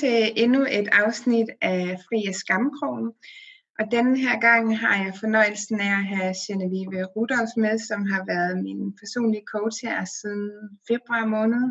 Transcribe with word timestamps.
til 0.00 0.32
endnu 0.36 0.60
et 0.62 0.88
afsnit 0.92 1.48
af 1.60 1.98
Fri 2.08 2.24
af 2.28 2.34
Skamkrogen. 2.34 3.12
Og 3.78 3.84
denne 3.90 4.18
her 4.18 4.40
gang 4.40 4.78
har 4.78 5.04
jeg 5.04 5.12
fornøjelsen 5.20 5.80
af 5.80 5.92
at 6.00 6.06
have 6.16 6.34
Genevieve 6.46 7.04
Rudolf 7.04 7.52
med, 7.56 7.78
som 7.78 8.00
har 8.12 8.22
været 8.32 8.62
min 8.62 8.96
personlige 9.00 9.46
coach 9.52 9.76
her 9.86 10.04
siden 10.04 10.50
februar 10.88 11.24
måned. 11.36 11.64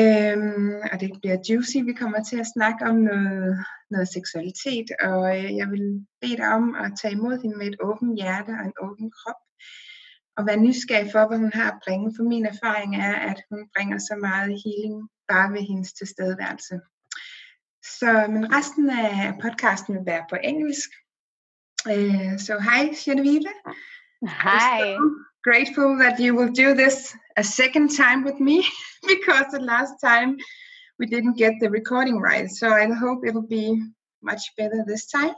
Øhm, 0.00 0.74
og 0.92 1.00
det 1.00 1.10
bliver 1.20 1.38
juicy. 1.48 1.78
Vi 1.90 1.92
kommer 2.02 2.20
til 2.22 2.38
at 2.40 2.52
snakke 2.54 2.84
om 2.90 2.96
noget, 3.10 3.64
noget 3.90 4.08
seksualitet, 4.16 4.88
og 5.00 5.22
øh, 5.36 5.56
jeg 5.60 5.68
vil 5.70 6.06
bede 6.20 6.36
dig 6.36 6.48
om 6.58 6.74
at 6.84 6.92
tage 7.00 7.14
imod 7.18 7.42
hende 7.42 7.56
med 7.58 7.66
et 7.66 7.80
åbent 7.88 8.18
hjerte 8.20 8.52
og 8.58 8.64
en 8.66 8.78
åben 8.86 9.10
krop. 9.18 9.40
Og 10.36 10.46
være 10.46 10.64
nysgerrig 10.66 11.08
for, 11.12 11.28
hvad 11.28 11.38
hun 11.38 11.52
har 11.60 11.70
at 11.70 11.80
bringe. 11.84 12.12
For 12.16 12.24
min 12.32 12.46
erfaring 12.46 12.90
er, 12.96 13.14
at 13.30 13.38
hun 13.50 13.60
bringer 13.74 13.98
så 13.98 14.14
meget 14.28 14.62
healing 14.64 15.08
bare 15.28 15.52
ved 15.52 15.62
hendes 15.70 15.92
tilstedeværelse. 15.92 16.74
Så, 17.84 18.26
men 18.28 18.52
resten 18.56 18.90
af 18.90 19.34
podcasten 19.42 19.94
vil 19.94 20.06
være 20.06 20.24
på 20.30 20.36
engelsk. 20.44 20.90
Uh, 21.86 22.38
so 22.38 22.52
hi, 22.68 22.80
Genevieve. 23.04 23.52
Hi. 24.22 24.80
So 24.80 24.98
grateful 25.44 25.96
that 25.98 26.18
you 26.20 26.34
will 26.34 26.52
do 26.52 26.74
this 26.74 27.16
a 27.36 27.42
second 27.42 27.88
time 27.90 28.24
with 28.24 28.38
me 28.40 28.64
because 29.12 29.46
the 29.52 29.64
last 29.72 29.94
time 30.00 30.38
we 30.98 31.06
didn't 31.06 31.36
get 31.38 31.54
the 31.60 31.70
recording 31.70 32.20
right. 32.20 32.50
So 32.50 32.66
I 32.68 32.86
hope 32.86 33.26
it'll 33.26 33.50
be 33.60 33.80
much 34.22 34.42
better 34.56 34.84
this 34.86 35.06
time. 35.06 35.34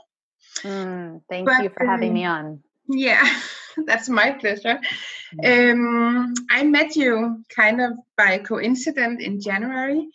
Mm, 0.63 1.21
thank 1.29 1.47
but, 1.47 1.63
you 1.63 1.69
for 1.69 1.85
having 1.85 2.09
um, 2.09 2.13
me 2.13 2.25
on. 2.25 2.63
Yeah, 2.89 3.23
that's 3.85 4.09
my 4.09 4.31
pleasure. 4.31 4.79
Um, 5.43 6.33
I 6.49 6.63
met 6.63 6.95
you 6.95 7.43
kind 7.55 7.81
of 7.81 7.91
by 8.17 8.39
coincidence 8.39 9.23
in 9.23 9.39
January 9.39 10.07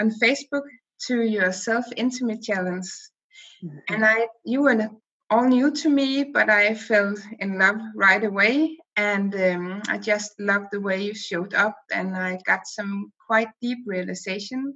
on 0.00 0.10
Facebook 0.10 0.62
to 1.06 1.22
your 1.22 1.52
self 1.52 1.84
intimate 1.96 2.42
challenge. 2.42 2.90
Mm-hmm. 3.64 3.94
And 3.94 4.04
I 4.04 4.28
you 4.44 4.62
were 4.62 4.90
all 5.30 5.44
new 5.44 5.70
to 5.70 5.88
me, 5.88 6.24
but 6.24 6.50
I 6.50 6.74
fell 6.74 7.14
in 7.38 7.58
love 7.58 7.80
right 7.94 8.22
away. 8.22 8.76
And 8.96 9.34
um, 9.34 9.82
I 9.88 9.96
just 9.96 10.38
loved 10.38 10.66
the 10.72 10.80
way 10.80 11.02
you 11.02 11.14
showed 11.14 11.54
up, 11.54 11.76
and 11.90 12.14
I 12.14 12.38
got 12.44 12.66
some 12.66 13.12
quite 13.26 13.48
deep 13.62 13.78
realization 13.86 14.74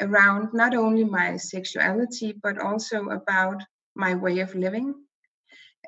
around 0.00 0.54
not 0.54 0.74
only 0.74 1.04
my 1.04 1.36
sexuality, 1.36 2.34
but 2.42 2.58
also 2.58 3.10
about 3.10 3.62
my 3.94 4.14
way 4.14 4.40
of 4.40 4.54
living 4.54 4.94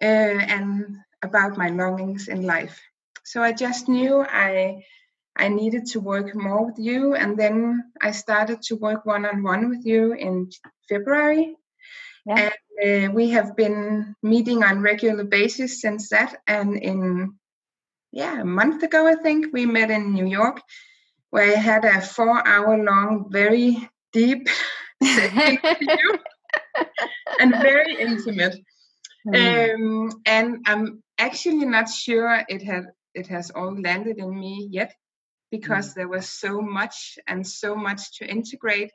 uh, 0.02 0.04
and 0.04 0.98
about 1.22 1.56
my 1.56 1.68
longings 1.68 2.28
in 2.28 2.42
life. 2.42 2.80
So 3.24 3.42
I 3.42 3.52
just 3.52 3.88
knew 3.88 4.20
I 4.20 4.84
I 5.36 5.48
needed 5.48 5.86
to 5.86 6.00
work 6.00 6.34
more 6.34 6.66
with 6.66 6.78
you, 6.78 7.14
and 7.14 7.36
then 7.36 7.92
I 8.00 8.12
started 8.12 8.62
to 8.62 8.76
work 8.76 9.04
one 9.04 9.26
on 9.26 9.42
one 9.42 9.68
with 9.68 9.84
you 9.84 10.12
in 10.12 10.50
February. 10.88 11.56
Yeah. 12.24 12.50
And 12.82 13.10
uh, 13.10 13.12
we 13.12 13.30
have 13.30 13.56
been 13.56 14.14
meeting 14.22 14.62
on 14.62 14.80
regular 14.80 15.24
basis 15.24 15.80
since 15.80 16.08
that. 16.10 16.36
And 16.46 16.76
in 16.76 17.34
yeah, 18.12 18.40
a 18.40 18.44
month 18.44 18.82
ago, 18.84 19.08
I 19.08 19.16
think 19.16 19.52
we 19.52 19.66
met 19.66 19.90
in 19.90 20.14
New 20.14 20.26
York, 20.26 20.60
where 21.30 21.52
I 21.52 21.58
had 21.58 21.84
a 21.84 22.00
four-hour-long, 22.00 23.26
very 23.30 23.88
deep 24.12 24.48
and 27.40 27.50
very 27.50 27.96
intimate. 27.96 28.56
Mm. 29.26 29.74
Um, 29.74 30.12
and 30.26 30.58
I'm 30.66 31.02
actually 31.18 31.64
not 31.64 31.88
sure 31.88 32.44
it 32.48 32.62
had 32.62 32.84
it 33.14 33.26
has 33.28 33.50
all 33.50 33.80
landed 33.80 34.18
in 34.18 34.38
me 34.38 34.68
yet 34.70 34.94
because 35.56 35.90
mm. 35.90 35.94
there 35.94 36.08
was 36.08 36.28
so 36.28 36.60
much 36.60 37.18
and 37.26 37.46
so 37.46 37.76
much 37.76 38.18
to 38.18 38.26
integrate. 38.26 38.92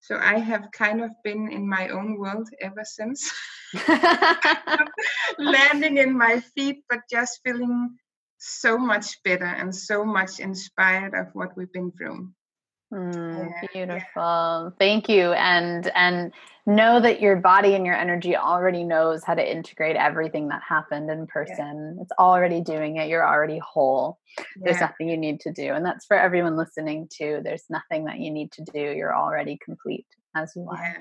So 0.00 0.16
I 0.16 0.38
have 0.38 0.70
kind 0.70 1.02
of 1.02 1.10
been 1.22 1.50
in 1.50 1.66
my 1.66 1.88
own 1.88 2.18
world 2.18 2.48
ever 2.60 2.84
since, 2.84 3.32
landing 5.38 5.96
in 5.96 6.12
my 6.16 6.40
feet, 6.54 6.84
but 6.90 7.00
just 7.10 7.40
feeling 7.42 7.96
so 8.38 8.76
much 8.76 9.22
better 9.22 9.52
and 9.60 9.74
so 9.74 10.04
much 10.04 10.40
inspired 10.40 11.14
of 11.14 11.28
what 11.32 11.56
we've 11.56 11.72
been 11.72 11.90
through. 11.92 12.28
Mm, 12.94 13.52
beautiful. 13.72 14.72
Thank 14.78 15.08
you. 15.08 15.32
And 15.32 15.90
and 15.96 16.32
know 16.64 17.00
that 17.00 17.20
your 17.20 17.36
body 17.36 17.74
and 17.74 17.84
your 17.84 17.96
energy 17.96 18.36
already 18.36 18.84
knows 18.84 19.24
how 19.24 19.34
to 19.34 19.52
integrate 19.52 19.96
everything 19.96 20.48
that 20.48 20.62
happened 20.66 21.10
in 21.10 21.26
person. 21.26 21.96
Yeah. 21.96 22.02
It's 22.02 22.12
already 22.12 22.60
doing 22.60 22.96
it. 22.96 23.08
You're 23.08 23.26
already 23.26 23.58
whole. 23.58 24.18
Yeah. 24.38 24.44
There's 24.64 24.80
nothing 24.80 25.08
you 25.08 25.16
need 25.16 25.40
to 25.40 25.52
do. 25.52 25.72
And 25.74 25.84
that's 25.84 26.06
for 26.06 26.16
everyone 26.16 26.56
listening 26.56 27.08
too. 27.12 27.40
There's 27.42 27.64
nothing 27.68 28.04
that 28.04 28.20
you 28.20 28.30
need 28.30 28.52
to 28.52 28.62
do. 28.62 28.78
You're 28.78 29.14
already 29.14 29.58
complete 29.62 30.06
as 30.36 30.52
you 30.54 30.68
are. 30.70 30.96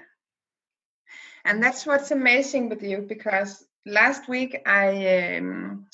And 1.46 1.62
that's 1.62 1.86
what's 1.86 2.12
amazing 2.12 2.70
with 2.70 2.82
you 2.82 3.06
because 3.08 3.64
last 3.86 4.28
week 4.28 4.62
I 4.66 5.38
um 5.38 5.86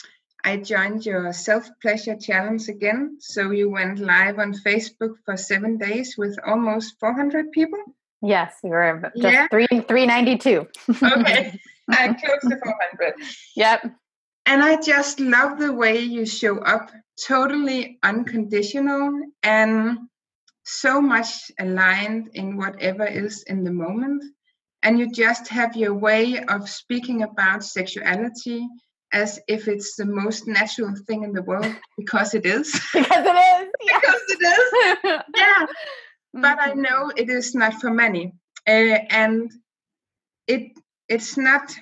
I 0.49 0.57
joined 0.57 1.05
your 1.05 1.31
self 1.31 1.69
pleasure 1.79 2.15
challenge 2.15 2.69
again. 2.69 3.17
So 3.19 3.51
you 3.51 3.69
went 3.69 3.99
live 3.99 4.39
on 4.39 4.51
Facebook 4.53 5.13
for 5.23 5.37
seven 5.37 5.77
days 5.77 6.15
with 6.17 6.39
almost 6.43 6.95
400 6.99 7.51
people. 7.51 7.77
Yes, 8.23 8.55
we 8.63 8.71
were 8.71 9.11
just 9.15 9.33
yeah. 9.33 9.47
three 9.51 9.67
three 9.87 10.07
ninety 10.07 10.37
two. 10.37 10.67
okay, 10.89 11.59
uh, 11.91 12.13
close 12.15 12.41
to 12.49 12.57
400. 12.57 13.13
Yep. 13.55 13.91
And 14.47 14.63
I 14.63 14.81
just 14.81 15.19
love 15.19 15.59
the 15.59 15.71
way 15.71 15.99
you 15.99 16.25
show 16.25 16.57
up, 16.57 16.89
totally 17.27 17.99
unconditional 18.01 19.21
and 19.43 19.99
so 20.66 20.99
much 20.99 21.51
aligned 21.59 22.29
in 22.33 22.57
whatever 22.57 23.05
is 23.05 23.43
in 23.43 23.63
the 23.63 23.75
moment. 23.85 24.23
And 24.81 24.97
you 24.97 25.11
just 25.11 25.47
have 25.49 25.77
your 25.77 25.93
way 25.93 26.43
of 26.43 26.67
speaking 26.67 27.21
about 27.21 27.63
sexuality 27.63 28.67
as 29.12 29.40
if 29.47 29.68
it's 29.68 29.96
the 29.96 30.06
most 30.06 30.47
natural 30.47 30.94
thing 31.08 31.24
in 31.24 31.34
the 31.34 31.42
world 31.42 31.74
because 31.97 32.34
it 32.34 32.46
is. 32.46 32.72
because 32.94 33.25
it 33.25 33.36
is. 33.36 33.68
Yeah. 33.81 34.00
because 34.02 34.22
it 34.30 35.03
is. 35.03 35.22
yeah. 35.36 35.66
But 36.31 36.59
I 36.59 36.70
mm-hmm. 36.70 36.81
know 36.81 37.12
it 37.16 37.28
is 37.28 37.56
not 37.56 37.81
for 37.81 37.90
many. 37.90 38.34
Uh, 38.68 39.00
and 39.09 39.52
it 40.46 40.78
it's 41.08 41.38
not 41.38 41.74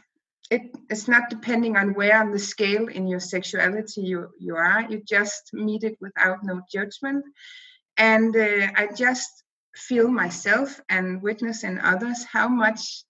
it, 0.49 0.61
it's 0.89 1.07
not 1.09 1.29
depending 1.29 1.75
on 1.75 1.93
where 1.93 2.17
on 2.19 2.31
the 2.31 2.39
scale 2.39 2.87
in 2.87 3.07
your 3.07 3.19
sexuality 3.19 4.01
you, 4.01 4.29
you 4.39 4.55
are. 4.55 4.85
You 4.89 5.01
just 5.05 5.53
meet 5.53 5.83
it 5.83 5.97
without 5.99 6.43
no 6.43 6.61
judgment. 6.71 7.25
And 7.97 8.35
uh, 8.35 8.67
I 8.75 8.87
just 8.95 9.43
feel 9.75 10.07
myself 10.07 10.79
and 10.89 11.21
witness 11.21 11.63
in 11.63 11.79
others 11.79 12.23
how 12.23 12.47
much 12.47 13.03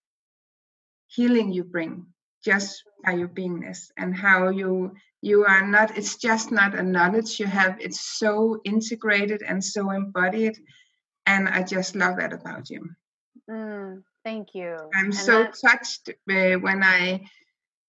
healing 1.07 1.51
you 1.51 1.63
bring 1.63 2.07
just 2.43 2.83
by 3.03 3.13
your 3.13 3.27
beingness 3.27 3.91
and 3.97 4.15
how 4.15 4.49
you 4.49 4.93
you 5.21 5.45
are 5.45 5.65
not 5.65 5.97
it's 5.97 6.15
just 6.17 6.51
not 6.51 6.75
a 6.75 6.83
knowledge 6.83 7.39
you 7.39 7.47
have. 7.47 7.77
It's 7.79 8.01
so 8.19 8.61
integrated 8.63 9.41
and 9.41 9.63
so 9.63 9.91
embodied 9.91 10.57
and 11.27 11.47
i 11.47 11.61
just 11.61 11.95
love 11.95 12.17
that 12.17 12.33
about 12.33 12.69
you. 12.69 12.89
Mm, 13.49 14.03
thank 14.23 14.55
you. 14.55 14.75
I'm 14.95 15.05
and 15.05 15.15
so 15.15 15.43
that... 15.43 15.55
touched 15.59 16.09
uh, 16.09 16.55
when 16.65 16.83
i 16.83 17.21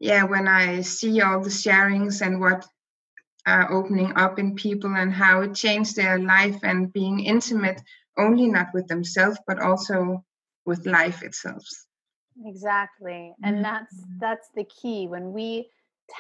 yeah 0.01 0.25
when 0.25 0.47
i 0.47 0.81
see 0.83 1.21
all 1.23 1.41
the 1.41 1.51
sharings 1.51 2.21
and 2.25 2.41
what 2.41 2.67
are 3.47 3.73
opening 3.73 4.13
up 4.17 4.39
in 4.39 4.55
people 4.55 4.95
and 4.95 5.13
how 5.13 5.41
it 5.41 5.55
changed 5.55 5.97
their 5.97 6.19
life 6.19 6.59
and 6.63 6.93
being 6.93 7.21
intimate 7.21 7.81
only 8.19 8.47
not 8.49 8.69
with 8.75 8.87
themselves 8.89 9.39
but 9.47 9.59
also 9.59 10.23
with 10.67 10.87
life 10.87 11.23
itself 11.23 11.65
Exactly. 12.45 13.35
And 13.43 13.65
that's 13.65 13.95
mm-hmm. 13.95 14.19
that's 14.21 14.49
the 14.55 14.65
key 14.65 15.07
when 15.09 15.33
we 15.33 15.71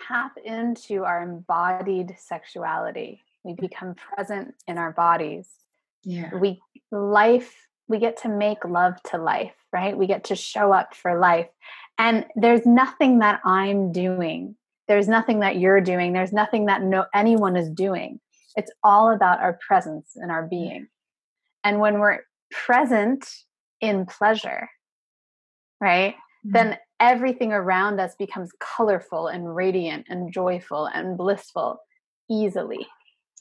tap 0.08 0.32
into 0.44 1.04
our 1.04 1.22
embodied 1.22 2.16
sexuality. 2.18 3.22
We 3.44 3.54
become 3.54 3.94
present 3.94 4.54
in 4.66 4.78
our 4.78 4.92
bodies. 4.92 5.48
Yeah. 6.04 6.34
We 6.34 6.60
life 6.90 7.68
we 7.88 7.98
get 7.98 8.18
to 8.18 8.28
make 8.28 8.64
love 8.64 9.02
to 9.10 9.18
life, 9.18 9.54
right? 9.72 9.96
We 9.96 10.06
get 10.06 10.24
to 10.24 10.36
show 10.36 10.72
up 10.72 10.94
for 10.94 11.18
life. 11.18 11.48
And 11.98 12.26
there's 12.36 12.64
nothing 12.66 13.18
that 13.20 13.40
I'm 13.44 13.92
doing. 13.92 14.56
There's 14.86 15.08
nothing 15.08 15.40
that 15.40 15.58
you're 15.58 15.80
doing. 15.80 16.12
There's 16.12 16.32
nothing 16.32 16.66
that 16.66 16.82
no 16.82 17.06
anyone 17.14 17.56
is 17.56 17.68
doing. 17.70 18.20
It's 18.56 18.70
all 18.82 19.10
about 19.10 19.40
our 19.40 19.58
presence 19.66 20.12
and 20.14 20.30
our 20.30 20.46
being. 20.46 20.88
And 21.64 21.80
when 21.80 21.98
we're 21.98 22.20
present 22.50 23.28
in 23.80 24.06
pleasure, 24.06 24.68
right? 25.80 26.14
Mm-hmm. 26.14 26.52
Then 26.52 26.78
everything 27.00 27.52
around 27.52 28.00
us 28.00 28.14
becomes 28.19 28.50
colorful 28.60 29.28
and 29.28 29.54
radiant 29.54 30.06
and 30.08 30.32
joyful 30.32 30.86
and 30.86 31.16
blissful 31.16 31.80
easily. 32.30 32.86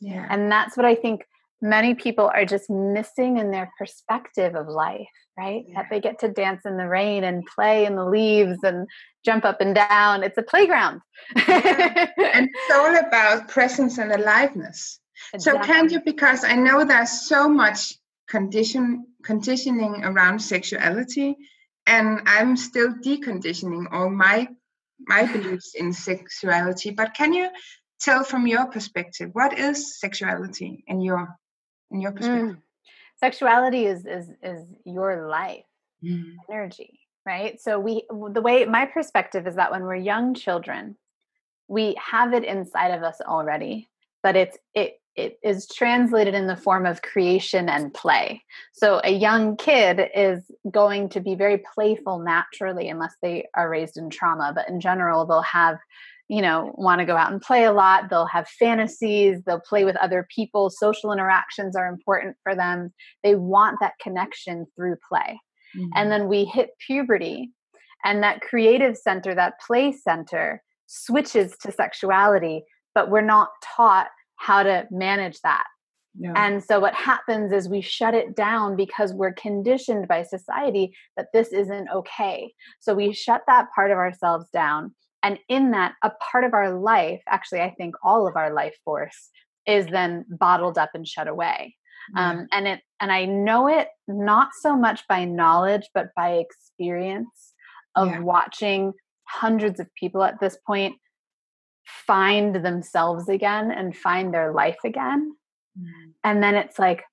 Yeah. 0.02 0.28
And 0.30 0.52
that's 0.52 0.78
what 0.78 0.86
I 0.86 0.96
think 0.96 1.26
many 1.62 1.96
people 1.96 2.30
are 2.34 2.46
just 2.46 2.70
missing 2.70 3.38
in 3.38 3.52
their 3.52 3.72
perspective 3.78 4.56
of 4.56 4.68
life, 4.68 5.08
right? 5.38 5.66
Yeah. 5.68 5.82
That 5.82 5.88
they 5.90 6.00
get 6.00 6.20
to 6.20 6.28
dance 6.28 6.66
in 6.66 6.78
the 6.78 6.88
rain 6.88 7.24
and 7.24 7.46
play 7.46 7.86
in 7.86 7.96
the 7.96 8.06
leaves 8.06 8.60
and 8.64 8.88
jump 9.26 9.44
up 9.44 9.60
and 9.60 9.74
down. 9.74 10.24
It's 10.24 10.38
a 10.38 10.44
playground. 10.44 11.02
yeah. 11.36 12.10
And 12.18 12.50
it's 12.54 12.76
all 12.76 12.96
about 12.96 13.48
presence 13.48 13.98
and 13.98 14.12
aliveness. 14.12 15.00
Exactly. 15.34 15.62
So 15.62 15.74
can 15.74 15.90
you 15.90 16.02
because 16.06 16.44
I 16.44 16.54
know 16.54 16.86
there's 16.86 17.28
so 17.28 17.50
much 17.50 17.96
condition 18.28 19.08
conditioning 19.24 20.04
around 20.04 20.40
sexuality, 20.40 21.36
and 21.88 22.22
I'm 22.26 22.58
still 22.58 22.94
deconditioning 22.94 23.88
all 23.92 24.10
my 24.10 24.50
my 25.00 25.32
beliefs 25.32 25.74
in 25.76 25.94
sexuality. 25.94 26.92
But 26.92 27.14
can 27.14 27.34
you 27.34 27.50
tell 28.00 28.24
from 28.24 28.46
your 28.46 28.66
perspective 28.66 29.30
what 29.34 29.58
is 29.58 30.00
sexuality 30.00 30.84
in 30.88 31.02
your 31.02 31.36
in 31.90 32.02
your 32.02 32.12
perspective? 32.12 32.58
Mm. 32.58 32.62
Sexuality 33.20 33.86
is 33.86 34.06
is 34.06 34.30
is 34.44 34.66
your 34.86 35.28
life 35.28 35.66
mm. 36.04 36.34
energy, 36.52 37.00
right? 37.26 37.60
So 37.60 37.80
we 37.80 38.04
the 38.10 38.42
way 38.42 38.66
my 38.66 38.86
perspective 38.86 39.48
is 39.48 39.56
that 39.56 39.72
when 39.72 39.84
we're 39.84 39.96
young 39.96 40.34
children, 40.34 40.98
we 41.68 41.96
have 42.00 42.34
it 42.34 42.44
inside 42.44 42.92
of 42.92 43.02
us 43.02 43.22
already, 43.22 43.88
but 44.22 44.36
it's 44.36 44.58
it 44.76 45.00
it 45.18 45.40
is 45.44 45.68
translated 45.68 46.36
in 46.36 46.46
the 46.46 46.56
form 46.56 46.86
of 46.86 47.02
creation 47.02 47.68
and 47.68 47.94
play. 47.94 48.44
So 48.72 49.02
a 49.04 49.12
young 49.12 49.58
kid 49.58 50.10
is 50.16 50.44
going 50.70 51.10
to 51.10 51.20
be 51.20 51.34
very 51.34 51.64
playful 51.74 52.20
naturally 52.20 52.88
unless 52.88 53.16
they 53.22 53.48
are 53.56 53.70
raised 53.70 53.98
in 53.98 54.12
trauma, 54.12 54.54
but 54.56 54.70
in 54.70 54.80
general 54.80 55.26
they'll 55.26 55.42
have 55.42 55.80
you 56.30 56.42
know 56.42 56.74
want 56.76 57.00
to 57.00 57.06
go 57.06 57.16
out 57.16 57.32
and 57.32 57.42
play 57.42 57.64
a 57.64 57.72
lot 57.72 58.10
they'll 58.10 58.26
have 58.26 58.50
fantasies 58.50 59.42
they'll 59.46 59.62
play 59.62 59.86
with 59.86 59.96
other 59.96 60.28
people 60.34 60.70
social 60.70 61.14
interactions 61.14 61.74
are 61.74 61.88
important 61.88 62.36
for 62.44 62.54
them 62.54 62.92
they 63.24 63.36
want 63.36 63.78
that 63.80 63.94
connection 64.02 64.66
through 64.76 64.98
play 65.08 65.40
mm-hmm. 65.74 65.88
and 65.96 66.12
then 66.12 66.28
we 66.28 66.44
hit 66.44 66.72
puberty 66.86 67.50
and 68.04 68.22
that 68.22 68.42
creative 68.42 68.98
center 68.98 69.34
that 69.34 69.54
play 69.66 69.94
center 69.94 70.62
switches 70.86 71.56
to 71.58 71.72
sexuality 71.72 72.62
but 72.94 73.10
we're 73.10 73.22
not 73.22 73.50
taught 73.64 74.08
how 74.38 74.64
to 74.64 74.88
manage 74.92 75.40
that 75.42 75.66
yeah. 76.20 76.34
And 76.36 76.64
so 76.64 76.80
what 76.80 76.96
happens 76.96 77.52
is 77.52 77.70
we 77.70 77.80
shut 77.80 78.16
it 78.16 78.36
down 78.36 78.76
because 78.76 79.14
we're 79.14 79.34
conditioned 79.34 80.08
by 80.08 80.24
society 80.24 80.92
that 81.16 81.28
this 81.32 81.50
isn't 81.50 81.90
okay. 81.94 82.54
So 82.80 82.96
we 82.96 83.14
shut 83.14 83.44
that 83.46 83.68
part 83.76 83.92
of 83.92 84.00
ourselves 84.00 84.50
down 84.52 84.96
and 85.24 85.40
in 85.50 85.72
that 85.72 85.94
a 86.04 86.12
part 86.32 86.44
of 86.44 86.54
our 86.54 86.80
life 86.80 87.22
actually 87.28 87.62
i 87.62 87.74
think 87.78 87.96
all 88.04 88.28
of 88.28 88.36
our 88.36 88.54
life 88.54 88.76
force 88.84 89.30
is 89.66 89.86
then 89.88 90.26
bottled 90.30 90.78
up 90.78 90.90
and 90.94 91.08
shut 91.08 91.28
away 91.28 91.76
um, 92.16 92.48
and 92.54 92.68
it 92.68 92.82
and 93.02 93.12
i 93.12 93.26
know 93.26 93.68
it 93.68 93.90
not 94.08 94.50
so 94.62 94.76
much 94.76 95.02
by 95.08 95.26
knowledge 95.26 95.90
but 95.94 96.08
by 96.16 96.34
experience 96.34 97.54
of 97.96 98.08
yeah. 98.10 98.20
watching 98.20 98.94
hundreds 99.26 99.80
of 99.80 99.94
people 99.96 100.24
at 100.24 100.40
this 100.40 100.58
point 100.66 100.96
find 102.06 102.56
themselves 102.56 103.30
again 103.30 103.72
and 103.72 103.96
find 103.96 104.34
their 104.34 104.52
life 104.54 104.78
again 104.86 105.36
mm. 105.80 105.86
and 106.24 106.44
then 106.44 106.56
it's 106.56 106.78
like 106.78 107.04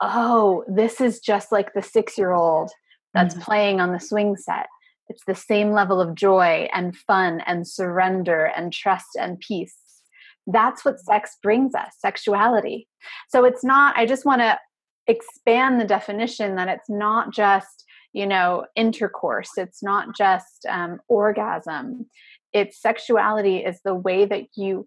oh 0.00 0.64
this 0.68 1.00
is 1.00 1.20
just 1.20 1.50
like 1.50 1.72
the 1.74 1.82
six 1.82 2.16
year 2.16 2.32
old 2.32 2.70
that's 3.14 3.34
mm. 3.34 3.42
playing 3.42 3.80
on 3.80 3.92
the 3.92 4.00
swing 4.00 4.36
set 4.36 4.66
it's 5.08 5.24
the 5.24 5.34
same 5.34 5.72
level 5.72 6.00
of 6.00 6.14
joy 6.14 6.68
and 6.72 6.96
fun 6.96 7.40
and 7.46 7.66
surrender 7.66 8.46
and 8.56 8.72
trust 8.72 9.16
and 9.18 9.38
peace. 9.38 9.76
That's 10.46 10.84
what 10.84 11.00
sex 11.00 11.36
brings 11.42 11.74
us, 11.74 11.94
sexuality. 11.98 12.88
So 13.28 13.44
it's 13.44 13.64
not, 13.64 13.96
I 13.96 14.06
just 14.06 14.24
want 14.24 14.40
to 14.40 14.58
expand 15.06 15.80
the 15.80 15.84
definition 15.84 16.56
that 16.56 16.68
it's 16.68 16.88
not 16.88 17.32
just, 17.32 17.84
you 18.12 18.26
know, 18.26 18.64
intercourse, 18.74 19.50
it's 19.56 19.82
not 19.82 20.16
just 20.16 20.66
um, 20.68 21.00
orgasm. 21.08 22.06
It's 22.56 22.80
sexuality 22.80 23.58
is 23.58 23.78
the 23.84 23.94
way 23.94 24.24
that 24.24 24.46
you 24.56 24.86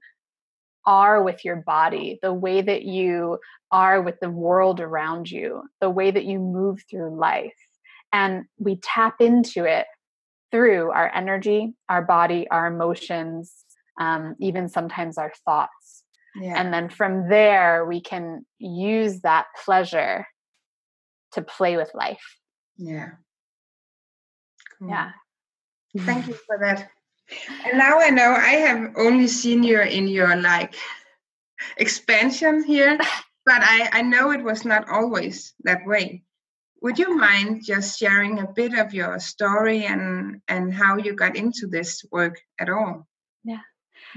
are 0.88 1.22
with 1.22 1.46
your 1.46 1.58
body, 1.58 2.18
the 2.24 2.34
way 2.34 2.62
that 2.62 2.84
you 2.84 3.38
are 3.72 4.02
with 4.02 4.20
the 4.20 4.30
world 4.32 4.80
around 4.80 5.30
you, 5.30 5.62
the 5.80 5.90
way 5.90 6.10
that 6.10 6.26
you 6.26 6.40
move 6.40 6.84
through 6.90 7.16
life. 7.16 7.54
And 8.12 8.46
we 8.58 8.78
tap 8.78 9.22
into 9.22 9.66
it 9.66 9.86
through 10.52 10.90
our 10.90 11.14
energy, 11.14 11.76
our 11.90 12.02
body, 12.02 12.48
our 12.50 12.66
emotions, 12.66 13.54
um, 14.00 14.36
even 14.40 14.68
sometimes 14.68 15.20
our 15.20 15.32
thoughts. 15.46 16.04
Yeah. 16.36 16.60
And 16.60 16.74
then 16.74 16.90
from 16.90 17.30
there, 17.30 17.86
we 17.86 18.02
can 18.02 18.48
use 18.58 19.22
that 19.22 19.46
pleasure 19.64 20.26
to 21.34 21.44
play 21.44 21.78
with 21.78 21.92
life. 21.94 22.38
Yeah. 22.78 23.10
Cool. 24.80 24.90
Yeah. 24.90 25.12
Thank 26.00 26.28
you 26.28 26.34
for 26.34 26.58
that. 26.62 26.90
And 27.66 27.78
now 27.78 28.00
I 28.00 28.10
know 28.10 28.32
I 28.32 28.56
have 28.68 28.94
only 28.98 29.28
seen 29.28 29.64
you 29.64 29.82
in 29.82 30.08
your 30.08 30.36
like 30.36 30.76
expansion 31.78 32.64
here, 32.64 32.98
but 33.46 33.62
I, 33.62 33.90
I 33.94 34.02
know 34.02 34.32
it 34.32 34.44
was 34.44 34.66
not 34.66 34.90
always 34.90 35.54
that 35.64 35.86
way. 35.86 36.24
Would 36.82 36.98
you 36.98 37.18
mind 37.18 37.64
just 37.66 38.00
sharing 38.00 38.40
a 38.40 38.48
bit 38.48 38.74
of 38.74 38.94
your 38.94 39.20
story 39.20 39.86
and 39.86 40.42
and 40.48 40.74
how 40.74 40.98
you 40.98 41.14
got 41.14 41.36
into 41.36 41.68
this 41.68 42.06
work 42.12 42.40
at 42.60 42.70
all? 42.70 43.08
Yeah. 43.44 43.60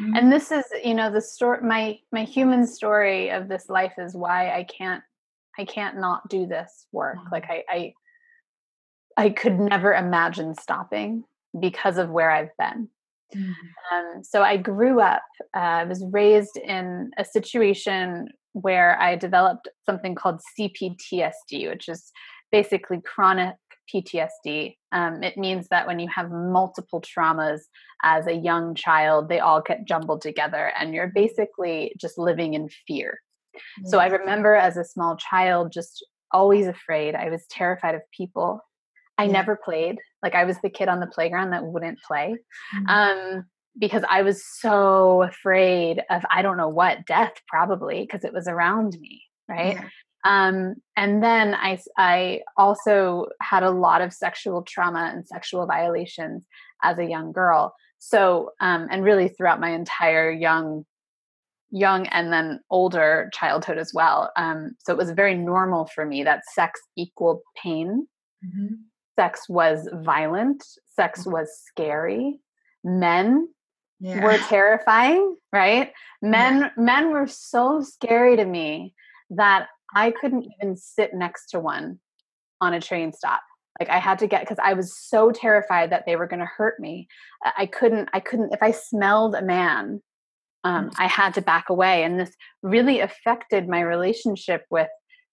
Mm-hmm. 0.00 0.16
and 0.16 0.32
this 0.32 0.50
is 0.50 0.64
you 0.82 0.94
know 0.94 1.10
the 1.10 1.20
story 1.20 1.60
my 1.60 1.98
my 2.12 2.24
human 2.24 2.66
story 2.66 3.28
of 3.30 3.46
this 3.46 3.68
life 3.68 3.92
is 3.98 4.14
why 4.14 4.50
i 4.50 4.64
can't 4.64 5.02
i 5.58 5.66
can't 5.66 5.98
not 5.98 6.26
do 6.30 6.46
this 6.46 6.86
work. 6.92 7.18
Mm-hmm. 7.18 7.28
like 7.30 7.44
i 7.50 7.64
i 7.68 7.92
i 9.18 9.28
could 9.28 9.60
never 9.60 9.92
imagine 9.92 10.54
stopping 10.54 11.24
because 11.58 11.98
of 11.98 12.08
where 12.08 12.30
i've 12.30 12.56
been 12.56 12.88
mm-hmm. 13.34 13.94
um, 13.94 14.24
so 14.24 14.42
i 14.42 14.56
grew 14.56 15.00
up 15.00 15.22
uh, 15.56 15.80
i 15.80 15.84
was 15.84 16.04
raised 16.10 16.56
in 16.56 17.10
a 17.18 17.24
situation 17.24 18.28
where 18.52 18.98
i 19.00 19.16
developed 19.16 19.68
something 19.86 20.14
called 20.14 20.40
cptsd 20.58 21.68
which 21.68 21.88
is 21.88 22.10
basically 22.50 23.00
chronic 23.00 23.56
PTSD. 23.92 24.76
Um, 24.92 25.22
it 25.22 25.36
means 25.36 25.68
that 25.70 25.86
when 25.86 25.98
you 25.98 26.08
have 26.08 26.30
multiple 26.30 27.02
traumas 27.02 27.60
as 28.02 28.26
a 28.26 28.34
young 28.34 28.74
child, 28.74 29.28
they 29.28 29.40
all 29.40 29.60
get 29.60 29.86
jumbled 29.86 30.22
together 30.22 30.72
and 30.78 30.94
you're 30.94 31.12
basically 31.14 31.92
just 31.98 32.18
living 32.18 32.54
in 32.54 32.68
fear. 32.86 33.18
Yes. 33.54 33.90
So 33.90 33.98
I 33.98 34.06
remember 34.06 34.54
as 34.54 34.76
a 34.76 34.84
small 34.84 35.16
child, 35.16 35.72
just 35.72 36.04
always 36.30 36.66
afraid. 36.66 37.14
I 37.14 37.28
was 37.28 37.46
terrified 37.50 37.94
of 37.94 38.02
people. 38.16 38.60
I 39.18 39.24
yeah. 39.24 39.32
never 39.32 39.56
played. 39.56 39.98
Like 40.22 40.34
I 40.34 40.44
was 40.44 40.56
the 40.62 40.70
kid 40.70 40.88
on 40.88 41.00
the 41.00 41.06
playground 41.06 41.50
that 41.50 41.64
wouldn't 41.64 42.02
play. 42.02 42.36
Mm-hmm. 42.74 42.86
Um, 42.88 43.44
because 43.78 44.02
I 44.08 44.22
was 44.22 44.44
so 44.44 45.22
afraid 45.22 46.02
of 46.10 46.22
I 46.30 46.42
don't 46.42 46.56
know 46.58 46.68
what 46.68 47.06
death 47.06 47.32
probably 47.48 48.02
because 48.02 48.24
it 48.24 48.32
was 48.32 48.46
around 48.46 48.98
me, 49.00 49.22
right? 49.48 49.74
Yeah. 49.76 49.88
Um, 50.24 50.76
and 50.96 51.22
then 51.22 51.54
I, 51.54 51.78
I 51.96 52.42
also 52.56 53.26
had 53.40 53.62
a 53.62 53.70
lot 53.70 54.02
of 54.02 54.12
sexual 54.12 54.62
trauma 54.62 55.10
and 55.12 55.26
sexual 55.26 55.66
violations 55.66 56.46
as 56.82 56.98
a 56.98 57.04
young 57.04 57.32
girl. 57.32 57.74
So, 57.98 58.50
um, 58.60 58.88
and 58.90 59.02
really 59.02 59.28
throughout 59.28 59.60
my 59.60 59.70
entire 59.70 60.30
young, 60.30 60.84
young 61.70 62.06
and 62.08 62.32
then 62.32 62.60
older 62.70 63.30
childhood 63.32 63.78
as 63.78 63.92
well. 63.94 64.30
Um, 64.36 64.72
so 64.78 64.92
it 64.92 64.98
was 64.98 65.10
very 65.10 65.36
normal 65.36 65.86
for 65.86 66.04
me 66.04 66.22
that 66.24 66.42
sex 66.52 66.80
equal 66.96 67.42
pain. 67.60 68.06
Mm-hmm. 68.44 68.74
Sex 69.16 69.48
was 69.48 69.88
violent. 69.92 70.64
Sex 70.94 71.20
mm-hmm. 71.20 71.32
was 71.32 71.60
scary. 71.66 72.40
Men 72.84 73.48
yeah. 74.00 74.22
were 74.22 74.38
terrifying, 74.48 75.36
right? 75.52 75.92
Men, 76.20 76.60
yeah. 76.60 76.70
men 76.76 77.10
were 77.10 77.26
so 77.26 77.82
scary 77.82 78.36
to 78.36 78.44
me 78.44 78.94
that 79.30 79.68
I 79.94 80.10
couldn't 80.10 80.46
even 80.60 80.76
sit 80.76 81.14
next 81.14 81.50
to 81.50 81.60
one 81.60 82.00
on 82.60 82.74
a 82.74 82.80
train 82.80 83.12
stop. 83.12 83.42
Like 83.80 83.88
I 83.88 83.98
had 83.98 84.18
to 84.20 84.26
get 84.26 84.42
because 84.42 84.58
I 84.62 84.74
was 84.74 84.96
so 84.96 85.30
terrified 85.30 85.90
that 85.90 86.04
they 86.06 86.16
were 86.16 86.26
going 86.26 86.40
to 86.40 86.46
hurt 86.46 86.78
me. 86.78 87.08
I 87.56 87.66
couldn't. 87.66 88.10
I 88.12 88.20
couldn't. 88.20 88.52
If 88.52 88.62
I 88.62 88.70
smelled 88.70 89.34
a 89.34 89.42
man, 89.42 90.02
um, 90.62 90.90
mm. 90.90 90.94
I 90.98 91.06
had 91.06 91.34
to 91.34 91.42
back 91.42 91.68
away, 91.70 92.04
and 92.04 92.20
this 92.20 92.34
really 92.62 93.00
affected 93.00 93.68
my 93.68 93.80
relationship 93.80 94.64
with, 94.70 94.88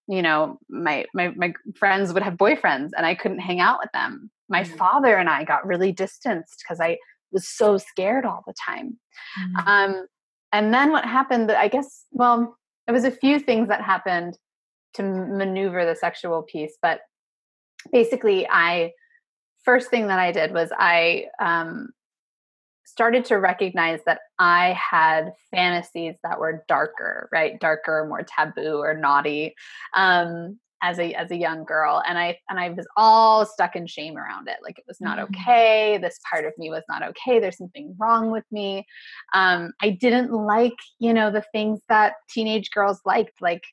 you 0.09 0.21
know, 0.21 0.57
my 0.69 1.05
my 1.13 1.29
my 1.35 1.53
friends 1.75 2.13
would 2.13 2.23
have 2.23 2.33
boyfriends, 2.33 2.89
and 2.97 3.05
I 3.05 3.15
couldn't 3.15 3.39
hang 3.39 3.59
out 3.59 3.79
with 3.81 3.91
them. 3.93 4.31
My 4.49 4.63
mm-hmm. 4.63 4.75
father 4.75 5.15
and 5.15 5.29
I 5.29 5.43
got 5.43 5.65
really 5.65 5.91
distanced 5.91 6.63
because 6.63 6.81
I 6.81 6.97
was 7.31 7.47
so 7.47 7.77
scared 7.77 8.25
all 8.25 8.43
the 8.47 8.53
time. 8.53 8.97
Mm-hmm. 9.39 9.67
Um, 9.67 10.07
and 10.51 10.73
then 10.73 10.91
what 10.91 11.05
happened? 11.05 11.49
That 11.49 11.57
I 11.57 11.67
guess, 11.67 12.05
well, 12.11 12.57
it 12.87 12.91
was 12.91 13.03
a 13.05 13.11
few 13.11 13.39
things 13.39 13.67
that 13.67 13.81
happened 13.81 14.35
to 14.95 15.03
maneuver 15.03 15.85
the 15.85 15.95
sexual 15.95 16.43
piece 16.43 16.77
but 16.81 17.01
basically 17.91 18.47
i 18.49 18.91
first 19.63 19.89
thing 19.89 20.07
that 20.07 20.19
i 20.19 20.31
did 20.31 20.51
was 20.51 20.71
i 20.77 21.25
um, 21.39 21.89
started 22.89 23.25
to 23.25 23.35
recognize 23.35 23.99
that 24.05 24.19
i 24.39 24.77
had 24.91 25.31
fantasies 25.51 26.15
that 26.23 26.39
were 26.39 26.63
darker 26.67 27.19
right? 27.31 27.59
Darker 27.59 28.05
more 28.07 28.23
taboo 28.23 28.77
or 28.77 28.93
naughty 28.93 29.55
um, 29.95 30.59
as 30.81 30.97
a 30.97 31.13
as 31.13 31.29
a 31.31 31.35
young 31.35 31.65
girl. 31.65 32.01
And 32.07 32.17
i 32.17 32.37
and 32.49 32.59
i 32.59 32.69
was 32.69 32.87
all 32.95 33.45
stuck 33.45 33.75
in 33.75 33.87
shame 33.87 34.17
around 34.17 34.47
it. 34.47 34.57
Like 34.63 34.79
it 34.79 34.85
was 34.87 35.01
not 35.01 35.17
mm-hmm. 35.17 35.35
okay. 35.35 35.97
This 35.97 36.19
part 36.29 36.45
of 36.45 36.53
me 36.57 36.69
was 36.69 36.83
not 36.89 37.03
okay. 37.03 37.39
There's 37.39 37.57
something 37.57 37.95
wrong 37.99 38.31
with 38.31 38.45
me. 38.51 38.85
Um, 39.33 39.73
i 39.81 39.89
didn't 39.89 40.31
like 40.31 40.77
you 40.99 41.13
know 41.13 41.31
the 41.31 41.43
things 41.51 41.79
that 41.89 42.13
teenage 42.29 42.71
girls 42.71 43.01
liked. 43.05 43.41
Like 43.41 43.63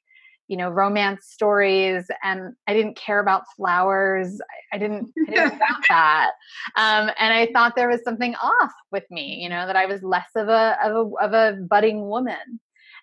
you 0.49 0.57
know 0.57 0.71
romance 0.71 1.27
stories 1.27 2.07
and 2.23 2.55
i 2.67 2.73
didn't 2.75 2.97
care 2.97 3.21
about 3.21 3.45
flowers 3.57 4.41
i, 4.41 4.77
I 4.77 4.79
didn't, 4.79 5.13
I 5.29 5.31
didn't 5.31 5.59
want 5.59 5.87
that 5.89 6.31
um, 6.77 7.11
and 7.19 7.33
i 7.33 7.49
thought 7.53 7.75
there 7.77 7.89
was 7.89 8.03
something 8.05 8.35
off 8.37 8.73
with 8.93 9.05
me 9.11 9.41
you 9.43 9.49
know 9.49 9.67
that 9.67 9.77
i 9.77 9.87
was 9.87 10.03
less 10.03 10.31
of 10.37 10.49
a 10.49 10.77
of 10.85 10.93
a, 10.95 11.25
of 11.25 11.33
a 11.33 11.61
budding 11.63 12.09
woman 12.09 12.61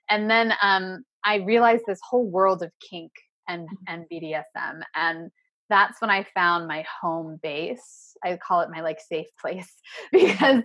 and 0.10 0.30
then 0.30 0.54
um, 0.62 1.04
i 1.24 1.38
realized 1.38 1.84
this 1.88 2.00
whole 2.08 2.26
world 2.26 2.64
of 2.64 2.72
kink 2.90 3.12
and 3.48 3.68
mm-hmm. 3.68 3.84
and 3.88 4.06
bdsm 4.12 4.82
and 4.96 5.32
that's 5.70 6.02
when 6.02 6.10
I 6.10 6.26
found 6.36 6.68
my 6.68 6.86
home 7.02 7.40
base. 7.42 8.16
I 8.24 8.38
call 8.38 8.62
it 8.62 8.70
my 8.70 8.82
like 8.82 9.00
safe 9.00 9.28
place 9.42 9.74
because 10.12 10.64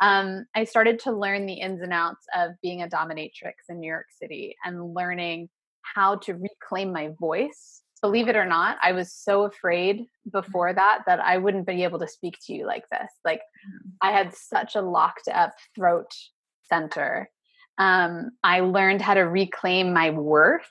um, 0.00 0.44
I 0.54 0.64
started 0.64 0.98
to 1.00 1.12
learn 1.12 1.46
the 1.46 1.54
ins 1.54 1.80
and 1.80 1.92
outs 1.92 2.26
of 2.36 2.52
being 2.62 2.82
a 2.82 2.88
dominatrix 2.88 3.52
in 3.68 3.80
New 3.80 3.88
York 3.88 4.06
City 4.20 4.56
and 4.64 4.94
learning 4.94 5.48
how 5.94 6.16
to 6.16 6.34
reclaim 6.34 6.92
my 6.92 7.10
voice. 7.18 7.82
Believe 8.02 8.28
it 8.28 8.36
or 8.36 8.46
not, 8.46 8.78
I 8.82 8.92
was 8.92 9.12
so 9.12 9.44
afraid 9.44 10.06
before 10.32 10.72
that 10.72 11.00
that 11.06 11.20
I 11.20 11.36
wouldn't 11.36 11.66
be 11.66 11.84
able 11.84 11.98
to 11.98 12.08
speak 12.08 12.38
to 12.46 12.54
you 12.54 12.66
like 12.66 12.84
this. 12.90 13.10
Like 13.24 13.40
mm. 13.40 13.90
I 14.00 14.12
had 14.12 14.34
such 14.34 14.74
a 14.74 14.80
locked 14.82 15.28
up 15.28 15.52
throat 15.74 16.10
center. 16.68 17.28
Um, 17.76 18.30
I 18.42 18.60
learned 18.60 19.02
how 19.02 19.14
to 19.14 19.22
reclaim 19.22 19.92
my 19.92 20.10
worth 20.10 20.70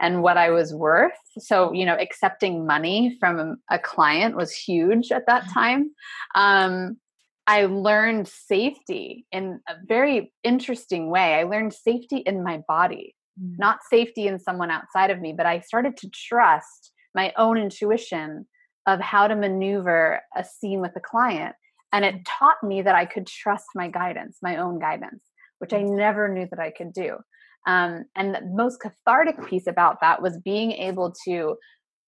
and 0.00 0.22
what 0.22 0.36
I 0.36 0.50
was 0.50 0.74
worth. 0.74 1.12
So, 1.38 1.72
you 1.72 1.86
know, 1.86 1.96
accepting 1.98 2.66
money 2.66 3.16
from 3.20 3.56
a 3.70 3.78
client 3.78 4.36
was 4.36 4.52
huge 4.54 5.10
at 5.10 5.26
that 5.26 5.44
mm. 5.44 5.54
time. 5.54 5.90
Um, 6.34 6.98
I 7.46 7.66
learned 7.66 8.28
safety 8.28 9.26
in 9.32 9.60
a 9.68 9.74
very 9.86 10.32
interesting 10.44 11.10
way. 11.10 11.34
I 11.34 11.44
learned 11.44 11.74
safety 11.74 12.18
in 12.18 12.44
my 12.44 12.62
body, 12.68 13.14
mm. 13.40 13.54
not 13.58 13.80
safety 13.88 14.26
in 14.26 14.38
someone 14.38 14.70
outside 14.70 15.10
of 15.10 15.20
me, 15.20 15.32
but 15.36 15.46
I 15.46 15.60
started 15.60 15.96
to 15.98 16.10
trust 16.10 16.92
my 17.14 17.32
own 17.36 17.58
intuition 17.58 18.46
of 18.86 19.00
how 19.00 19.28
to 19.28 19.36
maneuver 19.36 20.20
a 20.36 20.44
scene 20.44 20.80
with 20.80 20.92
a 20.96 21.00
client. 21.00 21.54
And 21.92 22.04
it 22.04 22.24
taught 22.26 22.62
me 22.62 22.82
that 22.82 22.94
I 22.94 23.04
could 23.04 23.26
trust 23.26 23.66
my 23.74 23.88
guidance, 23.88 24.38
my 24.42 24.56
own 24.56 24.78
guidance, 24.78 25.22
which 25.58 25.72
I 25.72 25.82
never 25.82 26.28
knew 26.28 26.48
that 26.50 26.58
I 26.58 26.70
could 26.70 26.92
do. 26.92 27.18
Um, 27.66 28.04
and 28.16 28.34
the 28.34 28.40
most 28.44 28.80
cathartic 28.80 29.46
piece 29.46 29.66
about 29.66 29.98
that 30.00 30.20
was 30.20 30.38
being 30.38 30.72
able 30.72 31.14
to 31.26 31.56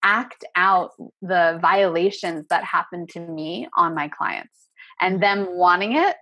act 0.03 0.45
out 0.57 0.91
the 1.23 1.59
violations 1.63 2.47
that 2.51 2.65
happened 2.65 3.09
to 3.11 3.21
me 3.21 3.69
on 3.77 3.95
my 3.95 4.09
clients 4.09 4.69
and 5.01 5.23
them 5.23 5.47
wanting 5.51 5.97
it 5.97 6.17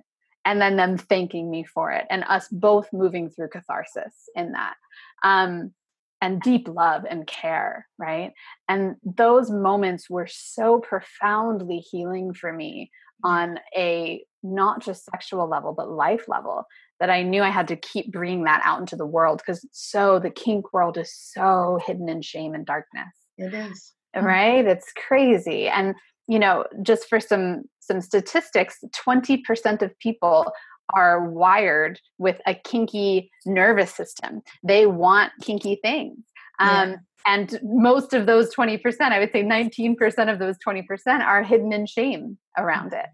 and 0.44 0.60
then 0.60 0.76
them 0.76 0.96
thanking 0.96 1.50
me 1.50 1.64
for 1.64 1.90
it 1.90 2.06
and 2.10 2.24
us 2.24 2.48
both 2.50 2.88
moving 2.92 3.30
through 3.30 3.48
catharsis 3.48 4.28
in 4.34 4.52
that 4.52 4.74
um, 5.22 5.72
and 6.20 6.40
deep 6.40 6.68
love 6.68 7.04
and 7.08 7.26
care 7.26 7.86
right 7.98 8.32
and 8.68 8.96
those 9.04 9.50
moments 9.50 10.08
were 10.08 10.28
so 10.28 10.78
profoundly 10.78 11.78
healing 11.78 12.32
for 12.32 12.52
me 12.52 12.90
mm. 13.24 13.30
on 13.30 13.58
a 13.76 14.24
not 14.42 14.82
just 14.82 15.04
sexual 15.04 15.48
level 15.48 15.72
but 15.72 15.90
life 15.90 16.28
level 16.28 16.66
that 17.02 17.10
I 17.10 17.24
knew 17.24 17.42
I 17.42 17.50
had 17.50 17.66
to 17.66 17.76
keep 17.76 18.12
bringing 18.12 18.44
that 18.44 18.62
out 18.64 18.78
into 18.78 18.94
the 18.94 19.04
world 19.04 19.38
because 19.38 19.66
so 19.72 20.20
the 20.20 20.30
kink 20.30 20.72
world 20.72 20.96
is 20.96 21.12
so 21.12 21.80
hidden 21.84 22.08
in 22.08 22.22
shame 22.22 22.54
and 22.54 22.64
darkness. 22.64 23.12
It 23.36 23.52
is. 23.52 23.92
Right? 24.14 24.64
It's 24.64 24.92
crazy. 24.92 25.66
And 25.66 25.96
you 26.28 26.38
know, 26.38 26.64
just 26.82 27.08
for 27.08 27.20
some 27.20 27.64
some 27.80 28.00
statistics, 28.00 28.78
20% 29.06 29.82
of 29.82 29.98
people 29.98 30.52
are 30.94 31.28
wired 31.28 32.00
with 32.18 32.40
a 32.46 32.54
kinky 32.54 33.30
nervous 33.44 33.92
system. 33.92 34.40
They 34.62 34.86
want 34.86 35.32
kinky 35.42 35.78
things. 35.82 36.18
Um, 36.60 36.90
yeah. 36.90 36.96
And 37.26 37.60
most 37.62 38.14
of 38.14 38.26
those 38.26 38.54
20%, 38.54 38.80
I 39.00 39.18
would 39.18 39.32
say 39.32 39.42
19% 39.42 40.32
of 40.32 40.38
those 40.38 40.56
20% 40.66 40.84
are 41.20 41.42
hidden 41.42 41.72
in 41.72 41.86
shame 41.86 42.38
around 42.58 42.92
it. 42.92 43.06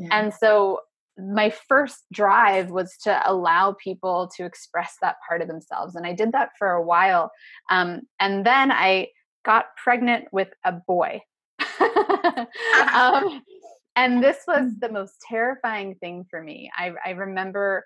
Yeah. 0.00 0.08
And 0.12 0.34
so 0.34 0.80
my 1.18 1.50
first 1.50 2.04
drive 2.12 2.70
was 2.70 2.96
to 3.02 3.20
allow 3.26 3.74
people 3.82 4.30
to 4.36 4.44
express 4.44 4.96
that 5.02 5.16
part 5.26 5.42
of 5.42 5.48
themselves 5.48 5.96
and 5.96 6.06
i 6.06 6.12
did 6.12 6.30
that 6.30 6.50
for 6.56 6.70
a 6.70 6.82
while 6.82 7.30
um, 7.70 8.02
and 8.20 8.46
then 8.46 8.70
i 8.70 9.08
got 9.44 9.66
pregnant 9.82 10.26
with 10.30 10.48
a 10.64 10.72
boy 10.72 11.20
um, 12.94 13.42
and 13.96 14.22
this 14.22 14.38
was 14.46 14.72
mm. 14.72 14.80
the 14.80 14.90
most 14.90 15.14
terrifying 15.28 15.94
thing 15.96 16.24
for 16.30 16.42
me 16.42 16.70
i, 16.76 16.92
I 17.04 17.10
remember 17.10 17.84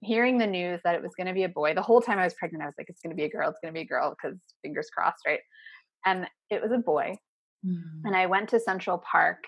hearing 0.00 0.36
the 0.36 0.46
news 0.46 0.80
that 0.84 0.94
it 0.94 1.02
was 1.02 1.14
going 1.16 1.28
to 1.28 1.32
be 1.32 1.44
a 1.44 1.48
boy 1.48 1.74
the 1.74 1.82
whole 1.82 2.00
time 2.00 2.18
i 2.18 2.24
was 2.24 2.34
pregnant 2.34 2.62
i 2.62 2.66
was 2.66 2.74
like 2.76 2.88
it's 2.88 3.00
going 3.00 3.10
to 3.10 3.16
be 3.16 3.24
a 3.24 3.30
girl 3.30 3.48
it's 3.48 3.58
going 3.62 3.72
to 3.72 3.78
be 3.78 3.84
a 3.84 3.88
girl 3.88 4.10
because 4.10 4.38
fingers 4.62 4.88
crossed 4.94 5.26
right 5.26 5.40
and 6.04 6.26
it 6.50 6.62
was 6.62 6.72
a 6.72 6.78
boy 6.78 7.16
mm. 7.66 7.82
and 8.04 8.14
i 8.14 8.26
went 8.26 8.48
to 8.48 8.60
central 8.60 8.98
park 8.98 9.38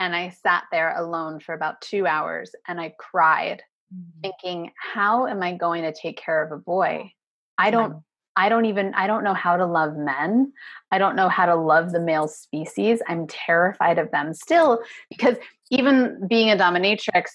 and 0.00 0.14
I 0.14 0.30
sat 0.30 0.64
there 0.72 0.96
alone 0.96 1.40
for 1.40 1.54
about 1.54 1.80
two 1.80 2.06
hours 2.06 2.50
and 2.66 2.80
I 2.80 2.94
cried, 2.98 3.62
mm-hmm. 3.94 4.20
thinking, 4.22 4.72
how 4.76 5.26
am 5.26 5.42
I 5.42 5.54
going 5.54 5.82
to 5.82 5.92
take 5.92 6.18
care 6.18 6.42
of 6.42 6.52
a 6.52 6.60
boy? 6.60 7.12
I 7.58 7.70
don't. 7.70 8.02
I 8.36 8.48
don't 8.48 8.64
even 8.64 8.92
I 8.94 9.06
don't 9.06 9.24
know 9.24 9.34
how 9.34 9.56
to 9.56 9.66
love 9.66 9.96
men. 9.96 10.52
I 10.90 10.98
don't 10.98 11.16
know 11.16 11.28
how 11.28 11.46
to 11.46 11.54
love 11.54 11.92
the 11.92 12.00
male 12.00 12.28
species. 12.28 13.00
I'm 13.08 13.26
terrified 13.26 13.98
of 13.98 14.10
them 14.10 14.34
still 14.34 14.80
because 15.08 15.36
even 15.70 16.26
being 16.28 16.50
a 16.50 16.56
dominatrix 16.56 17.26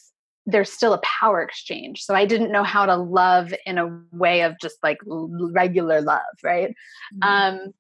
there's 0.46 0.72
still 0.72 0.94
a 0.94 1.02
power 1.04 1.44
exchange. 1.44 2.04
So 2.04 2.16
I 2.16 2.26
didn't 2.26 2.52
know 2.52 2.64
how 2.64 2.86
to 2.88 2.96
love 2.96 3.54
in 3.68 3.78
a 3.78 4.02
way 4.12 4.42
of 4.42 4.56
just 4.60 4.78
like 4.82 4.98
regular 5.06 6.02
love, 6.02 6.22
right? 6.44 6.70
Mm-hmm. 7.22 7.24
Um 7.24 7.74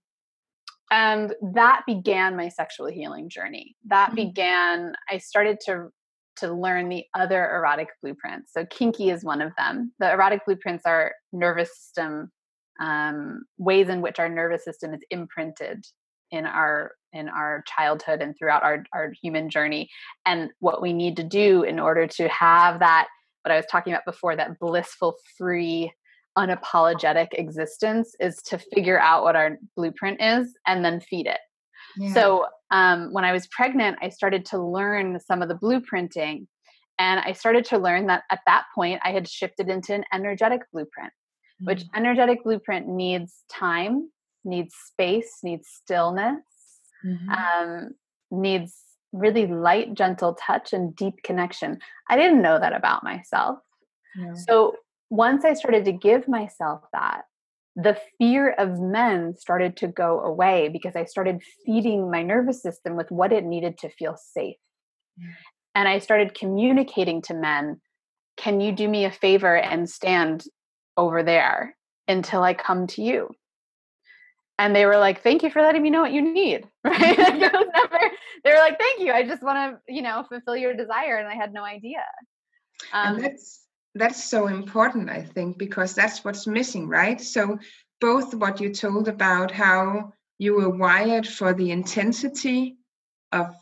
and 0.92 1.36
that 1.54 1.84
began 1.86 2.36
my 2.36 2.50
sexual 2.50 2.88
healing 2.88 3.30
journey 3.30 3.76
that 3.86 4.08
mm-hmm. 4.08 4.16
began 4.16 4.94
i 5.10 5.18
started 5.18 5.60
to 5.64 5.90
to 6.36 6.54
learn 6.54 6.90
the 6.90 7.06
other 7.14 7.50
erotic 7.52 7.90
blueprints 8.02 8.54
so 8.54 8.66
kinky 8.66 9.10
is 9.10 9.24
one 9.24 9.42
of 9.42 9.52
them 9.58 9.92
the 10.00 10.12
erotic 10.12 10.44
blueprints 10.46 10.86
are 10.86 11.14
nervous 11.32 11.78
system 11.78 12.32
um, 12.80 13.44
ways 13.58 13.90
in 13.90 14.02
which 14.02 14.20
our 14.20 14.30
nervous 14.30 14.64
system 14.64 14.94
is 14.94 15.02
imprinted 15.10 15.84
in 16.32 16.46
our 16.46 16.92
in 17.12 17.28
our 17.28 17.64
childhood 17.66 18.22
and 18.22 18.36
throughout 18.38 18.62
our, 18.62 18.84
our 18.94 19.12
human 19.22 19.50
journey 19.50 19.90
and 20.28 20.52
what 20.60 20.82
we 20.82 20.94
need 20.94 21.18
to 21.18 21.24
do 21.24 21.64
in 21.64 21.80
order 21.80 22.06
to 22.06 22.28
have 22.30 22.80
that 22.80 23.08
what 23.44 23.52
i 23.52 23.56
was 23.56 23.66
talking 23.66 23.92
about 23.92 24.06
before 24.06 24.36
that 24.36 24.60
blissful 24.60 25.16
free 25.38 25.92
unapologetic 26.40 27.28
existence 27.34 28.16
is 28.20 28.42
to 28.44 28.58
figure 28.74 29.00
out 29.00 29.24
what 29.24 29.36
our 29.36 29.58
blueprint 29.76 30.22
is 30.22 30.54
and 30.66 30.84
then 30.86 31.02
feed 31.02 31.28
it. 31.28 31.40
Yeah. 31.98 32.14
So 32.14 32.46
um, 32.72 33.12
when 33.12 33.26
I 33.26 33.34
was 33.34 33.48
pregnant, 33.48 33.98
I 34.02 34.10
started 34.10 34.46
to 34.48 34.64
learn 34.64 35.20
some 35.20 35.42
of 35.42 35.50
the 35.50 35.56
blueprinting. 35.56 36.48
And 36.98 37.20
I 37.20 37.34
started 37.34 37.66
to 37.66 37.78
learn 37.78 38.08
that 38.08 38.24
at 38.30 38.40
that 38.46 38.66
point, 38.76 39.02
I 39.04 39.12
had 39.12 39.28
shifted 39.28 39.70
into 39.70 39.94
an 39.94 40.04
energetic 40.14 40.62
blueprint. 40.72 41.12
Which 41.62 41.84
mm. 41.84 41.90
energetic 41.96 42.44
blueprint 42.44 42.88
needs 42.88 43.44
time, 43.52 44.10
needs 44.44 44.76
space, 44.88 45.40
needs 45.44 45.68
stillness, 45.68 46.44
mm-hmm. 47.06 47.30
um, 47.30 47.92
needs 48.32 48.76
really 49.12 49.48
light, 49.48 49.94
gentle 49.94 50.36
touch 50.36 50.74
and 50.74 50.96
deep 50.96 51.16
connection. 51.24 51.80
I 52.10 52.16
didn't 52.16 52.42
know 52.42 52.60
that 52.60 52.74
about 52.74 53.04
myself. 53.04 53.60
Yeah. 54.18 54.34
So 54.36 54.76
once 55.10 55.46
I 55.46 55.54
started 55.54 55.86
to 55.86 55.92
give 55.92 56.28
myself 56.28 56.82
that, 56.94 57.24
the 57.76 57.98
fear 58.18 58.52
of 58.52 58.80
men 58.80 59.36
started 59.38 59.78
to 59.78 59.88
go 59.88 60.20
away 60.20 60.70
because 60.72 60.96
I 60.96 61.06
started 61.06 61.42
feeding 61.66 62.12
my 62.12 62.22
nervous 62.22 62.62
system 62.62 62.96
with 62.96 63.10
what 63.10 63.32
it 63.32 63.46
needed 63.46 63.78
to 63.80 63.90
feel 63.90 64.18
safe. 64.18 64.58
And 65.76 65.88
I 65.88 66.00
started 66.00 66.34
communicating 66.34 67.22
to 67.24 67.34
men, 67.34 67.80
can 68.38 68.60
you 68.60 68.72
do 68.72 68.88
me 68.88 69.06
a 69.06 69.12
favor 69.12 69.56
and 69.56 69.90
stand 69.90 70.46
over 70.98 71.24
there 71.24 71.76
until 72.08 72.44
I 72.44 72.54
come 72.54 72.88
to 72.88 73.02
you? 73.02 73.30
And 74.58 74.76
they 74.76 74.86
were 74.86 74.98
like, 74.98 75.24
thank 75.24 75.42
you 75.42 75.50
for 75.50 75.62
letting 75.62 75.82
me 75.82 75.90
know 75.90 76.02
what 76.02 76.12
you 76.12 76.22
need. 76.22 76.68
Right. 76.84 77.18
never, 77.18 78.00
they 78.44 78.52
were 78.52 78.58
like, 78.58 78.80
thank 78.80 79.00
you. 79.00 79.12
I 79.12 79.24
just 79.24 79.44
want 79.44 79.80
to, 79.88 79.94
you 79.94 80.02
know, 80.02 80.26
fulfill 80.28 80.56
your 80.56 80.74
desire. 80.74 81.18
And 81.18 81.28
I 81.28 81.36
had 81.36 81.54
no 81.54 81.64
idea. 81.64 82.04
Um, 82.94 83.16
and 83.16 83.24
that's 83.24 83.66
that's 83.96 84.24
so 84.30 84.48
important 84.48 85.10
i 85.10 85.22
think 85.22 85.58
because 85.58 85.94
that's 85.96 86.24
what's 86.24 86.48
missing 86.48 86.88
right 86.88 87.20
so 87.20 87.58
both 88.00 88.34
what 88.34 88.62
you 88.62 88.74
told 88.74 89.08
about 89.08 89.52
how 89.52 90.14
you 90.38 90.56
were 90.56 90.70
wired 90.70 91.28
for 91.28 91.54
the 91.54 91.72
intensity 91.72 92.78
of 93.32 93.54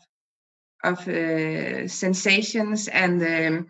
of 0.84 1.08
uh, 1.08 1.88
sensations 1.88 2.88
and 2.88 3.20
the 3.20 3.66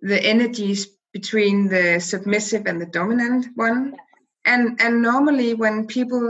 the 0.00 0.22
energies 0.22 0.97
between 1.18 1.68
the 1.68 1.98
submissive 1.98 2.66
and 2.66 2.80
the 2.80 2.92
dominant 3.00 3.46
one. 3.54 3.96
And 4.44 4.80
and 4.80 5.02
normally 5.02 5.54
when 5.54 5.86
people 5.86 6.24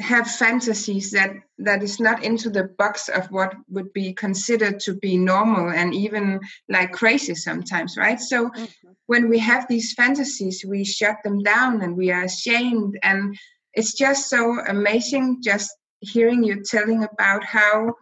have 0.00 0.30
fantasies 0.42 1.10
that 1.10 1.30
that 1.58 1.82
is 1.82 1.98
not 1.98 2.22
into 2.22 2.48
the 2.50 2.64
box 2.82 3.08
of 3.08 3.26
what 3.36 3.54
would 3.74 3.90
be 3.92 4.12
considered 4.12 4.78
to 4.78 4.92
be 4.94 5.16
normal 5.16 5.70
and 5.70 5.94
even 5.94 6.38
like 6.68 6.92
crazy 6.92 7.34
sometimes 7.34 7.96
right? 7.96 8.20
So 8.20 8.38
mm-hmm. 8.50 8.64
when 9.06 9.28
we 9.28 9.38
have 9.38 9.66
these 9.66 9.94
fantasies 9.94 10.64
we 10.72 10.84
shut 10.84 11.16
them 11.24 11.38
down 11.42 11.82
and 11.82 11.96
we 11.96 12.10
are 12.12 12.24
ashamed. 12.24 12.94
And 13.02 13.36
it's 13.72 13.94
just 13.94 14.28
so 14.28 14.40
amazing 14.76 15.42
just 15.42 15.70
hearing 16.00 16.44
you 16.44 16.62
telling 16.62 17.02
about 17.04 17.42
how 17.42 17.94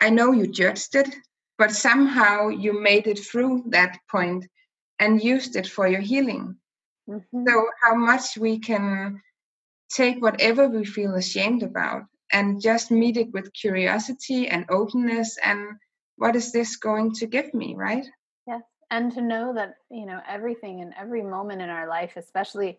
i 0.00 0.10
know 0.10 0.32
you 0.32 0.46
judged 0.46 0.94
it 0.94 1.08
but 1.58 1.72
somehow 1.72 2.48
you 2.48 2.78
made 2.80 3.06
it 3.06 3.18
through 3.18 3.64
that 3.68 3.98
point 4.10 4.46
and 4.98 5.22
used 5.22 5.56
it 5.56 5.66
for 5.66 5.86
your 5.86 6.00
healing 6.00 6.56
mm-hmm. 7.08 7.44
so 7.46 7.66
how 7.82 7.94
much 7.94 8.36
we 8.38 8.58
can 8.58 9.20
take 9.90 10.20
whatever 10.20 10.68
we 10.68 10.84
feel 10.84 11.14
ashamed 11.14 11.62
about 11.62 12.02
and 12.32 12.60
just 12.60 12.90
meet 12.90 13.16
it 13.16 13.32
with 13.32 13.52
curiosity 13.52 14.48
and 14.48 14.66
openness 14.68 15.38
and 15.44 15.76
what 16.16 16.34
is 16.34 16.52
this 16.52 16.76
going 16.76 17.12
to 17.12 17.26
give 17.26 17.52
me 17.54 17.74
right 17.76 18.06
yes 18.46 18.62
and 18.90 19.12
to 19.12 19.20
know 19.20 19.52
that 19.54 19.74
you 19.90 20.06
know 20.06 20.20
everything 20.28 20.80
in 20.80 20.92
every 20.98 21.22
moment 21.22 21.62
in 21.62 21.68
our 21.68 21.88
life 21.88 22.14
especially 22.16 22.78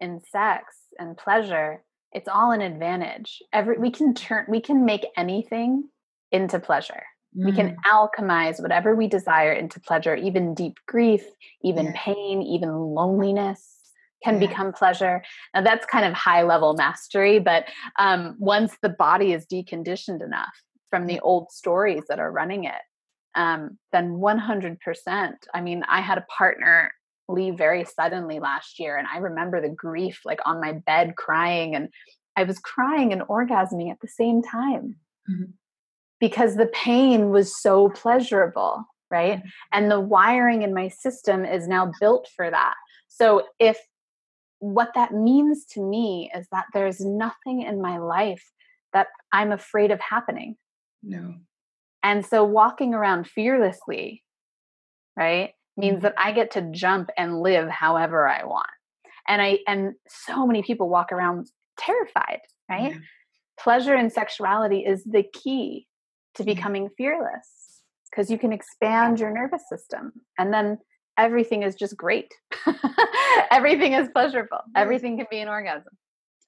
in 0.00 0.20
sex 0.30 0.76
and 0.98 1.16
pleasure 1.16 1.82
it's 2.12 2.28
all 2.28 2.52
an 2.52 2.62
advantage 2.62 3.42
every 3.52 3.76
we 3.76 3.90
can 3.90 4.14
turn 4.14 4.46
we 4.48 4.60
can 4.60 4.84
make 4.84 5.06
anything 5.16 5.84
into 6.32 6.58
pleasure. 6.58 7.02
We 7.44 7.52
can 7.52 7.76
mm. 7.76 7.76
alchemize 7.86 8.60
whatever 8.62 8.94
we 8.94 9.06
desire 9.06 9.52
into 9.52 9.78
pleasure 9.78 10.16
even 10.16 10.54
deep 10.54 10.78
grief 10.86 11.24
even 11.62 11.86
yeah. 11.86 11.92
pain 11.94 12.40
even 12.42 12.70
loneliness 12.70 13.76
can 14.24 14.38
become 14.38 14.72
pleasure. 14.72 15.22
Now 15.54 15.62
that's 15.62 15.86
kind 15.86 16.04
of 16.04 16.12
high 16.12 16.42
level 16.42 16.74
mastery, 16.74 17.38
but 17.38 17.66
um, 17.98 18.36
once 18.38 18.76
the 18.82 18.88
body 18.88 19.32
is 19.32 19.46
deconditioned 19.46 20.24
enough 20.24 20.54
from 20.90 21.06
the 21.06 21.20
old 21.20 21.50
stories 21.52 22.04
that 22.08 22.18
are 22.18 22.32
running 22.32 22.64
it, 22.64 22.82
um, 23.34 23.78
then 23.92 24.14
100%. 24.14 25.34
I 25.54 25.60
mean, 25.60 25.82
I 25.88 26.00
had 26.00 26.18
a 26.18 26.26
partner 26.36 26.92
leave 27.28 27.56
very 27.58 27.84
suddenly 27.84 28.40
last 28.40 28.78
year, 28.78 28.96
and 28.96 29.06
I 29.12 29.18
remember 29.18 29.60
the 29.60 29.68
grief 29.68 30.20
like 30.24 30.40
on 30.46 30.60
my 30.60 30.72
bed 30.72 31.14
crying, 31.16 31.74
and 31.74 31.88
I 32.36 32.44
was 32.44 32.58
crying 32.58 33.12
and 33.12 33.22
orgasming 33.22 33.90
at 33.90 34.00
the 34.00 34.08
same 34.08 34.42
time. 34.42 34.96
Mm-hmm. 35.30 35.50
Because 36.20 36.56
the 36.56 36.66
pain 36.66 37.30
was 37.30 37.60
so 37.60 37.90
pleasurable, 37.90 38.84
right? 39.10 39.38
Mm-hmm. 39.38 39.48
And 39.72 39.90
the 39.90 40.00
wiring 40.00 40.62
in 40.62 40.72
my 40.72 40.88
system 40.88 41.44
is 41.44 41.68
now 41.68 41.92
built 42.00 42.28
for 42.34 42.50
that. 42.50 42.74
So 43.08 43.44
if 43.58 43.78
what 44.58 44.92
that 44.94 45.12
means 45.12 45.66
to 45.72 45.82
me 45.82 46.30
is 46.34 46.46
that 46.52 46.66
there's 46.72 47.00
nothing 47.00 47.62
in 47.62 47.80
my 47.80 47.98
life 47.98 48.42
that 48.92 49.08
I'm 49.32 49.52
afraid 49.52 49.90
of 49.90 50.00
happening. 50.00 50.56
No. 51.02 51.34
And 52.02 52.24
so 52.24 52.44
walking 52.44 52.94
around 52.94 53.26
fearlessly, 53.26 54.22
right, 55.16 55.50
means 55.76 55.96
mm-hmm. 55.96 56.02
that 56.04 56.14
I 56.16 56.32
get 56.32 56.52
to 56.52 56.62
jump 56.70 57.10
and 57.16 57.40
live 57.40 57.68
however 57.68 58.26
I 58.26 58.44
want. 58.44 58.70
And 59.28 59.42
I 59.42 59.58
and 59.66 59.94
so 60.08 60.46
many 60.46 60.62
people 60.62 60.88
walk 60.88 61.12
around 61.12 61.48
terrified, 61.78 62.40
right? 62.70 62.92
Yeah. 62.92 62.98
Pleasure 63.58 63.94
and 63.94 64.12
sexuality 64.12 64.80
is 64.80 65.02
the 65.04 65.24
key 65.32 65.86
to 66.36 66.44
becoming 66.44 66.88
fearless 66.96 67.82
because 68.10 68.30
you 68.30 68.38
can 68.38 68.52
expand 68.52 69.20
your 69.20 69.30
nervous 69.30 69.62
system 69.68 70.12
and 70.38 70.52
then 70.52 70.78
everything 71.18 71.62
is 71.62 71.74
just 71.74 71.96
great. 71.96 72.32
everything 73.50 73.92
is 73.92 74.08
pleasurable. 74.08 74.60
Everything 74.74 75.16
can 75.16 75.26
be 75.30 75.38
an 75.38 75.48
orgasm. 75.48 75.92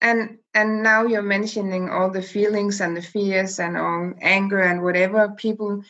And 0.01 0.39
and 0.55 0.83
now 0.83 1.07
you're 1.07 1.23
mentioning 1.23 1.91
all 1.91 2.11
the 2.11 2.23
feelings 2.23 2.81
and 2.81 2.97
the 2.97 3.03
fears 3.03 3.59
and 3.59 3.77
all 3.77 4.13
anger 4.21 4.61
and 4.61 4.83
whatever 4.83 5.31
people 5.31 5.83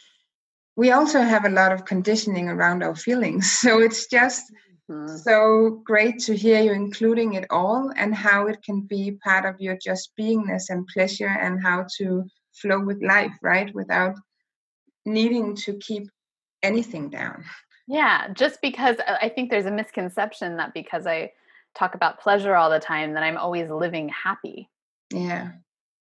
we 0.76 0.92
also 0.92 1.20
have 1.20 1.44
a 1.44 1.50
lot 1.50 1.72
of 1.72 1.84
conditioning 1.84 2.48
around 2.48 2.82
our 2.82 2.94
feelings. 2.94 3.50
So 3.64 3.80
it's 3.80 4.06
just 4.06 4.44
mm-hmm. 4.90 5.16
so 5.16 5.82
great 5.84 6.20
to 6.20 6.36
hear 6.36 6.62
you 6.62 6.72
including 6.72 7.34
it 7.34 7.46
all 7.50 7.92
and 7.96 8.14
how 8.14 8.46
it 8.46 8.62
can 8.62 8.80
be 8.82 9.18
part 9.22 9.44
of 9.44 9.60
your 9.60 9.76
just 9.76 10.12
beingness 10.18 10.70
and 10.70 10.86
pleasure 10.86 11.34
and 11.44 11.62
how 11.62 11.86
to 11.98 12.24
flow 12.60 12.80
with 12.80 13.02
life, 13.02 13.32
right? 13.42 13.72
Without 13.74 14.16
needing 15.04 15.54
to 15.56 15.74
keep 15.74 16.08
anything 16.62 17.10
down. 17.10 17.44
Yeah, 17.86 18.28
just 18.34 18.60
because 18.60 18.96
uh, 19.06 19.16
I 19.20 19.28
think 19.30 19.50
there's 19.50 19.66
a 19.66 19.70
misconception 19.70 20.58
that 20.58 20.74
because 20.74 21.06
I 21.06 21.32
talk 21.74 21.94
about 21.94 22.20
pleasure 22.20 22.54
all 22.54 22.70
the 22.70 22.78
time, 22.78 23.14
that 23.14 23.22
I'm 23.22 23.38
always 23.38 23.70
living 23.70 24.10
happy. 24.10 24.68
Yeah. 25.12 25.52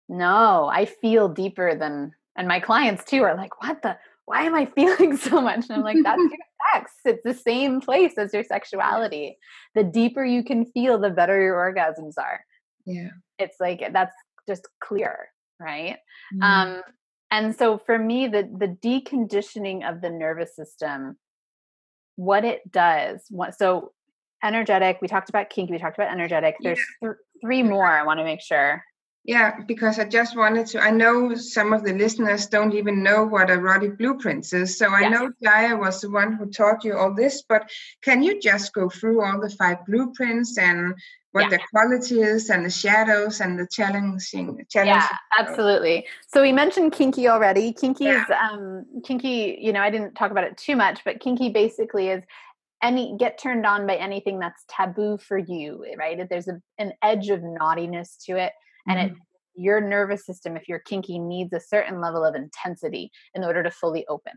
No, 0.10 0.70
I 0.72 0.86
feel 0.86 1.30
deeper 1.30 1.76
than, 1.76 2.14
and 2.36 2.48
my 2.48 2.60
clients 2.60 3.06
too 3.06 3.24
are 3.24 3.36
like, 3.36 3.62
what 3.62 3.82
the, 3.82 3.98
why 4.26 4.44
am 4.44 4.56
I 4.56 4.66
feeling 4.76 5.18
so 5.18 5.42
much? 5.42 5.70
And 5.70 5.78
I'm 5.78 5.84
like, 5.84 5.98
that's 6.04 6.20
your 6.22 6.74
sex. 6.74 6.92
It's 7.06 7.24
the 7.24 7.34
same 7.34 7.80
place 7.80 8.18
as 8.18 8.34
your 8.34 8.44
sexuality. 8.44 9.38
The 9.76 9.84
deeper 9.84 10.26
you 10.26 10.44
can 10.44 10.66
feel, 10.66 11.00
the 11.00 11.10
better 11.10 11.42
your 11.42 11.56
orgasms 11.56 12.14
are. 12.18 12.42
Yeah. 12.86 13.10
It's 13.40 13.58
like, 13.60 13.84
that's 13.94 14.16
just 14.48 14.68
clear, 14.82 15.30
right? 15.60 15.98
Mm. 16.34 16.44
Um, 16.44 16.82
and 17.32 17.56
so 17.56 17.78
for 17.78 18.00
me, 18.00 18.28
the 18.28 18.44
the 18.44 18.68
deconditioning 18.68 19.90
of 19.90 20.02
the 20.02 20.10
nervous 20.10 20.56
system 20.56 21.18
what 22.18 22.44
it 22.44 22.70
does. 22.70 23.22
What, 23.30 23.58
so 23.58 23.94
energetic, 24.44 24.98
we 25.02 25.08
talked 25.08 25.30
about 25.30 25.50
kinky, 25.50 25.72
we 25.72 25.80
talked 25.80 25.98
about 25.98 26.12
energetic. 26.12 26.58
There's 26.60 26.82
th- 27.02 27.16
three 27.40 27.64
more 27.64 27.86
I 27.86 28.04
want 28.04 28.20
to 28.20 28.26
make 28.26 28.42
sure. 28.42 28.84
Yeah, 29.28 29.60
because 29.68 30.00
I 30.00 30.06
just 30.06 30.38
wanted 30.38 30.68
to. 30.68 30.80
I 30.80 30.90
know 30.90 31.36
some 31.36 31.74
of 31.74 31.84
the 31.84 31.92
listeners 31.92 32.48
don't 32.48 32.74
even 32.74 33.04
know 33.04 33.26
what 33.26 33.50
erotic 33.50 33.98
blueprints 33.98 34.54
is. 34.54 34.78
So 34.78 34.90
I 34.90 35.02
yes. 35.02 35.12
know 35.12 35.32
Jaiya 35.44 35.78
was 35.78 36.00
the 36.00 36.10
one 36.10 36.32
who 36.32 36.46
taught 36.50 36.86
you 36.86 36.98
all 36.98 37.14
this, 37.14 37.42
but 37.42 37.70
can 38.02 38.24
you 38.24 38.40
just 38.40 38.74
go 38.74 38.88
through 38.90 39.22
all 39.22 39.42
the 39.42 39.50
five 39.50 39.86
blueprints 39.86 40.58
and 40.58 40.96
what 41.34 41.52
yeah. 41.52 41.58
the 41.58 41.60
quality 41.72 42.22
is 42.22 42.50
and 42.50 42.66
the 42.66 42.70
shadows 42.70 43.42
and 43.42 43.60
the 43.60 43.68
challenging 43.68 44.66
challenging 44.70 44.96
yeah 44.96 45.08
absolutely 45.38 46.06
so 46.26 46.42
we 46.42 46.52
mentioned 46.52 46.94
kinky 46.94 47.28
already 47.28 47.74
kinky 47.74 48.06
yeah. 48.06 48.24
is 48.24 48.30
um 48.32 48.86
kinky 49.04 49.58
you 49.62 49.72
know 49.72 49.82
i 49.82 49.90
didn't 49.90 50.16
talk 50.16 50.32
about 50.32 50.46
it 50.46 50.58
too 50.58 50.76
much 50.76 51.02
but 51.04 51.20
kinky 51.20 51.50
basically 51.50 52.08
is 52.10 52.24
any 52.82 53.16
get 53.20 53.38
turned 53.38 53.66
on 53.66 53.86
by 53.86 53.96
anything 53.98 54.40
that's 54.40 54.64
taboo 54.68 55.18
for 55.18 55.38
you 55.38 55.86
right 55.98 56.28
there's 56.30 56.48
a, 56.48 56.60
an 56.80 56.92
edge 57.04 57.30
of 57.30 57.44
naughtiness 57.44 58.18
to 58.26 58.38
it 58.38 58.54
and 58.88 59.00
mm-hmm. 59.00 59.14
it 59.14 59.22
your 59.60 59.82
nervous 59.82 60.24
system 60.24 60.56
if 60.56 60.68
you're 60.68 60.80
kinky 60.80 61.18
needs 61.18 61.52
a 61.52 61.60
certain 61.60 62.00
level 62.00 62.24
of 62.24 62.36
intensity 62.36 63.10
in 63.34 63.44
order 63.44 63.64
to 63.64 63.72
fully 63.72 64.06
open 64.08 64.34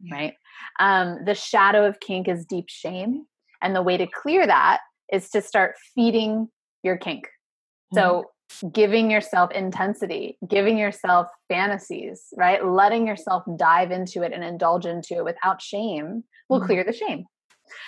yeah. 0.00 0.14
right 0.14 0.34
um, 0.80 1.24
the 1.24 1.34
shadow 1.34 1.86
of 1.86 2.00
kink 2.00 2.26
is 2.26 2.44
deep 2.44 2.66
shame 2.68 3.24
and 3.64 3.74
the 3.74 3.82
way 3.82 3.96
to 3.96 4.06
clear 4.06 4.46
that 4.46 4.80
is 5.12 5.30
to 5.30 5.42
start 5.42 5.74
feeding 5.94 6.48
your 6.82 6.96
kink. 6.96 7.24
Mm-hmm. 7.24 7.98
So 7.98 8.24
giving 8.72 9.10
yourself 9.10 9.50
intensity, 9.52 10.38
giving 10.48 10.78
yourself 10.78 11.28
fantasies, 11.48 12.26
right? 12.36 12.64
Letting 12.64 13.06
yourself 13.06 13.42
dive 13.56 13.90
into 13.90 14.22
it 14.22 14.32
and 14.32 14.44
indulge 14.44 14.86
into 14.86 15.16
it 15.16 15.24
without 15.24 15.60
shame 15.60 16.22
will 16.48 16.58
mm-hmm. 16.58 16.66
clear 16.66 16.84
the 16.84 16.92
shame. 16.92 17.24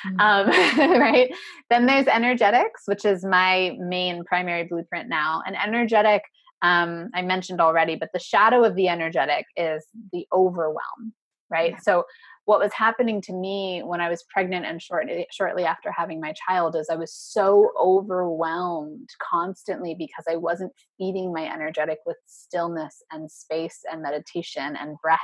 Mm-hmm. 0.07 0.21
Um, 0.21 1.01
right? 1.01 1.35
Then 1.71 1.87
there's 1.87 2.07
energetics, 2.07 2.83
which 2.87 3.05
is 3.05 3.25
my 3.25 3.77
main 3.79 4.25
primary 4.25 4.65
blueprint 4.65 5.09
now. 5.09 5.43
And 5.47 5.57
energetic, 5.57 6.23
um, 6.63 7.11
I 7.15 7.23
mentioned 7.23 7.61
already, 7.61 7.97
but 7.97 8.11
the 8.13 8.19
shadow 8.19 8.65
of 8.65 8.75
the 8.75 8.89
energetic 8.89 9.47
is 9.57 9.85
the 10.13 10.27
overwhelm, 10.33 11.13
right? 11.51 11.73
Yeah. 11.73 11.79
So 11.83 12.05
what 12.47 12.61
was 12.61 12.73
happening 12.73 13.21
to 13.23 13.33
me 13.33 13.83
when 13.85 14.01
I 14.01 14.09
was 14.09 14.25
pregnant 14.33 14.67
and 14.67 14.81
shortly 14.81 15.27
shortly 15.33 15.65
after 15.65 15.91
having 15.91 16.21
my 16.21 16.33
child 16.33 16.77
is 16.77 16.89
I 16.89 16.95
was 16.95 17.13
so 17.13 17.73
overwhelmed 17.79 19.09
constantly 19.21 19.97
because 19.99 20.25
I 20.31 20.37
wasn't 20.37 20.73
feeding 20.97 21.33
my 21.33 21.53
energetic 21.53 21.99
with 22.07 22.17
stillness 22.27 23.03
and 23.11 23.31
space 23.31 23.81
and 23.91 24.01
meditation 24.01 24.77
and 24.77 24.97
breath 25.03 25.19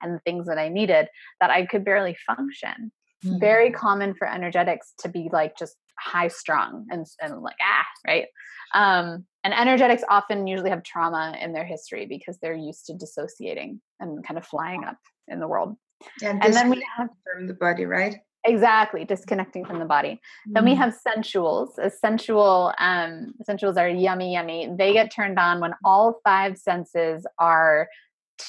and 0.00 0.22
things 0.22 0.46
that 0.46 0.58
I 0.58 0.68
needed 0.68 1.08
that 1.40 1.50
I 1.50 1.66
could 1.66 1.84
barely 1.84 2.16
function. 2.26 2.92
Mm-hmm. 3.24 3.38
Very 3.38 3.70
common 3.70 4.14
for 4.14 4.28
energetics 4.28 4.94
to 5.00 5.08
be 5.08 5.28
like 5.32 5.56
just 5.56 5.76
high 5.98 6.28
strung 6.28 6.86
and, 6.90 7.06
and 7.20 7.40
like 7.42 7.56
ah 7.62 7.84
right 8.06 8.26
um, 8.74 9.26
and 9.44 9.52
energetics 9.52 10.02
often 10.08 10.46
usually 10.46 10.70
have 10.70 10.82
trauma 10.82 11.36
in 11.40 11.52
their 11.52 11.64
history 11.64 12.06
because 12.06 12.38
they're 12.38 12.54
used 12.54 12.86
to 12.86 12.94
dissociating 12.94 13.80
and 14.00 14.26
kind 14.26 14.38
of 14.38 14.46
flying 14.46 14.84
up 14.84 14.96
in 15.28 15.38
the 15.38 15.46
world 15.46 15.76
and, 16.22 16.44
and 16.44 16.54
then 16.54 16.70
we 16.70 16.84
have 16.96 17.08
from 17.24 17.46
the 17.46 17.54
body, 17.54 17.84
right? 17.84 18.16
Exactly, 18.44 19.04
disconnecting 19.04 19.64
from 19.64 19.78
the 19.78 19.84
body. 19.84 20.20
Mm. 20.48 20.54
Then 20.54 20.64
we 20.64 20.72
mm-hmm. 20.72 20.80
have 20.80 20.94
sensuals. 21.06 21.78
A 21.78 21.90
sensual, 21.90 22.72
um, 22.78 23.34
sensuals 23.48 23.76
are 23.76 23.88
yummy, 23.88 24.32
yummy. 24.32 24.68
They 24.76 24.92
get 24.92 25.12
turned 25.12 25.38
on 25.38 25.60
when 25.60 25.74
all 25.84 26.20
five 26.24 26.58
senses 26.58 27.24
are 27.38 27.88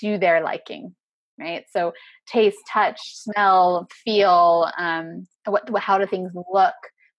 to 0.02 0.18
their 0.18 0.42
liking, 0.44 0.96
right? 1.40 1.66
So 1.72 1.94
taste, 2.28 2.60
touch, 2.72 3.00
smell, 3.16 3.88
feel. 4.04 4.70
Um, 4.78 5.28
what, 5.46 5.70
how 5.80 5.98
do 5.98 6.06
things 6.06 6.32
look? 6.52 6.76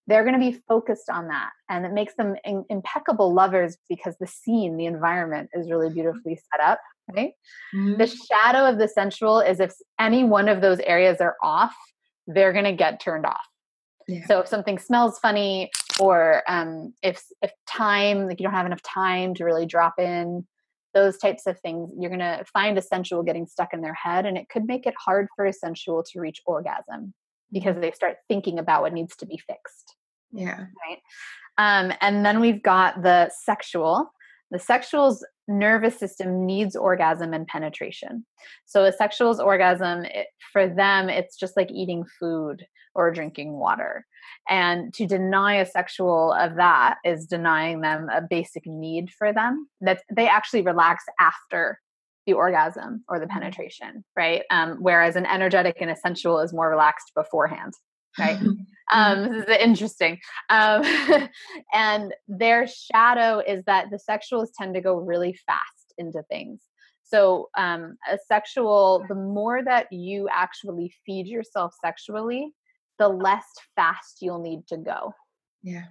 they're 0.07 0.23
going 0.23 0.39
to 0.39 0.51
be 0.51 0.61
focused 0.69 1.09
on 1.09 1.29
that 1.29 1.51
and 1.69 1.87
it 1.87 1.93
makes 1.93 2.15
them 2.15 2.35
in, 2.45 2.65
impeccable 2.69 3.33
lovers 3.33 3.77
because 3.89 4.15
the 4.21 4.27
scene 4.27 4.77
the 4.77 4.87
environment 4.87 5.51
is 5.55 5.71
really 5.71 5.91
beautifully 5.91 6.37
set 6.37 6.65
up 6.65 6.81
right 7.15 7.33
mm-hmm. 7.75 7.97
the 7.97 8.07
shadow 8.07 8.69
of 8.69 8.79
the 8.79 8.89
sensual 8.89 9.41
is 9.41 9.61
if 9.61 9.73
any 9.99 10.25
one 10.25 10.49
of 10.49 10.61
those 10.61 10.79
areas 10.81 11.21
are 11.21 11.37
off 11.43 11.75
they're 12.27 12.53
going 12.53 12.65
to 12.65 12.73
get 12.73 13.01
turned 13.01 13.27
off 13.27 13.47
yeah. 14.07 14.25
so 14.27 14.41
if 14.41 14.49
something 14.49 14.79
smells 14.79 15.19
funny 15.19 15.71
or 16.01 16.43
um, 16.49 16.93
if 17.03 17.23
if 17.43 17.53
time 17.67 18.27
like 18.27 18.41
you 18.41 18.45
don't 18.45 18.55
have 18.55 18.67
enough 18.67 18.83
time 18.83 19.35
to 19.35 19.45
really 19.45 19.67
drop 19.67 19.95
in 19.99 20.47
those 20.95 21.19
types 21.19 21.47
of 21.47 21.59
things 21.61 21.91
you're 21.99 22.11
going 22.11 22.21
to 22.21 22.45
find 22.53 22.79
a 22.79 22.83
sensual 22.83 23.23
getting 23.23 23.47
stuck 23.47 23.75
in 23.75 23.81
their 23.81 23.95
head 23.95 24.27
and 24.27 24.39
it 24.39 24.49
could 24.49 24.65
make 24.65 24.87
it 24.87 24.95
hard 24.99 25.27
for 25.35 25.45
a 25.45 25.53
sensual 25.53 26.03
to 26.03 26.21
reach 26.21 26.41
orgasm 26.47 27.13
because 27.53 27.73
mm-hmm. 27.73 27.83
they 27.83 27.91
start 27.91 28.17
thinking 28.29 28.59
about 28.59 28.83
what 28.83 28.93
needs 28.93 29.17
to 29.17 29.27
be 29.27 29.39
fixed 29.39 29.97
yeah. 30.35 30.67
right? 30.87 30.99
Um, 31.57 31.93
and 32.01 32.25
then 32.27 32.41
we've 32.41 32.63
got 32.63 33.03
the 33.03 33.31
sexual. 33.45 34.13
The 34.51 34.59
sexual's 34.59 35.25
nervous 35.49 35.99
system 35.99 36.47
needs 36.47 36.77
orgasm 36.77 37.33
and 37.33 37.47
penetration. 37.47 38.27
So 38.67 38.85
a 38.85 38.93
sexual's 38.93 39.41
orgasm 39.41 40.05
it, 40.05 40.27
for 40.53 40.67
them 40.67 41.09
it's 41.09 41.37
just 41.37 41.57
like 41.57 41.71
eating 41.71 42.05
food 42.19 42.65
or 42.95 43.11
drinking 43.11 43.53
water 43.53 44.07
and 44.49 44.93
to 44.95 45.07
deny 45.07 45.55
a 45.55 45.67
sexual 45.67 46.33
of 46.33 46.57
that 46.57 46.97
is 47.05 47.27
denying 47.27 47.81
them 47.81 48.09
a 48.13 48.23
basic 48.23 48.67
need 48.67 49.11
for 49.11 49.33
them. 49.33 49.69
That 49.81 50.03
they 50.11 50.29
actually 50.29 50.63
relax 50.63 51.05
after 51.21 51.81
the 52.27 52.33
orgasm 52.33 53.05
or 53.09 53.21
the 53.21 53.27
penetration 53.27 54.03
right? 54.17 54.45
Um, 54.51 54.79
whereas 54.81 55.15
an 55.15 55.27
energetic 55.27 55.77
and 55.83 55.91
essential 55.91 56.41
is 56.41 56.55
more 56.55 56.71
relaxed 56.71 57.13
beforehand 57.15 57.75
right? 58.19 58.39
Um, 58.93 59.33
this 59.33 59.45
is 59.45 59.57
interesting. 59.61 60.21
Um, 60.51 60.83
and 61.73 62.13
their 62.29 62.67
shadow 62.67 63.39
is 63.39 63.65
that 63.65 63.87
the 63.91 63.99
sexuals 63.99 64.49
tend 64.57 64.75
to 64.75 64.83
go 64.83 64.97
really 64.97 65.33
fast 65.47 65.95
into 65.97 66.23
things. 66.25 66.61
So 67.03 67.49
um, 67.57 67.97
a 68.13 68.19
sexual 68.29 69.03
the 69.09 69.15
more 69.15 69.65
that 69.65 69.91
you 69.91 70.29
actually 70.31 70.93
feed 71.07 71.27
yourself 71.27 71.75
sexually 71.83 72.53
the 72.99 73.09
less 73.09 73.47
fast 73.77 74.19
you'll 74.21 74.43
need 74.43 74.67
to 74.69 74.77
go. 74.77 75.15
Yeah. 75.63 75.85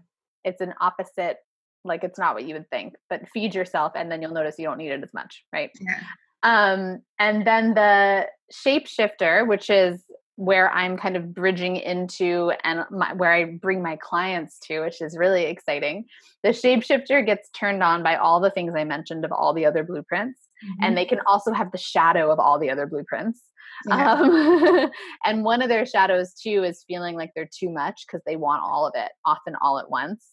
It's 0.43 0.61
an 0.61 0.73
opposite, 0.79 1.37
like 1.83 2.03
it's 2.03 2.19
not 2.19 2.35
what 2.35 2.45
you 2.45 2.55
would 2.55 2.69
think, 2.69 2.95
but 3.09 3.27
feed 3.29 3.55
yourself 3.55 3.93
and 3.95 4.11
then 4.11 4.21
you'll 4.21 4.33
notice 4.33 4.55
you 4.57 4.65
don't 4.65 4.77
need 4.77 4.91
it 4.91 5.03
as 5.03 5.13
much, 5.13 5.43
right? 5.53 5.71
Yeah. 5.79 5.99
Um, 6.43 7.01
and 7.19 7.47
then 7.47 7.73
the 7.73 8.27
shapeshifter, 8.51 9.47
which 9.47 9.69
is 9.69 10.03
where 10.35 10.71
I'm 10.71 10.97
kind 10.97 11.15
of 11.15 11.33
bridging 11.33 11.75
into 11.77 12.51
and 12.63 12.85
my, 12.89 13.13
where 13.13 13.31
I 13.31 13.45
bring 13.45 13.81
my 13.81 13.97
clients 13.97 14.59
to, 14.63 14.81
which 14.81 15.01
is 15.01 15.17
really 15.17 15.43
exciting. 15.43 16.05
The 16.41 16.49
shapeshifter 16.49 17.25
gets 17.25 17.49
turned 17.49 17.83
on 17.83 18.03
by 18.03 18.15
all 18.15 18.39
the 18.39 18.49
things 18.49 18.73
I 18.75 18.83
mentioned 18.83 19.25
of 19.25 19.31
all 19.31 19.53
the 19.53 19.65
other 19.65 19.83
blueprints, 19.83 20.39
mm-hmm. 20.63 20.83
and 20.83 20.97
they 20.97 21.05
can 21.05 21.19
also 21.27 21.51
have 21.51 21.71
the 21.71 21.77
shadow 21.77 22.31
of 22.31 22.39
all 22.39 22.59
the 22.59 22.69
other 22.69 22.87
blueprints. 22.87 23.41
Yeah. 23.87 24.13
Um, 24.13 24.91
and 25.25 25.43
one 25.43 25.61
of 25.61 25.69
their 25.69 25.85
shadows 25.85 26.33
too 26.33 26.63
is 26.63 26.85
feeling 26.87 27.15
like 27.15 27.31
they're 27.35 27.49
too 27.51 27.69
much 27.69 28.05
because 28.07 28.21
they 28.25 28.35
want 28.35 28.63
all 28.63 28.87
of 28.87 28.93
it, 28.95 29.11
often 29.25 29.55
all 29.61 29.79
at 29.79 29.89
once. 29.89 30.27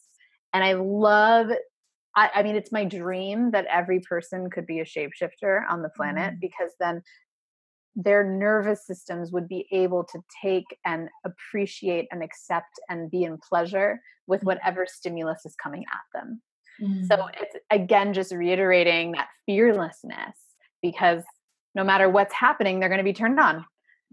And 0.52 0.64
I 0.64 0.72
love, 0.72 1.48
I, 2.16 2.30
I, 2.34 2.42
mean, 2.42 2.56
it's 2.56 2.72
my 2.72 2.84
dream 2.84 3.52
that 3.52 3.66
every 3.66 4.00
person 4.00 4.50
could 4.50 4.66
be 4.66 4.80
a 4.80 4.84
shapeshifter 4.84 5.62
on 5.68 5.82
the 5.82 5.90
planet 5.90 6.34
mm. 6.34 6.40
because 6.40 6.72
then 6.80 7.02
their 7.96 8.24
nervous 8.24 8.86
systems 8.86 9.32
would 9.32 9.48
be 9.48 9.66
able 9.72 10.04
to 10.04 10.20
take 10.42 10.64
and 10.84 11.08
appreciate 11.24 12.06
and 12.10 12.22
accept 12.22 12.80
and 12.88 13.10
be 13.10 13.24
in 13.24 13.38
pleasure 13.38 14.00
with 14.26 14.40
mm. 14.42 14.44
whatever 14.44 14.86
stimulus 14.88 15.42
is 15.44 15.54
coming 15.62 15.84
at 15.92 16.18
them. 16.20 16.42
Mm. 16.82 17.06
So 17.06 17.28
it's 17.40 17.56
again 17.70 18.12
just 18.12 18.32
reiterating 18.32 19.12
that 19.12 19.28
fearlessness 19.46 20.36
because 20.82 21.22
no 21.74 21.84
matter 21.84 22.08
what's 22.08 22.34
happening, 22.34 22.80
they're 22.80 22.88
going 22.88 22.98
to 22.98 23.04
be 23.04 23.12
turned 23.12 23.38
on. 23.38 23.64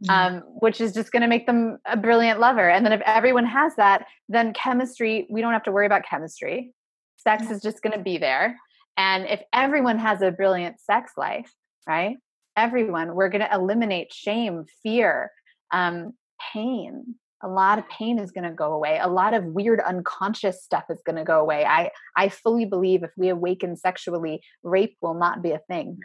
Mm-hmm. 0.04 0.36
Um, 0.36 0.44
which 0.60 0.80
is 0.80 0.94
just 0.94 1.12
going 1.12 1.24
to 1.24 1.28
make 1.28 1.48
them 1.48 1.80
a 1.84 1.98
brilliant 1.98 2.40
lover. 2.40 2.70
And 2.70 2.86
then 2.86 2.94
if 2.94 3.02
everyone 3.04 3.48
has 3.48 3.76
that, 3.78 4.06
then 4.30 4.54
chemistry, 4.54 5.26
we 5.28 5.42
don't 5.42 5.54
have 5.54 5.64
to 5.64 5.72
worry 5.72 5.88
about 5.88 6.04
chemistry. 6.08 6.72
Sex 7.16 7.46
mm-hmm. 7.46 7.54
is 7.54 7.64
just 7.64 7.82
going 7.82 7.98
to 7.98 8.04
be 8.04 8.20
there. 8.20 8.60
And 8.98 9.26
if 9.26 9.42
everyone 9.54 9.98
has 9.98 10.22
a 10.22 10.30
brilliant 10.30 10.80
sex 10.80 11.14
life, 11.18 11.52
right? 11.88 12.18
Everyone, 12.56 13.16
we're 13.16 13.30
going 13.30 13.42
to 13.42 13.52
eliminate 13.52 14.14
shame, 14.14 14.66
fear, 14.84 15.32
um, 15.72 16.14
pain. 16.54 17.16
A 17.44 17.48
lot 17.48 17.78
of 17.78 17.88
pain 17.90 18.18
is 18.20 18.32
going 18.32 18.46
to 18.46 18.52
go 18.52 18.74
away. 18.74 19.00
A 19.00 19.08
lot 19.08 19.34
of 19.34 19.44
weird 19.46 19.80
unconscious 19.80 20.64
stuff 20.64 20.86
is 20.90 21.02
going 21.06 21.18
to 21.18 21.24
go 21.24 21.40
away. 21.40 21.66
I 21.66 21.92
I 22.16 22.30
fully 22.30 22.66
believe 22.66 23.04
if 23.04 23.12
we 23.16 23.30
awaken 23.30 23.76
sexually, 23.76 24.42
rape 24.64 24.98
will 25.02 25.14
not 25.14 25.42
be 25.42 25.52
a 25.52 25.60
thing 25.60 26.00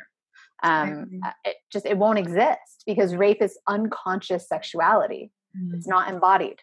um, 0.63 1.21
uh, 1.25 1.31
it 1.45 1.57
just 1.73 1.87
it 1.87 1.99
won't 1.99 2.19
exist 2.19 2.85
because 2.87 3.15
rape 3.15 3.43
is 3.43 3.59
unconscious 3.67 4.49
sexuality 4.49 5.31
mm-hmm. 5.57 5.75
it's 5.75 5.89
not 5.89 6.11
embodied 6.11 6.59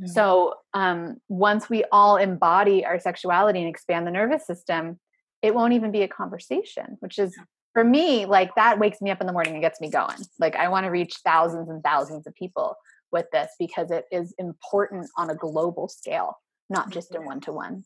mm-hmm. 0.00 0.06
so 0.06 0.54
um, 0.72 1.16
once 1.28 1.68
we 1.68 1.84
all 1.92 2.16
embody 2.16 2.84
our 2.84 2.98
sexuality 2.98 3.60
and 3.60 3.68
expand 3.68 4.06
the 4.06 4.10
nervous 4.10 4.46
system 4.46 4.98
it 5.42 5.54
won't 5.54 5.74
even 5.74 5.92
be 5.92 6.02
a 6.02 6.08
conversation 6.08 6.96
which 7.00 7.18
is 7.18 7.36
for 7.74 7.84
me 7.84 8.24
like 8.24 8.54
that 8.54 8.78
wakes 8.78 9.00
me 9.00 9.10
up 9.10 9.20
in 9.20 9.26
the 9.26 9.32
morning 9.32 9.54
and 9.54 9.62
gets 9.62 9.80
me 9.80 9.90
going 9.90 10.16
like 10.38 10.56
i 10.56 10.68
want 10.68 10.84
to 10.84 10.90
reach 10.90 11.16
thousands 11.24 11.68
and 11.68 11.82
thousands 11.82 12.26
of 12.26 12.34
people 12.34 12.76
with 13.14 13.30
this 13.30 13.50
because 13.58 13.90
it 13.90 14.04
is 14.10 14.34
important 14.38 15.08
on 15.16 15.30
a 15.30 15.34
global 15.34 15.88
scale 15.88 16.36
not 16.68 16.90
just 16.90 17.14
in 17.14 17.24
one 17.24 17.40
to 17.40 17.52
one 17.52 17.84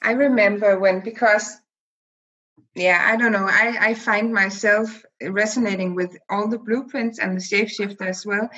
i 0.00 0.12
remember 0.12 0.78
when 0.78 1.00
because 1.00 1.58
yeah 2.74 3.02
i 3.10 3.16
don't 3.16 3.32
know 3.32 3.48
i 3.50 3.76
i 3.88 3.92
find 3.94 4.32
myself 4.32 5.02
resonating 5.20 5.94
with 5.94 6.16
all 6.30 6.48
the 6.48 6.58
blueprints 6.58 7.18
and 7.18 7.36
the 7.36 7.42
shapeshifter 7.42 8.06
as 8.06 8.24
well 8.24 8.48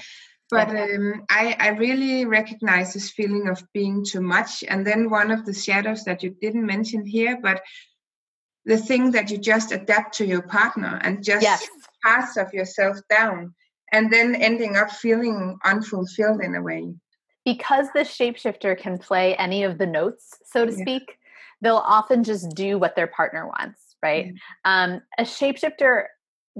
but 0.50 0.68
um, 0.68 1.24
I, 1.30 1.56
I 1.58 1.68
really 1.68 2.26
recognize 2.26 2.92
this 2.92 3.10
feeling 3.10 3.48
of 3.48 3.64
being 3.72 4.04
too 4.04 4.20
much 4.20 4.62
and 4.68 4.86
then 4.86 5.08
one 5.08 5.30
of 5.30 5.46
the 5.46 5.54
shadows 5.54 6.04
that 6.04 6.22
you 6.22 6.36
didn't 6.42 6.66
mention 6.66 7.06
here 7.06 7.38
but 7.42 7.62
the 8.66 8.76
thing 8.76 9.12
that 9.12 9.30
you 9.30 9.38
just 9.38 9.72
adapt 9.72 10.16
to 10.18 10.26
your 10.26 10.42
partner 10.42 11.00
and 11.02 11.24
just 11.24 11.42
yes. 11.42 11.66
parts 12.04 12.36
of 12.36 12.52
yourself 12.52 12.98
down 13.08 13.54
and 13.92 14.12
then 14.12 14.34
ending 14.34 14.76
up 14.76 14.90
feeling 14.90 15.58
unfulfilled 15.64 16.40
in 16.42 16.54
a 16.54 16.62
way 16.62 16.92
because 17.44 17.88
the 17.94 18.00
shapeshifter 18.00 18.78
can 18.78 18.98
play 18.98 19.36
any 19.36 19.62
of 19.62 19.78
the 19.78 19.86
notes 19.86 20.34
so 20.44 20.64
to 20.66 20.72
yeah. 20.72 20.78
speak 20.78 21.18
they'll 21.60 21.76
often 21.76 22.24
just 22.24 22.54
do 22.54 22.78
what 22.78 22.96
their 22.96 23.06
partner 23.06 23.46
wants 23.46 23.92
right? 24.02 24.26
Mm-hmm. 24.26 24.34
Um, 24.94 25.00
a 25.18 25.22
shapeshifter 25.22 26.04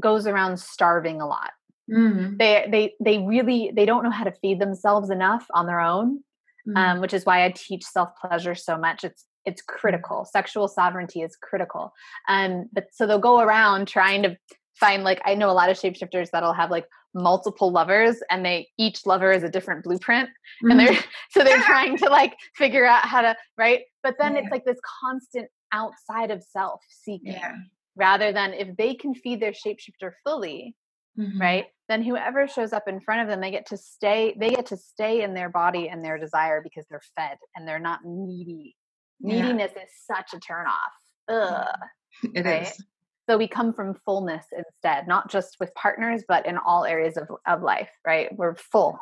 goes 0.01 0.27
around 0.27 0.59
starving 0.59 1.21
a 1.21 1.27
lot. 1.27 1.51
Mm-hmm. 1.90 2.37
They 2.38 2.66
they 2.71 2.95
they 3.01 3.18
really 3.18 3.73
they 3.75 3.85
don't 3.85 4.05
know 4.05 4.11
how 4.11 4.25
to 4.25 4.33
feed 4.33 4.61
themselves 4.61 5.11
enough 5.11 5.47
on 5.53 5.66
their 5.66 5.81
own, 5.81 6.18
mm-hmm. 6.66 6.77
um, 6.77 7.01
which 7.01 7.12
is 7.12 7.27
why 7.27 7.45
I 7.45 7.51
teach 7.55 7.85
self 7.85 8.11
pleasure 8.21 8.55
so 8.55 8.79
much. 8.79 9.05
It's 9.05 9.27
it's 9.45 9.61
mm-hmm. 9.61 9.79
critical. 9.79 10.25
Sexual 10.25 10.68
sovereignty 10.68 11.23
is 11.23 11.37
critical. 11.37 11.92
Um, 12.29 12.68
but 12.73 12.87
so 12.92 13.07
they'll 13.07 13.18
go 13.18 13.40
around 13.40 13.88
trying 13.88 14.23
to 14.23 14.37
find 14.79 15.03
like 15.05 15.21
I 15.25 15.35
know 15.35 15.51
a 15.51 15.53
lot 15.53 15.71
of 15.71 15.79
shapeshifters 15.79 16.31
that'll 16.31 16.55
have 16.55 16.71
like 16.71 16.87
multiple 17.14 17.70
lovers 17.70 18.16
and 18.31 18.44
they 18.44 18.68
each 18.79 19.05
lover 19.07 19.33
is 19.33 19.42
a 19.42 19.48
different 19.48 19.85
blueprint 19.85 20.29
mm-hmm. 20.29 20.70
and 20.70 20.81
they're 20.81 20.98
so 21.31 21.44
they're 21.44 21.62
trying 21.64 21.96
to 21.96 22.09
like 22.09 22.35
figure 22.57 22.85
out 22.85 23.05
how 23.05 23.20
to 23.20 23.37
right 23.59 23.81
but 24.03 24.14
then 24.18 24.35
yeah. 24.35 24.40
it's 24.40 24.51
like 24.51 24.64
this 24.64 24.79
constant 25.03 25.48
outside 25.72 26.31
of 26.31 26.42
self 26.42 26.81
seeking 26.88 27.33
yeah. 27.33 27.55
rather 27.96 28.33
than 28.33 28.53
if 28.53 28.77
they 28.77 28.94
can 28.94 29.14
feed 29.14 29.40
their 29.40 29.53
shapeshifter 29.53 30.12
fully 30.25 30.75
mm-hmm. 31.18 31.40
right 31.40 31.66
then 31.88 32.03
whoever 32.03 32.48
shows 32.48 32.72
up 32.72 32.88
in 32.88 33.01
front 33.01 33.20
of 33.20 33.29
them 33.29 33.40
they 33.40 33.51
get 33.51 33.66
to 33.66 33.77
stay 33.77 34.35
they 34.38 34.51
get 34.51 34.66
to 34.66 34.77
stay 34.77 35.22
in 35.22 35.35
their 35.35 35.51
body 35.51 35.88
and 35.88 36.05
their 36.05 36.18
desire 36.18 36.61
because 36.62 36.87
they're 36.88 37.03
fed 37.16 37.37
and 37.57 37.68
they're 37.68 37.79
not 37.79 38.01
needy 38.05 38.75
neediness 39.20 39.72
yeah. 39.77 39.83
is 39.83 39.90
such 40.07 40.35
a 40.35 40.40
turn 40.40 40.66
off 40.66 40.92
Ugh, 41.29 41.79
It 42.35 42.44
right? 42.44 42.62
is. 42.62 42.85
So 43.29 43.39
we 43.39 43.49
come 43.49 43.73
from 43.73 43.95
fullness 44.05 44.45
instead 44.57 45.07
not 45.07 45.31
just 45.31 45.57
with 45.61 45.75
partners 45.75 46.23
but 46.27 46.47
in 46.47 46.59
all 46.59 46.85
areas 46.85 47.17
of, 47.17 47.29
of 47.47 47.63
life 47.63 47.91
right 48.05 48.37
we're 48.37 48.57
full 48.57 48.99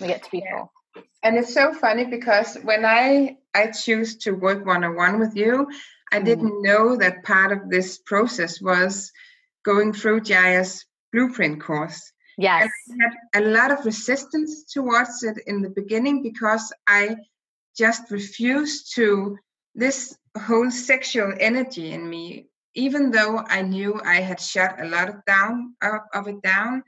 we 0.00 0.06
get 0.06 0.22
to 0.22 0.30
be 0.30 0.44
full 0.50 0.70
and 1.22 1.36
it's 1.36 1.52
so 1.52 1.72
funny 1.72 2.04
because 2.04 2.56
when 2.64 2.84
i 2.84 3.36
i 3.54 3.66
choose 3.68 4.16
to 4.16 4.32
work 4.32 4.64
one-on-one 4.66 5.18
with 5.18 5.34
you 5.34 5.66
I 6.12 6.20
mm. 6.20 6.24
didn't 6.24 6.62
know 6.62 6.96
that 6.96 7.24
part 7.24 7.52
of 7.52 7.68
this 7.68 7.98
process 7.98 8.60
was 8.60 9.12
going 9.64 9.92
through 9.92 10.20
Jaiya's 10.20 10.84
blueprint 11.12 11.62
course. 11.62 12.12
Yes. 12.38 12.68
I 12.90 12.94
had 13.02 13.44
a 13.44 13.48
lot 13.48 13.70
of 13.70 13.84
resistance 13.84 14.64
towards 14.64 15.22
it 15.22 15.38
in 15.46 15.62
the 15.62 15.70
beginning 15.70 16.22
because 16.22 16.72
I 16.86 17.16
just 17.76 18.10
refused 18.10 18.94
to 18.94 19.38
this 19.74 20.16
whole 20.38 20.70
sexual 20.70 21.32
energy 21.38 21.92
in 21.92 22.08
me, 22.08 22.48
even 22.76 23.10
though 23.10 23.38
I 23.38 23.62
knew 23.62 24.00
I 24.04 24.20
had 24.20 24.40
shut 24.40 24.80
a 24.80 24.86
lot 24.86 25.08
of 25.08 25.24
down 25.24 25.74
of, 25.82 26.28
it 26.28 26.42
down, 26.42 26.84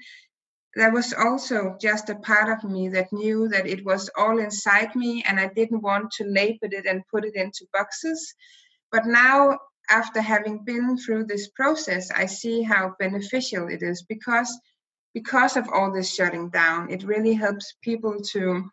there 0.75 0.93
was 0.93 1.13
also 1.15 1.77
just 1.81 2.11
a 2.11 2.15
part 2.17 2.49
of 2.51 2.71
me 2.71 2.89
that 2.91 3.13
knew 3.13 3.49
that 3.49 3.67
it 3.67 3.85
was 3.85 4.11
all 4.17 4.39
inside 4.39 4.95
me 4.95 5.25
and 5.27 5.41
I 5.41 5.49
didn't 5.49 5.81
want 5.81 6.13
to 6.13 6.25
label 6.25 6.69
it 6.71 6.87
and 6.87 7.09
put 7.11 7.25
it 7.25 7.35
into 7.35 7.67
boxes. 7.73 8.35
But 8.93 9.07
now, 9.07 9.59
after 9.91 10.21
having 10.21 10.65
been 10.65 10.99
through 10.99 11.25
this 11.25 11.49
process, 11.49 12.11
I 12.11 12.27
see 12.27 12.63
how 12.63 12.95
beneficial 12.99 13.69
it 13.69 13.83
is 13.83 14.03
because 14.03 14.61
because 15.15 15.57
of 15.57 15.69
all 15.73 15.91
this 15.91 16.15
shutting 16.15 16.51
down, 16.51 16.91
it 16.91 17.03
really 17.03 17.33
helps 17.33 17.75
people 17.83 18.21
to 18.33 18.71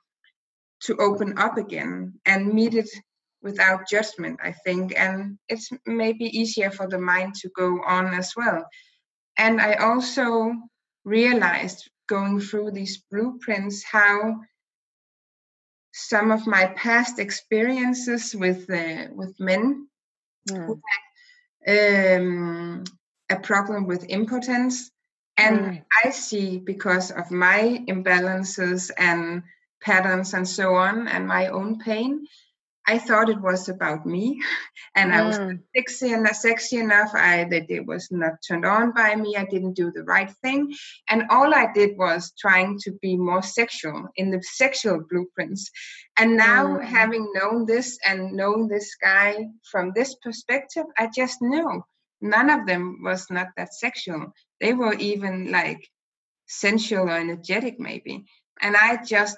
to 0.82 0.98
open 0.98 1.38
up 1.38 1.58
again 1.58 2.20
and 2.26 2.54
meet 2.54 2.76
it 2.76 2.90
without 3.46 3.88
judgment, 3.88 4.40
I 4.44 4.52
think. 4.52 5.00
And 5.00 5.38
it's 5.48 5.70
maybe 5.86 6.26
easier 6.26 6.72
for 6.72 6.88
the 6.88 7.00
mind 7.00 7.36
to 7.36 7.50
go 7.56 7.80
on 7.86 8.14
as 8.14 8.34
well. 8.36 8.68
And 9.38 9.62
I 9.62 9.76
also 9.76 10.52
realized 11.06 11.90
going 12.10 12.40
through 12.40 12.72
these 12.72 13.04
blueprints 13.12 13.84
how 13.84 14.42
some 15.94 16.32
of 16.32 16.46
my 16.46 16.66
past 16.76 17.20
experiences 17.20 18.36
with 18.36 18.70
uh, 18.70 19.06
with 19.14 19.40
men 19.40 19.88
mm. 20.50 20.66
who 20.66 20.82
had 21.66 22.18
um, 22.20 22.84
a 23.30 23.38
problem 23.38 23.88
with 23.88 24.10
impotence 24.10 24.92
and 25.38 25.60
mm. 25.60 25.84
i 26.04 26.10
see 26.10 26.60
because 26.60 27.12
of 27.12 27.32
my 27.32 27.84
imbalances 27.88 28.92
and 28.98 29.42
patterns 29.82 30.34
and 30.34 30.48
so 30.48 30.76
on 30.76 31.08
and 31.08 31.28
my 31.28 31.48
own 31.48 31.80
pain 31.80 32.28
I 32.88 33.00
thought 33.00 33.30
it 33.30 33.42
was 33.42 33.68
about 33.70 34.06
me, 34.06 34.42
and 34.96 35.12
mm. 35.12 35.16
I 35.16 35.22
was 35.24 35.40
mm. 35.40 35.60
sexy 35.76 36.14
and 36.14 36.24
not 36.24 36.36
sexy 36.36 36.78
enough. 36.78 37.12
I 37.14 37.46
that 37.46 37.70
it 37.70 37.86
was 37.86 38.08
not 38.12 38.34
turned 38.48 38.66
on 38.66 38.92
by 38.94 39.16
me. 39.16 39.36
I 39.36 39.46
didn't 39.46 39.74
do 39.74 39.92
the 39.92 40.04
right 40.04 40.32
thing, 40.42 40.74
and 41.10 41.24
all 41.30 41.54
I 41.54 41.72
did 41.74 41.98
was 41.98 42.34
trying 42.40 42.78
to 42.84 42.92
be 43.02 43.18
more 43.18 43.42
sexual 43.42 44.08
in 44.16 44.32
the 44.32 44.42
sexual 44.42 45.04
blueprints. 45.10 45.72
And 46.18 46.38
now, 46.38 46.78
mm. 46.78 46.84
having 46.84 47.32
known 47.34 47.66
this 47.66 47.98
and 48.06 48.34
known 48.34 48.68
this 48.68 48.96
guy 48.96 49.48
from 49.72 49.92
this 49.96 50.16
perspective, 50.16 50.86
I 50.98 51.10
just 51.14 51.38
know 51.42 51.84
none 52.22 52.50
of 52.50 52.66
them 52.66 53.00
was 53.04 53.28
not 53.30 53.48
that 53.58 53.74
sexual. 53.74 54.34
They 54.62 54.74
were 54.74 54.94
even 54.94 55.52
like 55.52 55.88
sensual 56.48 57.10
or 57.10 57.18
energetic, 57.18 57.80
maybe. 57.80 58.26
And 58.62 58.76
I 58.78 59.04
just 59.04 59.38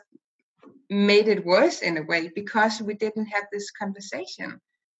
made 0.90 1.28
it 1.28 1.46
worse 1.46 1.82
in 1.82 1.98
a 1.98 2.04
way 2.04 2.32
because 2.34 2.82
we 2.82 2.94
didn't 2.94 3.28
have 3.28 3.46
this 3.52 3.72
conversation. 3.72 4.60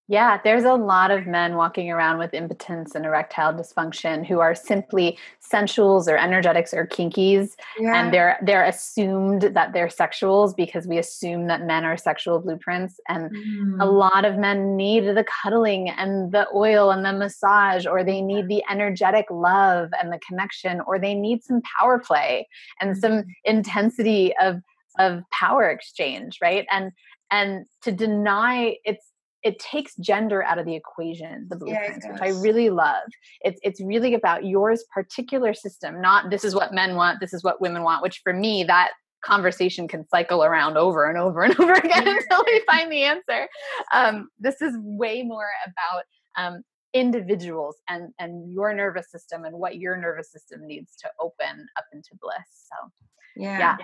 Yeah, 0.10 0.40
there's 0.42 0.64
a 0.64 0.74
lot 0.74 1.12
of 1.12 1.28
men 1.28 1.56
walking 1.56 1.92
around 1.92 2.18
with 2.18 2.34
impotence 2.34 2.96
and 2.96 3.06
erectile 3.06 3.54
dysfunction 3.54 4.26
who 4.26 4.40
are 4.40 4.56
simply 4.56 5.18
sensuals 5.42 6.08
or 6.08 6.16
energetics 6.16 6.74
or 6.74 6.88
kinkies 6.88 7.56
yeah. 7.78 8.02
and 8.02 8.14
they're 8.14 8.38
they're 8.42 8.64
assumed 8.64 9.42
that 9.42 9.74
they're 9.74 9.88
sexuals 9.88 10.56
because 10.56 10.88
we 10.88 10.98
assume 10.98 11.48
that 11.48 11.66
men 11.66 11.84
are 11.84 11.98
sexual 11.98 12.40
blueprints 12.40 13.02
and 13.10 13.30
mm. 13.32 13.82
a 13.82 13.86
lot 13.86 14.24
of 14.24 14.38
men 14.38 14.78
need 14.78 15.02
the 15.02 15.26
cuddling 15.26 15.90
and 15.90 16.32
the 16.32 16.48
oil 16.56 16.90
and 16.92 17.04
the 17.04 17.12
massage 17.12 17.86
or 17.86 18.02
they 18.02 18.22
need 18.22 18.48
the 18.48 18.64
energetic 18.70 19.26
love 19.30 19.90
and 20.02 20.12
the 20.12 20.20
connection 20.26 20.80
or 20.88 21.00
they 21.00 21.14
need 21.14 21.44
some 21.44 21.62
power 21.78 22.00
play 22.00 22.48
and 22.80 22.98
some 22.98 23.26
intensity 23.44 24.34
of 24.42 24.62
of 25.00 25.22
power 25.32 25.70
exchange 25.70 26.38
right? 26.42 26.66
And 26.72 26.92
and 27.32 27.66
to 27.84 27.92
deny 27.92 28.76
it's 28.84 29.12
it 29.44 29.60
takes 29.60 29.96
gender 29.98 30.44
out 30.44 30.58
of 30.58 30.66
the 30.66 30.76
equation 30.76 31.46
the 31.50 31.56
blueprints 31.56 32.06
yeah, 32.06 32.12
which 32.12 32.22
i 32.22 32.30
really 32.42 32.70
love. 32.70 33.04
It's 33.42 33.60
it's 33.64 33.82
really 33.82 34.14
about 34.14 34.46
yours 34.46 34.84
particular 34.94 35.54
system 35.54 36.02
not 36.02 36.30
this 36.30 36.44
is 36.44 36.56
what 36.56 36.74
men 36.74 36.96
want 36.96 37.20
this 37.20 37.34
is 37.34 37.44
what 37.44 37.62
women 37.62 37.84
want 37.84 38.02
which 38.02 38.22
for 38.24 38.34
me 38.34 38.64
that 38.66 38.92
conversation 39.24 39.88
can 39.88 40.08
cycle 40.08 40.44
around 40.44 40.78
over 40.78 41.06
and 41.10 41.18
over 41.18 41.44
and 41.44 41.60
over 41.60 41.74
again 41.74 42.08
until 42.08 42.44
we 42.46 42.62
find 42.66 42.92
the 42.92 43.04
answer. 43.04 43.48
Um, 43.92 44.30
this 44.40 44.62
is 44.62 44.76
way 44.80 45.24
more 45.24 45.50
about 45.66 46.04
um, 46.38 46.64
individuals 46.94 47.76
and 47.90 48.14
and 48.20 48.52
your 48.54 48.74
nervous 48.74 49.12
system 49.12 49.44
and 49.44 49.56
what 49.58 49.78
your 49.78 49.98
nervous 49.98 50.32
system 50.32 50.66
needs 50.66 50.96
to 50.96 51.10
open 51.20 51.68
up 51.78 51.84
into 51.92 52.10
bliss 52.22 52.48
so 52.48 52.90
yeah, 53.36 53.60
yeah 53.60 53.78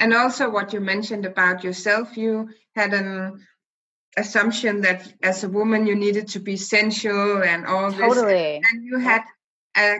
and 0.00 0.12
also 0.14 0.50
what 0.50 0.72
you 0.72 0.80
mentioned 0.80 1.24
about 1.24 1.62
yourself 1.62 2.16
you 2.16 2.48
had 2.74 2.92
an 2.92 3.46
assumption 4.16 4.80
that 4.80 5.12
as 5.22 5.44
a 5.44 5.48
woman 5.48 5.86
you 5.86 5.94
needed 5.94 6.26
to 6.26 6.40
be 6.40 6.56
sensual 6.56 7.42
and 7.42 7.64
all 7.66 7.92
totally. 7.92 8.58
this 8.58 8.62
and 8.72 8.84
you 8.84 8.98
had 8.98 9.22
a 9.76 9.98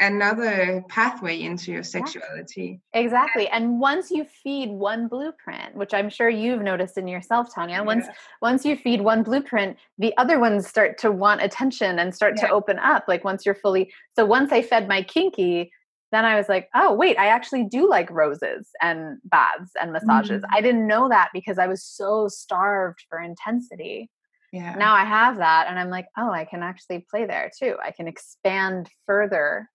another 0.00 0.82
pathway 0.88 1.40
into 1.40 1.70
your 1.70 1.82
sexuality. 1.82 2.80
Exactly. 2.94 3.48
And 3.48 3.78
once 3.78 4.10
you 4.10 4.24
feed 4.24 4.70
one 4.70 5.08
blueprint, 5.08 5.74
which 5.74 5.92
I'm 5.92 6.08
sure 6.08 6.28
you've 6.28 6.62
noticed 6.62 6.96
in 6.96 7.06
yourself, 7.06 7.54
Tanya, 7.54 7.84
once 7.84 8.06
once 8.40 8.64
you 8.64 8.76
feed 8.76 9.02
one 9.02 9.22
blueprint, 9.22 9.76
the 9.98 10.16
other 10.16 10.40
ones 10.40 10.66
start 10.66 10.98
to 10.98 11.12
want 11.12 11.42
attention 11.42 11.98
and 11.98 12.14
start 12.14 12.34
yeah. 12.36 12.48
to 12.48 12.52
open 12.52 12.78
up. 12.78 13.04
Like 13.06 13.24
once 13.24 13.44
you're 13.44 13.54
fully 13.54 13.92
so 14.16 14.24
once 14.24 14.50
I 14.52 14.62
fed 14.62 14.88
my 14.88 15.02
kinky, 15.02 15.70
then 16.12 16.24
I 16.24 16.36
was 16.36 16.48
like, 16.48 16.68
oh, 16.74 16.92
wait, 16.92 17.18
I 17.18 17.26
actually 17.26 17.64
do 17.64 17.88
like 17.88 18.10
roses 18.10 18.68
and 18.82 19.18
baths 19.24 19.72
and 19.80 19.92
massages. 19.92 20.42
Mm-hmm. 20.42 20.54
I 20.54 20.60
didn't 20.60 20.86
know 20.86 21.08
that 21.08 21.30
because 21.32 21.58
I 21.58 21.66
was 21.66 21.84
so 21.84 22.28
starved 22.28 23.04
for 23.08 23.20
intensity. 23.20 24.10
Yeah. 24.52 24.74
Now 24.74 24.94
I 24.94 25.04
have 25.04 25.36
that 25.36 25.68
and 25.68 25.78
I'm 25.78 25.90
like, 25.90 26.06
oh, 26.18 26.30
I 26.30 26.44
can 26.44 26.62
actually 26.62 27.06
play 27.08 27.26
there 27.26 27.50
too. 27.56 27.76
I 27.84 27.92
can 27.92 28.08
expand 28.08 28.88
further 29.06 29.68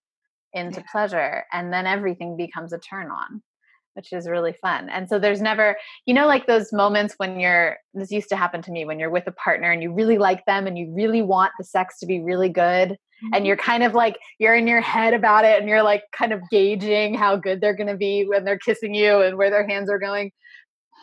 into 0.51 0.81
yeah. 0.81 0.91
pleasure 0.91 1.45
and 1.53 1.71
then 1.71 1.87
everything 1.87 2.35
becomes 2.35 2.73
a 2.73 2.77
turn 2.77 3.09
on 3.09 3.41
which 3.95 4.11
is 4.11 4.27
really 4.27 4.53
fun. 4.53 4.89
And 4.89 5.07
so 5.09 5.19
there's 5.19 5.41
never, 5.41 5.77
you 6.05 6.13
know, 6.13 6.27
like 6.27 6.47
those 6.47 6.71
moments 6.73 7.15
when 7.17 7.39
you're, 7.39 7.77
this 7.93 8.11
used 8.11 8.29
to 8.29 8.35
happen 8.35 8.61
to 8.63 8.71
me 8.71 8.85
when 8.85 8.99
you're 8.99 9.09
with 9.09 9.27
a 9.27 9.31
partner 9.31 9.71
and 9.71 9.81
you 9.81 9.93
really 9.93 10.17
like 10.17 10.45
them 10.45 10.67
and 10.67 10.77
you 10.77 10.93
really 10.93 11.21
want 11.21 11.53
the 11.57 11.63
sex 11.63 11.99
to 11.99 12.05
be 12.05 12.19
really 12.19 12.49
good 12.49 12.97
and 13.33 13.47
you're 13.47 13.55
mm-hmm. 13.55 13.71
kind 13.71 13.83
of 13.83 13.93
like 13.93 14.17
you're 14.39 14.55
in 14.55 14.67
your 14.67 14.81
head 14.81 15.13
about 15.13 15.45
it 15.45 15.59
and 15.59 15.69
you're 15.69 15.83
like 15.83 16.03
kind 16.11 16.33
of 16.33 16.41
gauging 16.51 17.13
how 17.13 17.35
good 17.35 17.61
they're 17.61 17.75
going 17.75 17.87
to 17.87 17.97
be 17.97 18.25
when 18.25 18.43
they're 18.43 18.59
kissing 18.59 18.93
you 18.93 19.21
and 19.21 19.37
where 19.37 19.49
their 19.49 19.67
hands 19.67 19.89
are 19.89 19.99
going. 19.99 20.31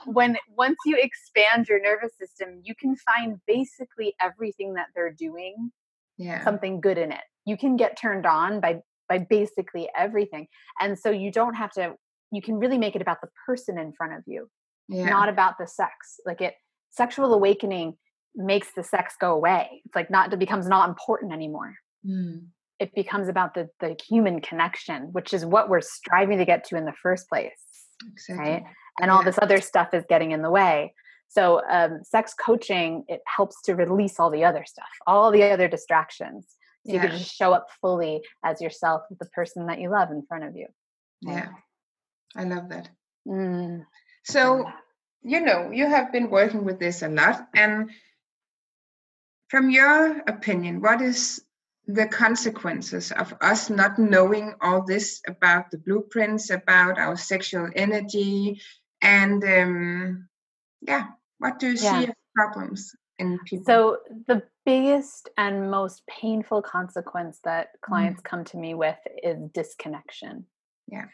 When 0.05 0.37
once 0.57 0.77
you 0.85 0.99
expand 1.01 1.69
your 1.69 1.81
nervous 1.81 2.13
system 2.19 2.61
you 2.65 2.75
can 2.75 2.97
find 2.97 3.41
basically 3.47 4.15
everything 4.21 4.75
that 4.75 4.89
they're 4.95 5.13
doing 5.13 5.71
yeah. 6.19 6.45
something 6.45 6.81
good 6.81 6.99
in 6.99 7.13
it. 7.13 7.23
You 7.47 7.57
can 7.57 7.77
get 7.77 7.97
turned 7.97 8.27
on 8.27 8.61
by 8.61 8.83
by 9.09 9.19
basically 9.19 9.89
everything. 9.97 10.47
And 10.81 10.99
so 10.99 11.11
you 11.11 11.31
don't 11.31 11.55
have 11.55 11.73
to 11.73 11.95
you 12.33 12.43
can 12.43 12.59
really 12.59 12.79
make 12.79 12.97
it 12.97 13.03
about 13.03 13.21
the 13.21 13.29
person 13.47 13.79
in 13.79 13.93
front 13.93 14.13
of 14.13 14.23
you 14.27 14.49
yeah. 14.89 15.09
not 15.09 15.29
about 15.29 15.55
the 15.59 15.67
sex 15.67 16.21
like 16.27 16.41
it 16.41 16.55
sexual 16.91 17.33
awakening 17.33 17.95
makes 18.35 18.69
the 18.75 18.83
sex 18.83 19.15
go 19.21 19.33
away 19.33 19.83
it's 19.85 19.95
like 19.95 20.11
not 20.11 20.33
it 20.33 20.39
becomes 20.39 20.67
not 20.67 20.89
important 20.89 21.33
anymore 21.33 21.75
Mm. 22.07 22.47
It 22.79 22.95
becomes 22.95 23.29
about 23.29 23.55
the, 23.55 23.69
the 23.81 23.97
human 24.09 24.41
connection, 24.41 25.13
which 25.13 25.33
is 25.33 25.45
what 25.47 25.69
we're 25.69 25.81
striving 25.81 26.39
to 26.39 26.45
get 26.45 26.65
to 26.65 26.77
in 26.77 26.85
the 26.85 26.95
first 27.03 27.29
place. 27.29 27.53
Exactly. 28.13 28.53
Right. 28.53 28.65
And 29.01 29.09
yeah. 29.09 29.15
all 29.15 29.23
this 29.23 29.39
other 29.41 29.61
stuff 29.61 29.95
is 29.95 30.05
getting 30.09 30.33
in 30.33 30.43
the 30.43 30.51
way. 30.51 30.95
So, 31.29 31.63
um, 31.71 32.01
sex 32.03 32.35
coaching, 32.35 33.05
it 33.09 33.21
helps 33.27 33.63
to 33.63 33.75
release 33.75 34.19
all 34.19 34.31
the 34.31 34.45
other 34.45 34.65
stuff, 34.67 34.89
all 35.07 35.31
the 35.31 35.45
other 35.45 35.69
distractions. 35.69 36.47
So 36.85 36.93
yeah. 36.93 37.03
you 37.03 37.09
can 37.09 37.19
just 37.19 37.35
show 37.35 37.53
up 37.53 37.69
fully 37.81 38.23
as 38.45 38.61
yourself 38.61 39.03
with 39.09 39.19
the 39.19 39.27
person 39.27 39.67
that 39.67 39.81
you 39.81 39.89
love 39.89 40.11
in 40.11 40.25
front 40.27 40.45
of 40.45 40.57
you. 40.57 40.67
Yeah. 41.21 41.49
I 42.37 42.45
love 42.45 42.69
that. 42.71 42.89
Mm. 43.27 43.87
So, 44.25 44.67
you 45.23 45.41
know, 45.41 45.71
you 45.71 45.87
have 45.87 46.13
been 46.13 46.31
working 46.31 46.65
with 46.65 46.79
this 46.79 47.03
a 47.03 47.09
lot. 47.09 47.49
And 47.55 47.91
from 49.49 49.71
your 49.71 50.19
opinion, 50.27 50.81
what 50.81 51.03
is 51.03 51.45
the 51.87 52.07
consequences 52.07 53.13
of 53.13 53.35
us 53.41 53.69
not 53.69 53.99
knowing 53.99 54.55
all 54.61 54.83
this 54.83 55.21
about 55.27 55.71
the 55.71 55.79
blueprints, 55.79 56.51
about 56.51 56.99
our 56.99 57.17
sexual 57.17 57.69
energy, 57.75 58.61
and 59.01 59.43
um, 59.45 60.29
yeah, 60.81 61.09
what 61.39 61.59
do 61.59 61.69
you 61.69 61.79
yeah. 61.79 62.01
see 62.01 62.07
as 62.07 62.15
problems 62.35 62.95
in 63.19 63.39
people? 63.45 63.65
So 63.67 63.99
the 64.29 64.43
biggest 64.65 65.29
and 65.37 65.71
most 65.71 66.03
painful 66.07 66.63
consequence 66.63 67.41
that 67.45 67.71
clients 67.83 68.23
mm. 68.23 68.25
come 68.25 68.45
to 68.45 68.57
me 68.57 68.75
with 68.75 68.99
is 69.23 69.39
disconnection. 69.53 70.47
Yeah. 70.87 71.07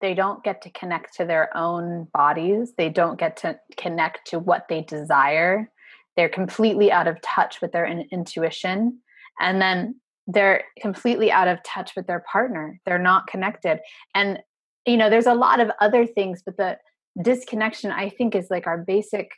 They 0.00 0.14
don't 0.14 0.42
get 0.42 0.62
to 0.62 0.70
connect 0.70 1.14
to 1.16 1.24
their 1.24 1.54
own 1.56 2.08
bodies. 2.12 2.72
They 2.76 2.88
don't 2.88 3.18
get 3.18 3.36
to 3.38 3.58
connect 3.76 4.28
to 4.28 4.38
what 4.38 4.66
they 4.68 4.80
desire. 4.82 5.70
They're 6.16 6.28
completely 6.28 6.90
out 6.90 7.06
of 7.06 7.20
touch 7.22 7.60
with 7.60 7.72
their 7.72 7.84
in- 7.84 8.08
intuition 8.10 9.00
and 9.40 9.60
then 9.60 9.96
they're 10.26 10.62
completely 10.80 11.32
out 11.32 11.48
of 11.48 11.62
touch 11.64 11.92
with 11.96 12.06
their 12.06 12.22
partner 12.30 12.80
they're 12.86 12.98
not 12.98 13.26
connected 13.26 13.80
and 14.14 14.38
you 14.86 14.96
know 14.96 15.10
there's 15.10 15.26
a 15.26 15.34
lot 15.34 15.60
of 15.60 15.70
other 15.80 16.06
things 16.06 16.42
but 16.44 16.56
the 16.56 16.76
disconnection 17.22 17.90
i 17.90 18.08
think 18.08 18.34
is 18.34 18.48
like 18.50 18.66
our 18.66 18.78
basic 18.78 19.30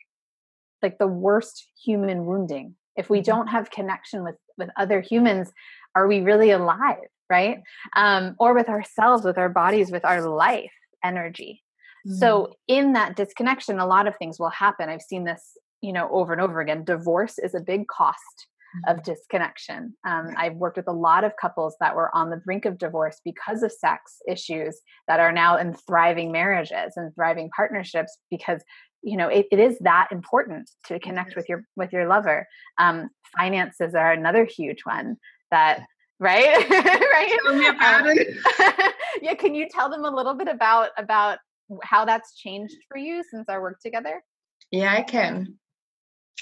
like 0.83 0.98
the 0.98 1.07
worst 1.07 1.68
human 1.83 2.27
wounding 2.27 2.75
if 2.96 3.09
we 3.09 3.18
mm-hmm. 3.18 3.31
don't 3.31 3.46
have 3.46 3.70
connection 3.70 4.22
with 4.22 4.37
with 4.59 4.68
other 4.77 5.01
humans 5.01 5.51
are 5.94 6.07
we 6.07 6.20
really 6.20 6.51
alive 6.51 6.98
right? 7.32 7.62
Um, 7.96 8.36
or 8.38 8.52
with 8.52 8.68
ourselves, 8.68 9.24
with 9.24 9.38
our 9.38 9.48
bodies, 9.48 9.90
with 9.90 10.04
our 10.04 10.20
life 10.20 10.70
energy. 11.02 11.62
Mm-hmm. 12.06 12.18
So 12.18 12.54
in 12.68 12.92
that 12.92 13.16
disconnection, 13.16 13.78
a 13.78 13.86
lot 13.86 14.06
of 14.06 14.14
things 14.16 14.38
will 14.38 14.50
happen. 14.50 14.90
I've 14.90 15.00
seen 15.00 15.24
this, 15.24 15.56
you 15.80 15.94
know, 15.94 16.10
over 16.10 16.32
and 16.34 16.42
over 16.42 16.60
again. 16.60 16.84
Divorce 16.84 17.38
is 17.38 17.54
a 17.54 17.60
big 17.60 17.86
cost 17.88 18.46
of 18.86 18.96
mm-hmm. 18.96 19.10
disconnection. 19.10 19.94
Um, 20.06 20.34
I've 20.36 20.56
worked 20.56 20.76
with 20.76 20.88
a 20.88 20.92
lot 20.92 21.24
of 21.24 21.32
couples 21.40 21.74
that 21.80 21.96
were 21.96 22.14
on 22.14 22.28
the 22.28 22.36
brink 22.36 22.66
of 22.66 22.76
divorce 22.76 23.18
because 23.24 23.62
of 23.62 23.72
sex 23.72 24.18
issues 24.28 24.78
that 25.08 25.20
are 25.20 25.32
now 25.32 25.56
in 25.56 25.72
thriving 25.72 26.32
marriages 26.32 26.92
and 26.96 27.14
thriving 27.14 27.50
partnerships 27.56 28.18
because 28.30 28.62
you 29.04 29.16
know 29.16 29.28
it, 29.28 29.46
it 29.50 29.58
is 29.58 29.78
that 29.80 30.08
important 30.12 30.70
to 30.86 30.98
connect 31.00 31.34
with 31.34 31.48
your 31.48 31.64
with 31.76 31.92
your 31.92 32.06
lover. 32.06 32.46
Um, 32.78 33.10
finances 33.36 33.94
are 33.94 34.12
another 34.12 34.44
huge 34.44 34.82
one 34.84 35.16
that 35.50 35.84
right 36.22 36.70
right. 36.70 37.38
Tell 37.44 37.56
me 37.56 37.68
about 37.68 38.02
um, 38.02 38.16
it. 38.16 38.94
yeah, 39.22 39.35
can 39.35 39.54
you 39.54 39.68
tell 39.68 39.90
them 39.90 40.04
a 40.04 40.11
little 40.11 40.35
bit 40.35 40.48
about 40.48 40.90
about 40.96 41.38
how 41.82 42.04
that's 42.04 42.35
changed 42.37 42.76
for 42.88 42.96
you 42.96 43.22
since 43.30 43.48
our 43.48 43.61
work 43.61 43.80
together? 43.80 44.22
Yeah, 44.70 44.92
I 44.92 45.02
can 45.02 45.58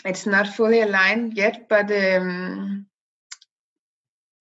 it's 0.04 0.26
not 0.26 0.48
fully 0.48 0.80
aligned 0.80 1.34
yet, 1.36 1.68
but 1.68 1.90
um, 1.90 2.86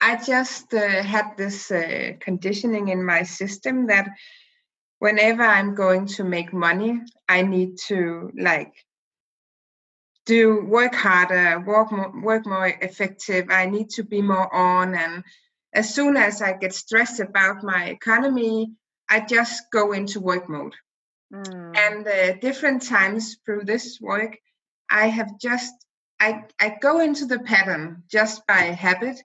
I 0.01 0.15
just 0.23 0.73
uh, 0.73 1.03
had 1.03 1.35
this 1.37 1.71
uh, 1.71 2.13
conditioning 2.19 2.87
in 2.87 3.05
my 3.05 3.23
system 3.23 3.87
that 3.87 4.09
whenever 4.99 5.43
I'm 5.43 5.75
going 5.75 6.05
to 6.07 6.23
make 6.23 6.53
money, 6.53 7.01
I 7.27 7.41
need 7.41 7.77
to 7.87 8.31
like 8.37 8.73
do 10.29 10.63
work 10.65 10.93
harder, 10.93 11.59
work 11.65 11.91
more, 11.91 12.11
work 12.21 12.45
more 12.45 12.67
effective. 12.67 13.47
I 13.49 13.65
need 13.65 13.89
to 13.97 14.03
be 14.03 14.21
more 14.21 14.53
on, 14.53 14.93
and 14.93 15.23
as 15.73 15.95
soon 15.95 16.17
as 16.17 16.41
I 16.41 16.53
get 16.53 16.73
stressed 16.73 17.19
about 17.19 17.63
my 17.63 17.85
economy, 17.85 18.71
I 19.09 19.21
just 19.21 19.63
go 19.71 19.91
into 19.93 20.19
work 20.19 20.47
mode. 20.47 20.75
Mm. 21.33 21.75
And 21.85 22.07
uh, 22.07 22.33
different 22.47 22.83
times 22.83 23.37
through 23.43 23.63
this 23.65 23.99
work, 23.99 24.37
I 24.91 25.07
have 25.07 25.39
just 25.39 25.73
I 26.19 26.43
I 26.59 26.77
go 26.79 26.99
into 26.99 27.25
the 27.25 27.39
pattern 27.39 28.03
just 28.07 28.45
by 28.45 28.61
habit, 28.87 29.17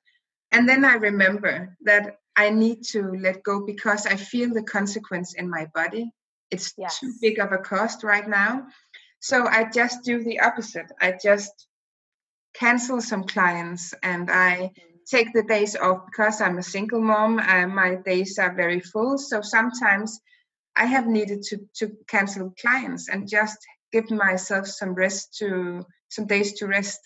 and 0.53 0.67
then 0.67 0.87
I 0.87 0.95
remember 0.95 1.77
that 1.83 2.17
I 2.35 2.49
need 2.49 2.79
to 2.95 3.01
let 3.27 3.43
go 3.43 3.67
because 3.67 4.07
I 4.07 4.17
feel 4.17 4.51
the 4.55 4.62
consequence 4.62 5.35
in 5.35 5.51
my 5.51 5.67
body. 5.75 6.11
It's 6.51 6.73
yes. 6.79 6.99
too 6.99 7.12
big 7.21 7.38
of 7.40 7.53
a 7.53 7.59
cost 7.59 8.05
right 8.05 8.29
now. 8.29 8.69
So 9.24 9.46
I 9.46 9.64
just 9.64 10.04
do 10.04 10.22
the 10.22 10.40
opposite. 10.40 10.92
I 11.00 11.12
just 11.12 11.66
cancel 12.52 13.00
some 13.00 13.24
clients 13.24 13.94
and 14.02 14.30
I 14.30 14.54
mm-hmm. 14.54 14.96
take 15.10 15.32
the 15.32 15.42
days 15.42 15.74
off 15.76 16.04
because 16.04 16.42
I'm 16.42 16.58
a 16.58 16.62
single 16.62 17.00
mom. 17.00 17.38
Uh, 17.38 17.66
my 17.66 17.94
days 17.94 18.38
are 18.38 18.54
very 18.54 18.80
full. 18.80 19.16
So 19.16 19.40
sometimes 19.40 20.20
I 20.76 20.84
have 20.84 21.06
needed 21.06 21.42
to, 21.44 21.56
to 21.76 21.96
cancel 22.06 22.52
clients 22.60 23.08
and 23.08 23.26
just 23.26 23.56
give 23.92 24.10
myself 24.10 24.66
some 24.66 24.92
rest 24.92 25.38
to 25.38 25.87
some 26.10 26.26
days 26.26 26.52
to 26.58 26.66
rest 26.66 27.00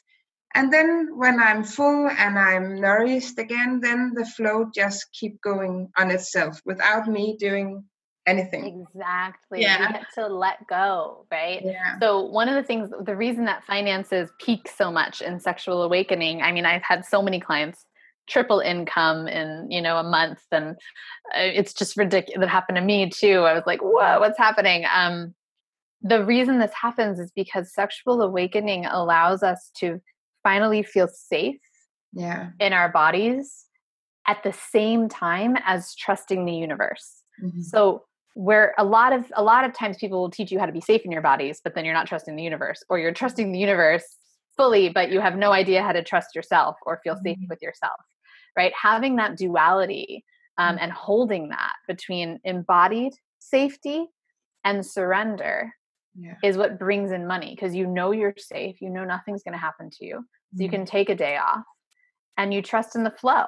and 0.54 0.72
then 0.72 1.11
when 1.16 1.38
i'm 1.40 1.62
full 1.62 2.09
and 2.09 2.38
i'm 2.38 2.81
nourished 2.81 3.38
again 3.38 3.81
then 3.81 4.12
the 4.14 4.24
flow 4.24 4.66
just 4.74 5.07
keep 5.12 5.40
going 5.42 5.90
on 5.98 6.11
itself 6.11 6.61
without 6.64 7.07
me 7.07 7.37
doing 7.38 7.85
anything 8.29 8.87
exactly 8.95 9.62
yeah. 9.62 9.87
you 9.87 9.93
get 9.93 10.07
to 10.14 10.27
let 10.27 10.67
go 10.69 11.27
right 11.31 11.62
yeah. 11.64 11.99
so 12.01 12.21
one 12.21 12.49
of 12.49 12.55
the 12.55 12.62
things 12.62 12.91
the 13.05 13.17
reason 13.17 13.45
that 13.45 13.64
finances 13.64 14.31
peak 14.41 14.69
so 14.69 14.91
much 14.91 15.21
in 15.21 15.41
sexual 15.41 15.83
awakening 15.83 16.43
i 16.43 16.53
mean 16.53 16.67
i've 16.67 16.83
had 16.83 17.05
so 17.05 17.23
many 17.23 17.41
clients 17.41 17.85
triple 18.29 18.61
income 18.61 19.27
in 19.27 19.67
you 19.71 19.81
know 19.81 19.97
a 19.97 20.03
month 20.03 20.41
and 20.53 20.77
uh, 21.35 21.41
it's 21.41 21.73
just 21.73 21.97
ridiculous 21.97 22.41
that 22.41 22.49
happened 22.49 22.77
to 22.77 22.83
me 22.83 23.09
too 23.09 23.41
i 23.41 23.55
was 23.55 23.62
like 23.67 23.81
whoa 23.81 24.21
what's 24.21 24.38
happening 24.38 24.85
um 24.95 25.35
the 26.03 26.25
reason 26.25 26.59
this 26.59 26.73
happens 26.81 27.19
is 27.19 27.33
because 27.35 27.73
sexual 27.73 28.23
awakening 28.23 28.87
allows 28.87 29.43
us 29.43 29.71
to 29.79 30.01
finally 30.43 30.83
feel 30.83 31.09
safe 31.09 31.61
yeah. 32.12 32.51
in 32.61 32.73
our 32.73 32.91
bodies 32.91 33.67
at 34.27 34.43
the 34.43 34.53
same 34.53 35.09
time 35.09 35.57
as 35.64 35.95
trusting 35.97 36.45
the 36.45 36.53
universe. 36.53 37.23
Mm-hmm. 37.43 37.62
So 37.62 38.05
where 38.38 38.72
a 38.79 38.85
lot 38.85 39.12
of 39.12 39.24
a 39.35 39.42
lot 39.42 39.64
of 39.64 39.72
times 39.72 39.96
people 39.96 40.20
will 40.20 40.31
teach 40.31 40.53
you 40.53 40.61
how 40.61 40.66
to 40.66 40.70
be 40.70 40.81
safe 40.81 41.03
in 41.05 41.11
your 41.11 41.20
bodies, 41.20 41.61
but 41.64 41.74
then 41.74 41.85
you're 41.85 41.92
not 41.92 42.07
trusting 42.07 42.37
the 42.37 42.42
universe, 42.42 42.85
or 42.88 42.96
you're 42.96 43.12
trusting 43.12 43.51
the 43.51 43.59
universe 43.59 44.05
fully, 44.57 44.88
but 44.88 45.11
you 45.11 45.18
have 45.18 45.37
no 45.37 45.51
idea 45.51 45.83
how 45.83 45.90
to 45.90 46.05
trust 46.05 46.37
yourself 46.37 46.77
or 46.87 47.01
feel 47.03 47.16
safe 47.16 47.37
mm-hmm. 47.37 47.48
with 47.48 47.61
yourself. 47.61 48.01
Right? 48.57 48.72
Having 48.81 49.16
that 49.16 49.37
duality 49.37 50.24
um, 50.57 50.77
mm-hmm. 50.77 50.85
and 50.85 50.92
holding 50.92 51.48
that 51.48 51.72
between 51.88 52.38
embodied 52.44 53.12
safety 53.40 54.07
and 54.62 54.87
surrender 54.87 55.72
yeah. 56.16 56.35
is 56.44 56.57
what 56.57 56.79
brings 56.79 57.11
in 57.11 57.27
money 57.27 57.57
because 57.57 57.74
you 57.74 57.88
know 57.88 58.12
you're 58.12 58.35
safe, 58.38 58.81
you 58.81 58.88
know 58.88 59.05
nothing's 59.05 59.42
going 59.42 59.55
to 59.55 59.59
happen 59.59 59.90
to 59.98 60.05
you. 60.05 60.14
So 60.14 60.20
mm-hmm. 60.20 60.62
you 60.62 60.68
can 60.70 60.87
take 60.87 61.09
a 61.09 61.16
day 61.16 61.38
off 61.38 61.64
and 62.37 62.55
you 62.55 62.62
trust 62.62 62.94
in 62.94 63.03
the 63.03 63.11
flow. 63.11 63.46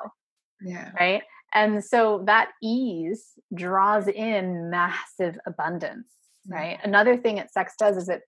Yeah. 0.60 0.90
Right? 0.98 1.22
And 1.52 1.84
so 1.84 2.22
that 2.26 2.50
ease 2.62 3.32
draws 3.54 4.08
in 4.08 4.70
massive 4.70 5.38
abundance, 5.46 6.08
yeah. 6.48 6.56
right? 6.56 6.78
Another 6.84 7.16
thing 7.16 7.36
that 7.36 7.52
sex 7.52 7.74
does 7.78 7.96
is 7.96 8.08
it 8.08 8.22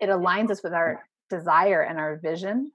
it 0.00 0.08
aligns 0.08 0.50
us 0.50 0.62
with 0.62 0.72
our 0.74 1.02
desire 1.30 1.82
and 1.82 1.98
our 1.98 2.18
vision. 2.18 2.70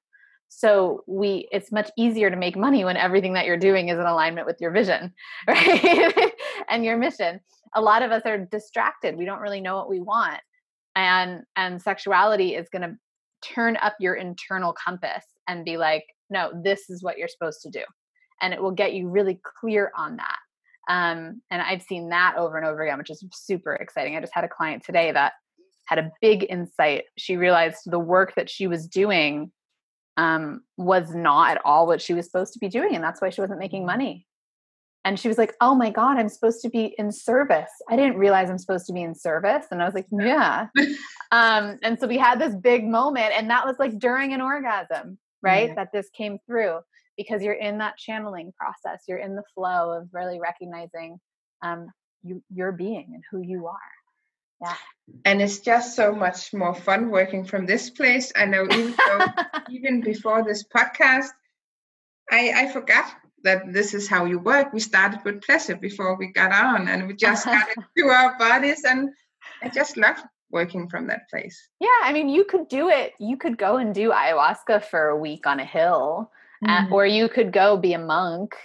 So 0.50 1.04
we 1.08 1.48
it's 1.52 1.72
much 1.72 1.90
easier 1.98 2.30
to 2.30 2.36
make 2.36 2.56
money 2.56 2.86
when 2.86 2.98
everything 2.98 3.34
that 3.34 3.46
you're 3.46 3.58
doing 3.58 3.90
is 3.90 4.00
in 4.00 4.06
alignment 4.06 4.48
with 4.48 4.58
your 4.60 4.72
vision, 4.72 5.14
right? 5.48 6.32
and 6.70 6.84
your 6.84 6.98
mission. 6.98 7.40
A 7.76 7.82
lot 7.82 8.04
of 8.04 8.12
us 8.12 8.24
are 8.26 8.38
distracted. 8.38 9.18
We 9.18 9.26
don't 9.26 9.40
really 9.40 9.62
know 9.62 9.76
what 9.76 9.90
we 9.90 10.00
want 10.00 10.40
and 10.96 11.44
and 11.56 11.82
sexuality 11.82 12.56
is 12.56 12.70
going 12.70 12.82
to 12.82 12.96
turn 13.42 13.78
up 13.78 13.94
your 14.00 14.16
internal 14.16 14.74
compass 14.74 15.26
and 15.48 15.66
be 15.66 15.78
like 15.78 16.06
no 16.30 16.52
this 16.64 16.90
is 16.90 17.04
what 17.04 17.18
you're 17.18 17.28
supposed 17.28 17.62
to 17.62 17.70
do 17.70 17.84
and 18.42 18.54
it 18.54 18.62
will 18.62 18.72
get 18.72 18.94
you 18.94 19.10
really 19.10 19.40
clear 19.60 19.92
on 19.96 20.18
that. 20.18 20.38
Um, 20.90 21.42
and 21.50 21.62
i've 21.62 21.82
seen 21.82 22.10
that 22.10 22.36
over 22.38 22.58
and 22.58 22.66
over 22.68 22.82
again 22.82 22.98
which 22.98 23.10
is 23.10 23.24
super 23.32 23.74
exciting. 23.74 24.16
I 24.16 24.20
just 24.20 24.34
had 24.34 24.44
a 24.44 24.50
client 24.50 24.84
today 24.84 25.12
that 25.12 25.34
had 25.86 26.00
a 26.00 26.12
big 26.22 26.46
insight. 26.50 27.06
She 27.18 27.38
realized 27.38 27.80
the 27.86 28.00
work 28.00 28.36
that 28.36 28.50
she 28.50 28.68
was 28.68 28.88
doing 28.88 29.52
um, 30.18 30.62
was 30.78 31.14
not 31.14 31.52
at 31.52 31.62
all 31.66 31.88
what 31.88 32.02
she 32.02 32.14
was 32.14 32.26
supposed 32.26 32.54
to 32.54 32.60
be 32.60 32.68
doing 32.68 32.96
and 32.96 33.04
that's 33.04 33.22
why 33.22 33.30
she 33.30 33.42
wasn't 33.42 33.60
making 33.60 33.86
money. 33.86 34.28
And 35.06 35.20
she 35.20 35.28
was 35.28 35.38
like 35.38 35.54
oh 35.62 35.76
my 35.76 35.90
god 35.90 36.18
i'm 36.18 36.30
supposed 36.30 36.62
to 36.64 36.70
be 36.70 36.96
in 36.98 37.12
service. 37.14 37.72
I 37.90 37.96
didn't 37.96 38.18
realize 38.18 38.50
i'm 38.50 38.58
supposed 38.58 38.86
to 38.88 38.94
be 38.94 39.04
in 39.04 39.16
service 39.16 39.66
and 39.72 39.82
i 39.82 39.86
was 39.86 39.94
like 39.94 40.08
yeah. 40.12 40.68
Um, 41.32 41.80
and 41.82 42.00
so 42.00 42.06
we 42.06 42.20
had 42.20 42.40
this 42.40 42.54
big 42.54 42.86
moment 42.86 43.34
and 43.36 43.50
that 43.50 43.66
was 43.66 43.78
like 43.80 43.98
during 43.98 44.34
an 44.34 44.42
orgasm 44.42 45.18
right 45.42 45.70
yeah. 45.70 45.76
that 45.76 45.92
this 45.92 46.10
came 46.12 46.38
through 46.46 46.78
because 47.18 47.44
you're 47.44 47.54
in 47.54 47.78
that 47.78 47.98
channeling 47.98 48.52
process 48.58 49.04
you're 49.08 49.20
in 49.20 49.36
the 49.36 49.44
flow 49.54 49.92
of 49.92 50.08
really 50.12 50.40
recognizing 50.40 51.20
um, 51.62 51.88
you, 52.24 52.44
your 52.54 52.72
being 52.72 53.12
and 53.14 53.24
who 53.32 53.42
you 53.42 53.68
are 53.68 53.78
yeah 54.62 54.76
and 55.26 55.42
it's 55.42 55.60
just 55.60 55.96
so 55.96 56.14
much 56.14 56.54
more 56.54 56.74
fun 56.74 57.10
working 57.10 57.44
from 57.44 57.66
this 57.66 57.90
place 57.90 58.32
i 58.36 58.46
know 58.46 58.64
even 58.64 58.96
though 58.98 59.26
even 59.70 60.02
before 60.02 60.44
this 60.44 60.64
podcast 60.64 61.30
I, 62.32 62.54
I 62.56 62.72
forgot 62.72 63.06
that 63.44 63.74
this 63.74 63.94
is 63.94 64.08
how 64.08 64.26
you 64.26 64.40
work. 64.40 64.74
We 64.74 64.80
started 64.80 65.20
with 65.24 65.42
pleasure 65.42 65.76
before 65.76 66.16
we 66.16 66.28
got 66.28 66.52
on, 66.52 66.88
and 66.88 67.08
we 67.08 67.16
just 67.16 67.46
got 67.46 67.68
into 67.78 68.10
our 68.10 68.38
bodies, 68.38 68.84
and 68.86 69.10
I 69.62 69.70
just 69.70 69.98
love 69.98 70.18
working 70.50 70.88
from 70.88 71.08
that 71.08 71.30
place. 71.30 71.70
Yeah, 71.80 71.88
I 72.04 72.14
mean, 72.14 72.30
you 72.30 72.46
could 72.46 72.68
do 72.68 72.90
it. 72.90 73.14
You 73.20 73.38
could 73.38 73.58
go 73.58 73.78
and 73.78 73.94
do 73.94 74.12
ayahuasca 74.12 74.86
for 74.86 75.10
a 75.10 75.18
week 75.18 75.46
on 75.46 75.60
a 75.60 75.66
hill, 75.66 76.32
uh, 76.68 76.72
uh, 76.72 76.86
or 76.92 77.06
you 77.06 77.30
could 77.30 77.52
go 77.52 77.78
be 77.78 77.94
a 77.94 78.00
monk 78.00 78.56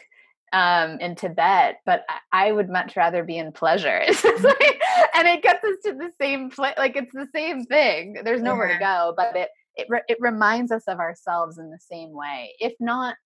um, 0.52 0.98
in 1.00 1.14
Tibet. 1.14 1.76
But 1.84 2.04
I, 2.08 2.48
I 2.48 2.52
would 2.52 2.68
much 2.68 2.96
rather 2.96 3.24
be 3.24 3.38
in 3.38 3.52
pleasure. 3.52 4.02
like, 4.24 4.82
and 5.14 5.28
it 5.28 5.42
gets 5.42 5.64
us 5.64 5.76
to 5.84 5.92
the 5.92 6.10
same 6.20 6.50
place. 6.50 6.74
Like 6.76 6.96
it's 6.96 7.12
the 7.12 7.28
same 7.34 7.64
thing. 7.64 8.18
There's 8.24 8.42
nowhere 8.42 8.72
to 8.72 8.78
go, 8.78 9.14
but 9.16 9.36
it 9.36 9.48
it 9.76 9.86
re- 9.88 10.02
it 10.08 10.18
reminds 10.20 10.72
us 10.72 10.84
of 10.88 10.98
ourselves 10.98 11.58
in 11.58 11.70
the 11.70 11.78
same 11.80 12.12
way, 12.12 12.54
if 12.58 12.74
not 12.80 13.16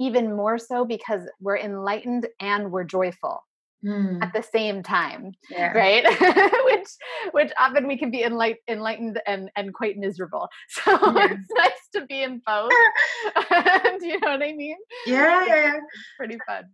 even 0.00 0.36
more 0.36 0.58
so 0.58 0.84
because 0.84 1.22
we're 1.40 1.58
enlightened 1.58 2.26
and 2.40 2.70
we're 2.70 2.84
joyful 2.84 3.42
mm. 3.84 4.22
at 4.22 4.32
the 4.32 4.42
same 4.42 4.82
time 4.82 5.32
yeah. 5.50 5.72
right? 5.72 6.04
Which 6.64 6.88
which 7.32 7.52
often 7.58 7.86
we 7.86 7.96
can 7.98 8.10
be 8.10 8.22
enlight- 8.22 8.62
enlightened 8.68 9.20
and 9.26 9.50
and 9.56 9.74
quite 9.74 9.96
miserable. 9.96 10.48
So 10.68 10.92
yeah. 10.92 11.28
it's 11.32 11.50
nice 11.56 11.88
to 11.94 12.06
be 12.06 12.22
in 12.22 12.40
both. 12.44 12.70
Do 14.00 14.06
you 14.06 14.20
know 14.20 14.30
what 14.30 14.42
i 14.42 14.52
mean? 14.52 14.76
Yeah. 15.06 15.44
Yeah 15.46 15.80
pretty 16.16 16.38
fun. 16.46 16.64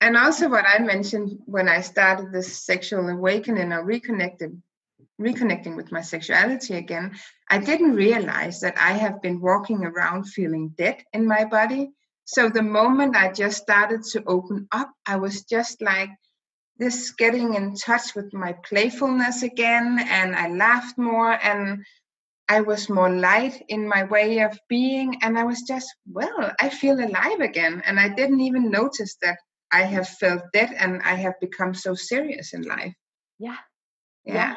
And 0.00 0.16
also 0.16 0.48
what 0.48 0.64
i 0.66 0.78
mentioned 0.78 1.38
when 1.46 1.68
i 1.68 1.80
started 1.80 2.32
this 2.32 2.64
sexual 2.64 3.08
awakening 3.08 3.72
or 3.72 3.84
reconnected 3.84 4.60
reconnecting 5.20 5.74
with 5.74 5.90
my 5.90 6.00
sexuality 6.00 6.74
again 6.74 7.18
i 7.50 7.58
didn't 7.58 7.94
realize 7.94 8.60
that 8.60 8.76
i 8.78 8.92
have 8.92 9.20
been 9.20 9.40
walking 9.40 9.84
around 9.84 10.24
feeling 10.24 10.68
dead 10.76 11.02
in 11.12 11.26
my 11.26 11.44
body. 11.44 11.90
So 12.28 12.50
the 12.50 12.62
moment 12.62 13.16
I 13.16 13.32
just 13.32 13.56
started 13.56 14.02
to 14.12 14.22
open 14.26 14.68
up, 14.70 14.92
I 15.06 15.16
was 15.16 15.44
just 15.44 15.80
like 15.80 16.10
this 16.78 17.10
getting 17.12 17.54
in 17.54 17.74
touch 17.74 18.14
with 18.14 18.32
my 18.32 18.52
playfulness 18.52 19.42
again, 19.42 19.98
and 20.08 20.36
I 20.36 20.48
laughed 20.48 20.96
more 20.98 21.32
and 21.32 21.84
I 22.48 22.62
was 22.62 22.88
more 22.88 23.10
light 23.10 23.62
in 23.68 23.86
my 23.86 24.04
way 24.04 24.38
of 24.40 24.58
being, 24.68 25.18
and 25.22 25.38
I 25.38 25.44
was 25.44 25.62
just, 25.62 25.94
well, 26.10 26.52
I 26.58 26.70
feel 26.70 26.98
alive 26.98 27.40
again. 27.40 27.82
And 27.84 28.00
I 28.00 28.08
didn't 28.08 28.40
even 28.40 28.70
notice 28.70 29.16
that 29.20 29.38
I 29.70 29.82
have 29.82 30.08
felt 30.08 30.42
dead 30.54 30.72
and 30.78 31.02
I 31.02 31.14
have 31.16 31.34
become 31.40 31.74
so 31.74 31.94
serious 31.94 32.54
in 32.54 32.62
life. 32.62 32.94
Yeah. 33.38 33.56
Yeah. 34.24 34.34
yeah 34.34 34.56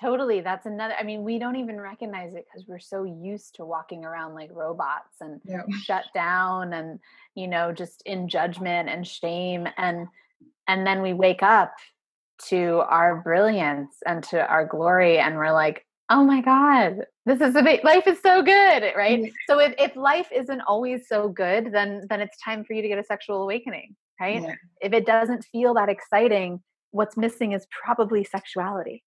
totally 0.00 0.40
that's 0.40 0.66
another 0.66 0.94
i 0.98 1.02
mean 1.02 1.24
we 1.24 1.38
don't 1.38 1.56
even 1.56 1.80
recognize 1.80 2.34
it 2.34 2.44
because 2.46 2.66
we're 2.68 2.78
so 2.78 3.04
used 3.04 3.56
to 3.56 3.64
walking 3.64 4.04
around 4.04 4.34
like 4.34 4.50
robots 4.52 5.16
and 5.20 5.40
Yeah. 5.44 5.62
shut 5.82 6.04
down 6.14 6.72
and 6.72 7.00
you 7.34 7.48
know 7.48 7.72
just 7.72 8.02
in 8.06 8.28
judgment 8.28 8.88
and 8.88 9.06
shame 9.06 9.66
and 9.76 10.06
and 10.68 10.86
then 10.86 11.02
we 11.02 11.12
wake 11.14 11.42
up 11.42 11.74
to 12.46 12.84
our 12.88 13.20
brilliance 13.22 13.96
and 14.06 14.22
to 14.22 14.46
our 14.46 14.64
glory 14.64 15.18
and 15.18 15.36
we're 15.36 15.52
like 15.52 15.84
oh 16.10 16.22
my 16.24 16.40
god 16.40 16.98
this 17.26 17.40
is 17.40 17.56
a 17.56 17.60
life 17.82 18.06
is 18.06 18.20
so 18.22 18.42
good 18.42 18.92
right 18.96 19.20
Yeah. 19.20 19.30
so 19.48 19.58
if, 19.58 19.74
if 19.78 19.96
life 19.96 20.28
isn't 20.32 20.60
always 20.62 21.08
so 21.08 21.28
good 21.28 21.72
then 21.72 22.06
then 22.08 22.20
it's 22.20 22.40
time 22.42 22.64
for 22.64 22.74
you 22.74 22.82
to 22.82 22.88
get 22.88 22.98
a 22.98 23.04
sexual 23.04 23.42
awakening 23.42 23.96
right 24.20 24.42
Yeah. 24.42 24.54
if 24.80 24.92
it 24.92 25.04
doesn't 25.04 25.44
feel 25.50 25.74
that 25.74 25.88
exciting 25.88 26.62
what's 26.92 27.16
missing 27.16 27.52
is 27.52 27.66
probably 27.84 28.22
sexuality 28.24 29.02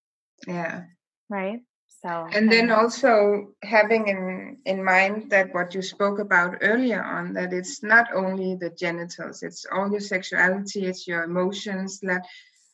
Yeah. 0.46 0.84
right 1.30 1.60
so 2.04 2.28
and 2.34 2.52
then 2.52 2.72
also 2.72 3.50
having 3.64 4.08
in 4.08 4.58
in 4.66 4.84
mind 4.84 5.30
that 5.30 5.54
what 5.54 5.76
you 5.76 5.82
spoke 5.82 6.20
about 6.20 6.58
earlier 6.62 7.02
on 7.02 7.34
that 7.34 7.54
it's 7.54 7.84
not 7.84 8.08
only 8.14 8.56
the 8.56 8.70
genitals 8.70 9.44
it's 9.44 9.66
all 9.72 9.90
your 9.92 10.00
sexuality 10.00 10.86
it's 10.86 11.08
your 11.08 11.24
emotions 11.24 12.00
that 12.02 12.26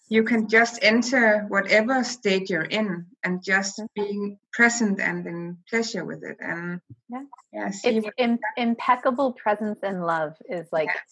you 0.10 0.24
can 0.24 0.48
just 0.48 0.80
enter 0.82 1.46
whatever 1.50 2.02
state 2.04 2.50
you're 2.50 2.62
in 2.80 3.06
and 3.24 3.44
just 3.44 3.82
being 3.94 4.40
present 4.54 5.02
and 5.02 5.28
in 5.28 5.58
pleasure 5.70 6.06
with 6.06 6.24
it 6.24 6.38
and 6.40 6.80
Yeah. 7.10 7.24
yeah 7.52 7.70
see 7.72 7.98
it's 7.98 8.08
im- 8.18 8.40
impeccable 8.56 9.34
presence 9.34 9.80
and 9.84 10.06
love 10.06 10.34
is 10.50 10.68
like 10.72 10.88
Yes. 10.88 11.04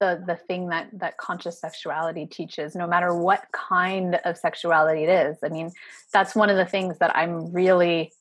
The 0.00 0.22
the 0.26 0.36
thing 0.36 0.68
that 0.68 0.88
that 0.92 1.16
conscious 1.18 1.60
sexuality 1.60 2.26
teaches 2.26 2.74
no 2.74 2.86
matter 2.86 3.14
what 3.14 3.44
kind 3.52 4.18
of 4.24 4.36
sexuality 4.36 5.04
it 5.04 5.08
is 5.08 5.38
i 5.44 5.48
mean 5.48 5.70
that's 6.12 6.34
one 6.34 6.50
of 6.50 6.56
the 6.56 6.64
things 6.64 6.98
that 6.98 7.14
i'm 7.16 7.52
really 7.52 8.12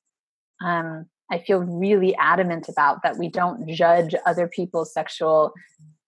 um 0.64 1.06
i 1.32 1.38
feel 1.40 1.60
really 1.60 2.16
adamant 2.18 2.68
about 2.70 3.02
that 3.04 3.18
we 3.18 3.28
don't 3.28 3.68
judge 3.70 4.14
other 4.26 4.48
people's 4.48 4.94
sexual 4.94 5.54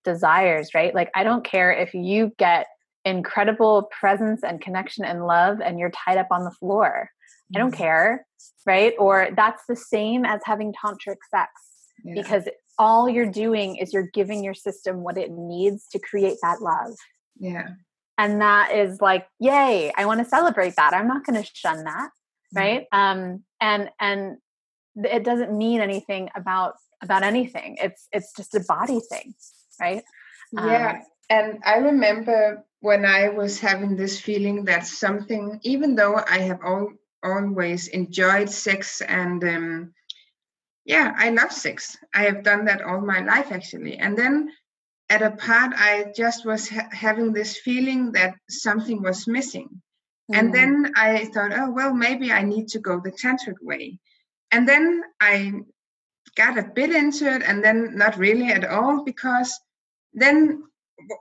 desires 0.04 0.70
right 0.76 0.94
like 0.94 1.10
i 1.16 1.24
don't 1.24 1.44
care 1.44 1.72
if 1.72 1.94
you 1.94 2.32
get 2.38 2.68
incredible 3.06 3.90
presence 4.00 4.44
and 4.44 4.62
connection 4.62 5.04
and 5.06 5.26
love 5.26 5.60
and 5.62 5.80
you're 5.80 5.92
tied 5.92 6.18
up 6.18 6.28
on 6.32 6.44
the 6.44 6.52
floor 6.52 7.10
i 7.56 7.60
don't 7.60 7.74
Mhm. 7.74 7.78
care 7.78 8.26
right 8.66 8.94
or 9.00 9.30
that's 9.36 9.64
the 9.68 9.76
same 9.76 10.26
as 10.26 10.42
having 10.44 10.74
tantric 10.74 11.18
sex 11.32 11.52
yeah. 12.04 12.22
because 12.22 12.48
all 12.78 13.08
you're 13.10 13.32
doing 13.32 13.78
is 13.78 13.94
you're 13.94 14.10
giving 14.14 14.44
your 14.44 14.54
system 14.54 15.02
what 15.04 15.18
it 15.18 15.32
needs 15.32 15.88
to 15.92 16.00
create 16.00 16.38
that 16.42 16.62
love. 16.62 16.96
Yeah. 17.40 17.70
And 18.18 18.42
that 18.42 18.72
is 18.72 19.02
like 19.02 19.28
yay 19.40 19.92
i 19.98 20.06
want 20.06 20.20
to 20.22 20.26
celebrate 20.26 20.76
that. 20.78 20.94
I'm 20.94 21.08
not 21.08 21.26
going 21.26 21.42
to 21.42 21.50
shun 21.54 21.84
that 21.84 22.10
Mhm. 22.54 22.60
right? 22.62 22.86
Um 22.92 23.44
and 23.60 23.90
and 24.00 24.38
it 24.96 25.24
doesn't 25.24 25.58
mean 25.58 25.82
anything 25.82 26.30
about 26.36 26.76
about 27.02 27.24
anything. 27.24 27.78
It's 27.82 28.08
it's 28.12 28.32
just 28.36 28.56
a 28.56 28.62
body 28.62 29.02
thing 29.12 29.34
right? 29.80 30.04
Yeah, 30.52 30.92
Um, 30.92 31.02
and 31.30 31.60
I 31.66 31.78
remember 31.78 32.64
when 32.80 33.06
I 33.06 33.30
was 33.30 33.60
having 33.60 33.96
this 33.96 34.20
feeling 34.22 34.66
that 34.66 34.86
something, 34.86 35.60
even 35.64 35.96
though 35.96 36.16
I 36.16 36.40
have 36.40 36.60
all, 36.64 36.92
always 37.24 37.88
enjoyed 37.88 38.50
sex 38.50 39.02
and 39.02 39.44
um, 39.44 39.94
yeah, 40.86 41.14
I 41.18 41.32
love 41.32 41.52
sex. 41.52 41.98
I 42.14 42.24
have 42.24 42.44
done 42.44 42.66
that 42.66 42.82
all 42.82 43.02
my 43.02 43.22
life 43.22 43.52
actually. 43.52 43.98
And 43.98 44.18
then 44.18 44.52
at 45.10 45.22
a 45.22 45.32
part, 45.32 45.74
I 45.76 46.12
just 46.16 46.46
was 46.46 46.70
ha- 46.70 46.90
having 46.92 47.34
this 47.34 47.58
feeling 47.58 48.12
that 48.14 48.36
something 48.50 49.02
was 49.02 49.28
missing. 49.28 49.82
And 50.32 50.50
mm, 50.50 50.54
then 50.54 50.92
I 50.96 51.26
thought, 51.26 51.52
oh, 51.54 51.72
well, 51.72 51.94
maybe 51.94 52.32
I 52.32 52.44
need 52.44 52.68
to 52.70 52.80
go 52.80 53.00
the 53.00 53.12
tantric 53.12 53.56
way. 53.62 54.00
And 54.52 54.68
then 54.68 55.04
I 55.20 55.54
got 56.36 56.58
a 56.58 56.64
bit 56.64 56.92
into 56.92 57.32
it 57.32 57.44
and 57.44 57.64
then 57.64 57.96
not 57.96 58.18
really 58.18 58.48
at 58.48 58.66
all 58.66 59.04
because 59.04 59.60
then 60.14 60.64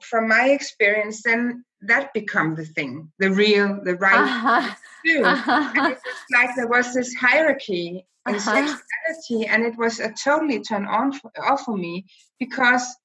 from 0.03 0.29
my 0.29 0.49
experience, 0.51 1.23
then 1.23 1.65
that 1.83 2.13
become 2.15 2.55
the 2.55 2.65
thing, 2.65 3.11
the 3.19 3.31
real, 3.31 3.81
the 3.85 3.95
right 3.97 4.15
uh-huh, 4.19 4.75
do. 5.05 5.25
Uh-huh, 5.25 5.73
it 5.75 5.99
was 6.05 6.23
like 6.33 6.57
there 6.57 6.69
was 6.69 6.95
this 6.95 7.15
hierarchy 7.15 8.07
in 8.29 8.35
Uh-huh. 8.35 8.41
sexuality 8.41 9.47
and 9.47 9.65
it 9.65 9.77
was 9.77 10.01
a 10.01 10.13
totally 10.13 10.61
turn 10.61 10.87
on 10.87 11.13
for, 11.13 11.31
off 11.43 11.63
for 11.65 11.77
me 11.77 12.07
because 12.39 12.97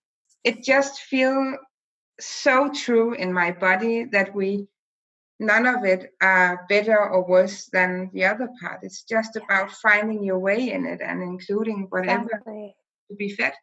it 0.44 0.64
just 0.64 1.02
feel 1.02 1.58
so 2.20 2.70
true 2.70 3.14
in 3.14 3.34
my 3.34 3.52
body 3.52 4.06
that 4.06 4.34
we 4.34 4.68
none 5.40 5.66
of 5.66 5.86
it 5.86 6.14
are 6.22 6.66
better 6.68 6.98
or 7.00 7.26
worse 7.26 7.68
than 7.72 8.10
the 8.14 8.26
other 8.26 8.50
part. 8.62 8.80
It's 8.84 9.04
just 9.04 9.38
about 9.38 9.72
finding 9.72 10.22
your 10.24 10.40
way 10.40 10.72
in 10.72 10.86
it 10.86 11.00
and 11.02 11.24
including 11.24 11.88
whatever 11.90 12.26
exactly. 12.26 12.76
to 13.10 13.16
be 13.16 13.30
fed 13.30 13.54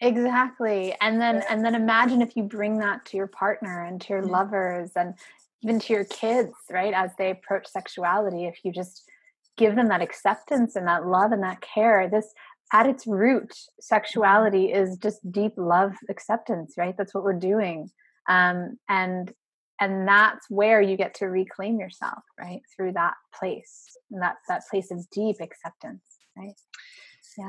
exactly 0.00 0.94
and 1.00 1.20
then 1.20 1.42
and 1.48 1.64
then 1.64 1.74
imagine 1.74 2.20
if 2.20 2.36
you 2.36 2.42
bring 2.42 2.78
that 2.78 3.04
to 3.06 3.16
your 3.16 3.26
partner 3.26 3.84
and 3.84 4.00
to 4.00 4.12
your 4.12 4.22
Mhm. 4.22 4.30
lovers 4.30 4.90
and 4.94 5.14
even 5.62 5.78
to 5.80 5.92
your 5.92 6.04
kids 6.04 6.54
right 6.70 6.92
as 6.92 7.14
they 7.16 7.30
approach 7.30 7.66
sexuality 7.66 8.44
if 8.46 8.64
you 8.64 8.72
just 8.72 9.10
give 9.56 9.74
them 9.74 9.88
that 9.88 10.02
acceptance 10.02 10.76
and 10.76 10.86
that 10.86 11.06
love 11.06 11.32
and 11.32 11.42
that 11.42 11.62
care 11.62 12.08
this 12.08 12.34
at 12.72 12.86
its 12.86 13.06
root 13.06 13.54
sexuality 13.80 14.72
is 14.72 14.98
just 14.98 15.20
deep 15.32 15.54
love 15.56 15.94
acceptance 16.10 16.74
right? 16.76 16.96
That's 16.98 17.14
what 17.14 17.24
we're 17.24 17.32
doing 17.32 17.90
um 18.28 18.78
and 18.88 19.32
and 19.80 20.08
that's 20.08 20.48
where 20.50 20.80
you 20.80 20.96
get 20.96 21.14
to 21.14 21.26
reclaim 21.26 21.78
yourself 21.78 22.22
right 22.38 22.60
through 22.74 22.92
that 22.92 23.14
place 23.38 23.96
and 24.10 24.20
that 24.20 24.36
that 24.48 24.62
place 24.70 24.90
of 24.90 25.08
deep 25.10 25.36
acceptance 25.40 26.04
right 26.36 26.54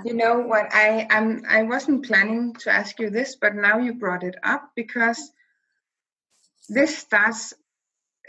you 0.05 0.13
know 0.13 0.39
what? 0.39 0.67
I 0.73 1.07
i'm 1.09 1.43
i 1.47 1.63
wasn't 1.63 2.05
planning 2.05 2.53
to 2.55 2.71
ask 2.71 2.99
you 2.99 3.09
this 3.09 3.35
but 3.35 3.55
now 3.55 3.77
you 3.77 3.93
brought 3.93 4.23
it 4.23 4.35
up 4.43 4.71
because 4.75 5.31
this 6.69 6.97
starts 6.97 7.53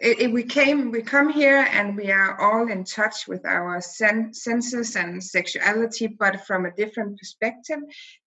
it, 0.01 0.21
it, 0.21 0.33
we 0.33 0.45
came 0.45 0.91
we 0.91 1.03
come 1.03 1.29
here 1.29 1.67
and 1.73 1.97
we 1.97 2.11
are 2.13 2.41
all 2.41 2.69
in 2.69 2.85
touch 2.85 3.27
with 3.27 3.45
our 3.45 3.81
sen- 3.81 4.33
senses 4.33 4.97
and 4.97 5.23
sexuality 5.23 6.07
but 6.07 6.47
from 6.47 6.67
a 6.67 6.71
different 6.71 7.19
perspective. 7.19 7.79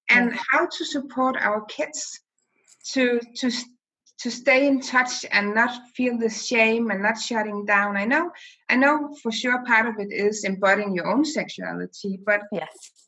And 0.09 0.38
how 0.51 0.65
to 0.65 0.86
support 0.86 1.38
our 1.39 1.61
kids 1.65 2.19
to 2.93 3.21
to 3.38 3.49
to 4.19 4.29
stay 4.29 4.67
in 4.67 4.82
touch 4.82 5.25
and 5.32 5.55
not 5.55 5.71
feel 5.95 6.17
the 6.17 6.29
shame 6.29 6.91
and 6.91 7.01
not 7.01 7.17
shutting 7.17 7.65
down. 7.65 7.95
I 7.95 8.03
know 8.03 8.32
i 8.67 8.75
know 8.75 9.15
for 9.23 9.32
sure 9.32 9.63
part 9.65 9.88
of 9.88 9.95
it 9.99 10.11
is 10.11 10.43
embodying 10.43 10.93
your 10.93 11.07
own 11.07 11.23
sexuality 11.23 12.19
but 12.25 12.41
yes 12.51 13.01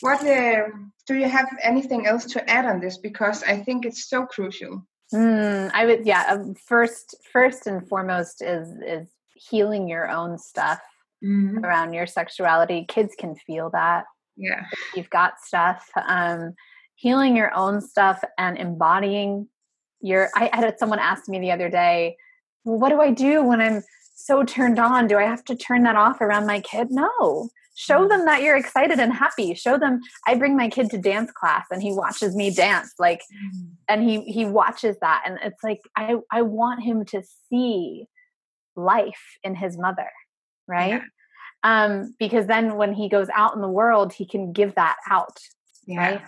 what 0.00 0.20
uh, 0.26 0.68
do 1.06 1.14
you 1.14 1.28
have 1.28 1.48
anything 1.62 2.06
else 2.06 2.24
to 2.24 2.50
add 2.50 2.64
on 2.66 2.80
this 2.80 2.98
because 2.98 3.42
i 3.44 3.56
think 3.56 3.84
it's 3.86 4.08
so 4.08 4.26
crucial 4.26 4.82
Mm, 5.14 5.70
I 5.72 5.86
would, 5.86 6.04
yeah. 6.04 6.24
Um, 6.30 6.56
first, 6.56 7.14
first 7.32 7.68
and 7.68 7.88
foremost 7.88 8.42
is 8.42 8.68
is 8.84 9.08
healing 9.34 9.86
your 9.88 10.08
own 10.10 10.36
stuff 10.36 10.80
Mhm. 11.22 11.62
around 11.64 11.92
your 11.92 12.08
sexuality. 12.08 12.84
Kids 12.88 13.14
can 13.16 13.36
feel 13.36 13.70
that 13.70 14.04
yeah 14.36 14.66
you've 14.96 15.08
got 15.10 15.38
stuff. 15.40 15.88
Um, 15.94 16.54
healing 16.96 17.36
your 17.36 17.54
own 17.54 17.80
stuff 17.80 18.24
and 18.36 18.58
embodying 18.58 19.48
your. 20.00 20.28
I 20.34 20.50
had 20.52 20.76
someone 20.80 20.98
ask 20.98 21.28
me 21.28 21.38
the 21.38 21.52
other 21.52 21.68
day, 21.70 22.16
"Well, 22.64 22.80
what 22.80 22.88
do 22.88 23.00
I 23.00 23.12
do 23.12 23.44
when 23.44 23.60
I'm 23.60 23.84
so 24.16 24.42
turned 24.42 24.80
on? 24.80 25.06
Do 25.06 25.18
I 25.18 25.22
have 25.22 25.44
to 25.44 25.54
turn 25.54 25.84
that 25.84 25.94
off 25.94 26.20
around 26.20 26.46
my 26.46 26.58
kid?" 26.60 26.88
No. 26.90 27.48
Show 27.76 28.08
them 28.08 28.24
that 28.24 28.42
you're 28.42 28.56
excited 28.56 28.98
and 28.98 29.12
happy. 29.12 29.54
Show 29.54 29.78
them. 29.78 30.00
I 30.26 30.34
bring 30.34 30.56
my 30.56 30.68
kid 30.68 30.90
to 30.90 30.98
dance 30.98 31.30
class 31.30 31.66
and 31.70 31.82
he 31.82 31.92
watches 31.92 32.34
me 32.34 32.50
dance. 32.50 32.94
Like 32.98 33.20
and 33.88 34.02
he 34.02 34.22
he 34.22 34.44
watches 34.44 34.96
that 35.00 35.22
and 35.26 35.38
it's 35.42 35.62
like 35.62 35.80
i 35.96 36.16
i 36.30 36.42
want 36.42 36.82
him 36.82 37.04
to 37.04 37.22
see 37.48 38.06
life 38.74 39.38
in 39.42 39.54
his 39.54 39.78
mother 39.78 40.10
right 40.66 41.00
um 41.62 42.14
because 42.18 42.46
then 42.46 42.76
when 42.76 42.92
he 42.92 43.08
goes 43.08 43.28
out 43.34 43.54
in 43.54 43.60
the 43.60 43.68
world 43.68 44.12
he 44.12 44.26
can 44.26 44.52
give 44.52 44.74
that 44.74 44.96
out 45.08 45.38
yeah 45.86 45.98
right 45.98 46.22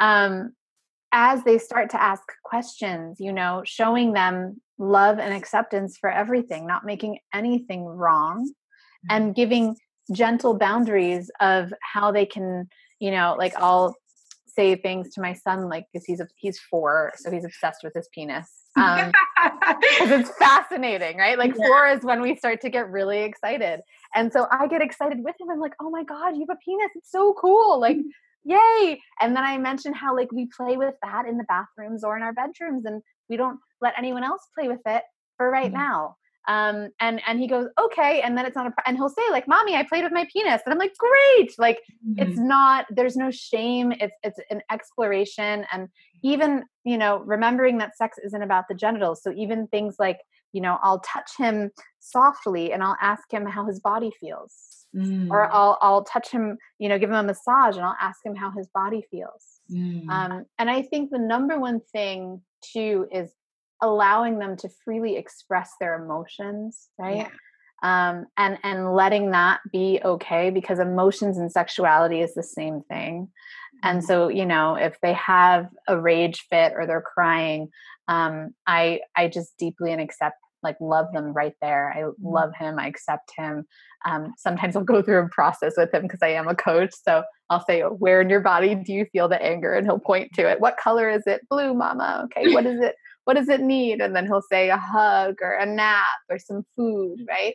um 0.00 0.52
as 1.12 1.44
they 1.44 1.58
start 1.58 1.90
to 1.90 2.02
ask 2.02 2.22
questions 2.44 3.18
you 3.20 3.32
know 3.32 3.62
showing 3.64 4.12
them 4.12 4.60
love 4.78 5.18
and 5.18 5.34
acceptance 5.34 5.96
for 5.98 6.10
everything 6.10 6.66
not 6.66 6.84
making 6.84 7.18
anything 7.32 7.84
wrong 7.84 8.50
and 9.10 9.34
giving 9.34 9.76
gentle 10.12 10.54
boundaries 10.54 11.30
of 11.40 11.72
how 11.80 12.12
they 12.12 12.26
can 12.26 12.68
you 13.00 13.10
know 13.10 13.34
like 13.38 13.54
i'll 13.56 13.94
say 14.54 14.74
things 14.74 15.14
to 15.14 15.20
my 15.20 15.32
son 15.32 15.68
like 15.68 15.86
because 15.92 16.04
he's 16.04 16.20
a, 16.20 16.28
he's 16.36 16.58
four 16.58 17.12
so 17.16 17.30
he's 17.30 17.44
obsessed 17.44 17.82
with 17.82 17.92
his 17.94 18.08
penis 18.14 18.48
because 18.74 19.06
um, 19.06 19.12
it's 19.82 20.30
fascinating 20.38 21.16
right 21.16 21.38
like 21.38 21.54
yeah. 21.56 21.66
four 21.66 21.88
is 21.88 22.02
when 22.02 22.20
we 22.20 22.36
start 22.36 22.60
to 22.60 22.68
get 22.68 22.90
really 22.90 23.22
excited 23.22 23.80
and 24.14 24.32
so 24.32 24.46
i 24.50 24.66
get 24.66 24.82
excited 24.82 25.18
with 25.24 25.34
him 25.40 25.50
i'm 25.50 25.60
like 25.60 25.72
oh 25.80 25.90
my 25.90 26.04
god 26.04 26.30
you 26.36 26.40
have 26.40 26.56
a 26.56 26.58
penis 26.64 26.90
it's 26.94 27.10
so 27.10 27.34
cool 27.34 27.80
like 27.80 27.96
yay 28.44 29.00
and 29.20 29.34
then 29.34 29.44
i 29.44 29.56
mention 29.56 29.94
how 29.94 30.14
like 30.14 30.30
we 30.32 30.48
play 30.54 30.76
with 30.76 30.94
that 31.02 31.26
in 31.26 31.38
the 31.38 31.44
bathrooms 31.44 32.04
or 32.04 32.16
in 32.16 32.22
our 32.22 32.32
bedrooms 32.32 32.84
and 32.84 33.02
we 33.28 33.36
don't 33.36 33.58
let 33.80 33.94
anyone 33.96 34.24
else 34.24 34.46
play 34.56 34.68
with 34.68 34.80
it 34.86 35.02
for 35.36 35.50
right 35.50 35.72
mm-hmm. 35.72 35.80
now 35.80 36.16
um 36.48 36.88
and 37.00 37.20
and 37.26 37.38
he 37.38 37.46
goes 37.46 37.66
okay 37.80 38.20
and 38.22 38.36
then 38.36 38.44
it's 38.44 38.56
not 38.56 38.66
a 38.66 38.72
and 38.86 38.96
he'll 38.96 39.08
say 39.08 39.22
like 39.30 39.46
mommy 39.46 39.74
i 39.76 39.82
played 39.82 40.02
with 40.02 40.12
my 40.12 40.26
penis 40.32 40.60
and 40.64 40.72
i'm 40.72 40.78
like 40.78 40.92
great 40.98 41.52
like 41.58 41.78
mm-hmm. 42.06 42.20
it's 42.22 42.38
not 42.38 42.84
there's 42.90 43.16
no 43.16 43.30
shame 43.30 43.92
it's 44.00 44.16
it's 44.22 44.40
an 44.50 44.60
exploration 44.70 45.64
and 45.72 45.88
even 46.22 46.64
you 46.84 46.98
know 46.98 47.18
remembering 47.20 47.78
that 47.78 47.96
sex 47.96 48.18
isn't 48.24 48.42
about 48.42 48.64
the 48.68 48.74
genitals 48.74 49.22
so 49.22 49.32
even 49.36 49.66
things 49.68 49.96
like 49.98 50.18
you 50.52 50.60
know 50.60 50.78
i'll 50.82 51.00
touch 51.00 51.30
him 51.38 51.70
softly 52.00 52.72
and 52.72 52.82
i'll 52.82 52.96
ask 53.00 53.32
him 53.32 53.46
how 53.46 53.64
his 53.64 53.78
body 53.78 54.10
feels 54.20 54.86
mm. 54.94 55.28
or 55.30 55.52
i'll 55.52 55.78
i'll 55.80 56.04
touch 56.04 56.30
him 56.30 56.58
you 56.78 56.88
know 56.88 56.98
give 56.98 57.10
him 57.10 57.16
a 57.16 57.22
massage 57.22 57.76
and 57.76 57.84
i'll 57.84 57.96
ask 58.00 58.18
him 58.24 58.34
how 58.34 58.50
his 58.50 58.68
body 58.74 59.04
feels 59.10 59.60
mm. 59.70 60.08
um 60.08 60.44
and 60.58 60.68
i 60.68 60.82
think 60.82 61.10
the 61.10 61.18
number 61.18 61.58
one 61.58 61.80
thing 61.92 62.40
too 62.72 63.06
is 63.12 63.32
allowing 63.82 64.38
them 64.38 64.56
to 64.56 64.70
freely 64.84 65.16
express 65.16 65.72
their 65.80 66.02
emotions 66.02 66.88
right? 66.98 67.28
Yeah. 67.28 67.28
um, 67.82 68.26
and 68.36 68.58
and 68.62 68.94
letting 68.94 69.32
that 69.32 69.60
be 69.70 70.00
okay 70.04 70.50
because 70.50 70.78
emotions 70.78 71.36
and 71.36 71.52
sexuality 71.52 72.20
is 72.20 72.34
the 72.34 72.42
same 72.42 72.82
thing. 72.88 73.28
And 73.82 73.98
mm-hmm. 73.98 74.06
so 74.06 74.28
you 74.28 74.46
know 74.46 74.76
if 74.76 74.96
they 75.02 75.12
have 75.14 75.68
a 75.88 76.00
rage 76.00 76.46
fit 76.48 76.72
or 76.74 76.86
they're 76.86 77.02
crying 77.02 77.68
um, 78.08 78.54
i 78.66 79.00
i 79.16 79.28
just 79.28 79.56
deeply 79.58 79.92
and 79.92 80.00
accept 80.00 80.36
like 80.62 80.76
love 80.80 81.12
them 81.12 81.32
right 81.32 81.54
there. 81.60 81.92
I 81.92 82.02
mm-hmm. 82.02 82.26
love 82.26 82.52
him 82.56 82.78
i 82.78 82.86
accept 82.86 83.32
him. 83.36 83.66
Um, 84.04 84.32
sometimes 84.36 84.76
i'll 84.76 84.84
go 84.84 85.02
through 85.02 85.24
a 85.24 85.28
process 85.28 85.74
with 85.76 85.92
him 85.92 86.02
because 86.02 86.22
i 86.22 86.28
am 86.28 86.48
a 86.48 86.54
coach 86.54 86.90
so 87.06 87.22
i'll 87.50 87.64
say 87.64 87.82
where 87.82 88.20
in 88.20 88.28
your 88.28 88.40
body 88.40 88.74
do 88.74 88.92
you 88.92 89.06
feel 89.12 89.28
the 89.28 89.42
anger? 89.42 89.74
And 89.74 89.86
he'll 89.86 89.98
point 89.98 90.32
to 90.34 90.48
it. 90.48 90.60
What 90.60 90.76
color 90.76 91.10
is 91.10 91.22
it? 91.26 91.48
Blue 91.48 91.74
mama. 91.74 92.26
Okay 92.26 92.52
what 92.54 92.66
is 92.66 92.80
it 92.80 92.96
what 93.24 93.34
does 93.34 93.48
it 93.48 93.60
need? 93.60 94.00
And 94.00 94.14
then 94.14 94.26
he'll 94.26 94.42
say 94.42 94.70
a 94.70 94.76
hug 94.76 95.36
or 95.42 95.52
a 95.52 95.66
nap 95.66 96.04
or 96.28 96.38
some 96.38 96.64
food, 96.76 97.18
right? 97.28 97.54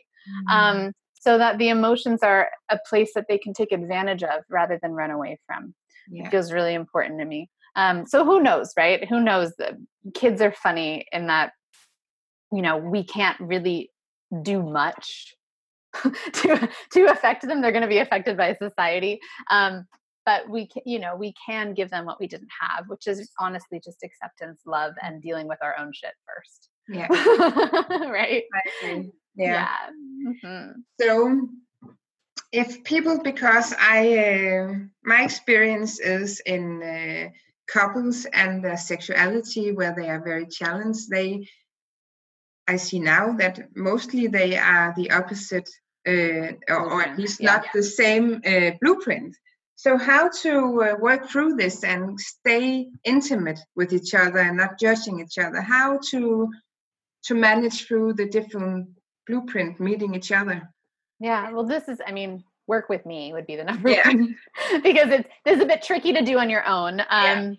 Mm-hmm. 0.50 0.52
Um, 0.52 0.92
so 1.20 1.38
that 1.38 1.58
the 1.58 1.68
emotions 1.68 2.22
are 2.22 2.48
a 2.70 2.78
place 2.88 3.10
that 3.14 3.26
they 3.28 3.38
can 3.38 3.52
take 3.52 3.72
advantage 3.72 4.22
of 4.22 4.44
rather 4.48 4.78
than 4.80 4.92
run 4.92 5.10
away 5.10 5.38
from. 5.46 5.74
Yeah. 6.10 6.26
It 6.26 6.30
feels 6.30 6.52
really 6.52 6.74
important 6.74 7.18
to 7.20 7.24
me. 7.24 7.50
Um, 7.76 8.06
so 8.06 8.24
who 8.24 8.40
knows, 8.40 8.72
right? 8.76 9.06
Who 9.08 9.20
knows? 9.20 9.52
Kids 10.14 10.40
are 10.40 10.52
funny 10.52 11.06
in 11.12 11.26
that, 11.26 11.52
you 12.52 12.62
know, 12.62 12.76
we 12.76 13.04
can't 13.04 13.38
really 13.40 13.90
do 14.42 14.62
much 14.62 15.34
to 16.02 16.68
to 16.92 17.04
affect 17.06 17.46
them. 17.46 17.60
They're 17.60 17.72
going 17.72 17.82
to 17.82 17.88
be 17.88 17.98
affected 17.98 18.36
by 18.36 18.54
society. 18.54 19.20
Um, 19.50 19.86
but 20.28 20.46
we 20.46 20.66
can, 20.66 20.82
you 20.84 20.98
know 20.98 21.16
we 21.16 21.32
can 21.46 21.72
give 21.72 21.88
them 21.88 22.04
what 22.04 22.20
we 22.20 22.26
didn't 22.26 22.50
have 22.60 22.84
which 22.88 23.06
is 23.06 23.30
honestly 23.40 23.80
just 23.82 24.02
acceptance 24.04 24.60
love 24.66 24.92
and 25.02 25.22
dealing 25.22 25.48
with 25.48 25.60
our 25.62 25.74
own 25.80 25.90
shit 25.94 26.12
first. 26.28 26.68
Yeah. 26.86 27.08
Right? 28.18 28.44
Yeah, 28.82 29.04
yeah. 29.36 29.68
Mm-hmm. 30.28 30.70
so 31.00 31.48
if 32.52 32.84
people 32.84 33.16
because 33.30 33.74
i 33.78 33.98
uh, 34.26 34.74
my 35.02 35.20
experience 35.28 35.98
is 36.00 36.30
in 36.54 36.64
uh, 36.82 37.28
couples 37.76 38.26
and 38.26 38.62
their 38.62 38.80
sexuality 38.92 39.72
where 39.72 39.94
they 39.98 40.08
are 40.10 40.22
very 40.32 40.46
challenged 40.46 41.08
they 41.08 41.28
i 42.66 42.76
see 42.76 43.00
now 43.00 43.24
that 43.40 43.54
mostly 43.74 44.26
they 44.26 44.58
are 44.58 44.92
the 44.98 45.10
opposite 45.10 45.68
uh, 46.12 46.48
or, 46.74 46.82
or, 46.92 47.02
at 47.02 47.18
least 47.18 47.38
yeah. 47.40 47.50
not 47.50 47.62
the 47.74 47.82
same 47.82 48.26
uh, 48.52 48.70
blueprint 48.80 49.34
so, 49.78 49.96
how 49.96 50.28
to 50.42 50.82
uh, 50.82 50.96
work 50.98 51.30
through 51.30 51.54
this 51.54 51.84
and 51.84 52.18
stay 52.18 52.88
intimate 53.04 53.60
with 53.76 53.92
each 53.92 54.12
other 54.12 54.38
and 54.38 54.56
not 54.56 54.76
judging 54.76 55.20
each 55.20 55.38
other? 55.38 55.60
How 55.60 56.00
to 56.10 56.50
to 57.26 57.34
manage 57.36 57.86
through 57.86 58.14
the 58.14 58.26
different 58.26 58.88
blueprint 59.24 59.78
meeting 59.78 60.16
each 60.16 60.32
other? 60.32 60.68
Yeah, 61.20 61.52
well, 61.52 61.62
this 61.62 61.86
is, 61.86 62.00
I 62.04 62.10
mean, 62.10 62.42
work 62.66 62.88
with 62.88 63.06
me 63.06 63.32
would 63.32 63.46
be 63.46 63.54
the 63.54 63.62
number 63.72 63.90
yeah. 63.90 64.08
one 64.08 64.34
because 64.82 65.10
it's 65.10 65.28
this 65.44 65.58
is 65.58 65.62
a 65.62 65.66
bit 65.66 65.82
tricky 65.82 66.12
to 66.12 66.24
do 66.24 66.40
on 66.40 66.50
your 66.50 66.66
own. 66.66 66.98
Um, 66.98 67.06
yeah. 67.08 67.52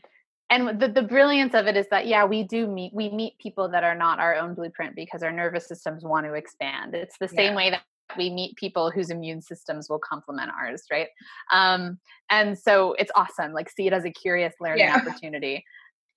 And 0.49 0.82
the, 0.82 0.89
the 0.89 1.03
brilliance 1.03 1.53
of 1.53 1.67
it 1.67 1.78
is 1.78 1.88
that 1.89 2.05
yeah, 2.05 2.26
we 2.26 2.43
do 2.43 2.67
meet 2.67 2.91
we 2.93 3.09
meet 3.11 3.38
people 3.39 3.70
that 3.70 3.86
are 3.86 3.95
not 3.95 4.20
our 4.20 4.36
own 4.36 4.55
blueprint 4.55 4.93
because 4.93 5.24
our 5.24 5.32
nervous 5.32 5.70
systems 5.70 6.03
want 6.03 6.26
to 6.26 6.34
expand. 6.34 6.95
It's 6.95 7.17
the 7.17 7.30
same 7.30 7.51
yeah. 7.51 7.55
way 7.55 7.70
that 7.70 7.84
we 8.18 8.30
meet 8.30 8.55
people 8.55 8.91
whose 8.91 9.10
immune 9.10 9.41
systems 9.41 9.88
will 9.89 9.99
complement 9.99 10.51
ours 10.51 10.84
right? 10.91 11.07
Um, 11.51 11.99
and 12.30 12.57
so 12.57 12.93
it's 12.93 13.12
awesome 13.16 13.53
like 13.53 13.70
see 13.70 13.88
it 13.88 13.93
as 13.93 14.05
a 14.05 14.12
curious 14.12 14.53
learning 14.60 14.86
yeah. 14.86 14.95
opportunity. 14.95 15.64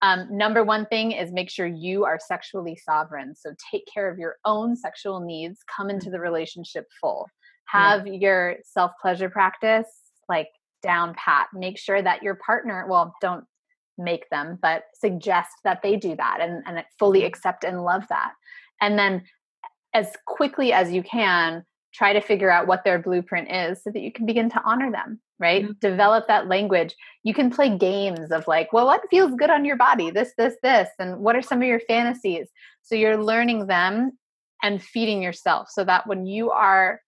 Um, 0.03 0.27
number 0.31 0.65
one 0.65 0.87
thing 0.87 1.13
is 1.13 1.33
make 1.33 1.49
sure 1.49 1.67
you 1.67 2.05
are 2.05 2.19
sexually 2.21 2.77
sovereign 2.77 3.35
so 3.37 3.55
take 3.71 3.85
care 3.93 4.11
of 4.11 4.19
your 4.19 4.37
own 4.45 4.75
sexual 4.75 5.21
needs 5.21 5.61
come 5.75 5.91
into 5.91 6.11
the 6.11 6.21
relationship 6.21 6.87
full. 7.01 7.29
Have 7.67 8.07
yeah. 8.07 8.13
your 8.15 8.57
self 8.65 8.93
pleasure 9.01 9.31
practice 9.31 9.87
like 10.29 10.49
down 10.83 11.15
pat. 11.15 11.49
Make 11.55 11.79
sure 11.79 12.03
that 12.03 12.23
your 12.23 12.35
partner 12.45 12.87
well 12.89 13.15
don't 13.21 13.45
make 13.99 14.29
them 14.31 14.59
but 14.61 14.85
suggest 14.95 15.51
that 15.65 15.81
they 15.83 15.97
do 15.97 16.17
that 16.17 16.39
and, 16.41 16.63
and 16.67 16.85
fully 16.99 17.25
accept 17.25 17.65
and 17.65 17.85
love 17.85 18.05
that. 18.09 18.33
And 18.81 18.99
then 18.99 19.23
as 19.95 20.13
quickly 20.27 20.73
as 20.73 20.91
you 20.91 21.03
can 21.03 21.65
try 21.95 22.13
to 22.13 22.21
figure 22.21 22.51
out 22.51 22.67
what 22.67 22.85
their 22.85 22.99
blueprint 22.99 23.51
is 23.51 23.83
so 23.83 23.91
that 23.91 24.01
you 24.01 24.13
can 24.13 24.27
begin 24.27 24.49
to 24.51 24.63
honor 24.65 24.91
them 24.91 25.21
right? 25.43 25.65
Mm-hmm. 25.65 25.73
develop 25.81 26.29
that 26.29 26.47
language. 26.47 26.95
You 27.25 27.35
can 27.35 27.51
play 27.51 27.77
games 27.77 28.31
of 28.31 28.47
like 28.47 28.73
well 28.73 28.87
what 28.87 29.03
feels 29.11 29.35
good 29.35 29.51
on 29.51 29.65
your 29.65 29.77
body? 29.77 30.11
This 30.11 30.33
this 30.39 30.55
this 30.63 30.89
and 30.99 31.19
what 31.19 31.37
are 31.37 31.43
some 31.43 31.61
of 31.61 31.69
your 31.69 31.81
fantasies? 31.81 32.49
So 32.83 32.95
you're 32.95 33.23
learning 33.23 33.67
them 33.67 34.13
and 34.63 34.83
feeding 34.83 35.21
yourself 35.21 35.69
so 35.69 35.85
that 35.85 36.07
when 36.07 36.25
you 36.25 36.53
are 36.53 37.01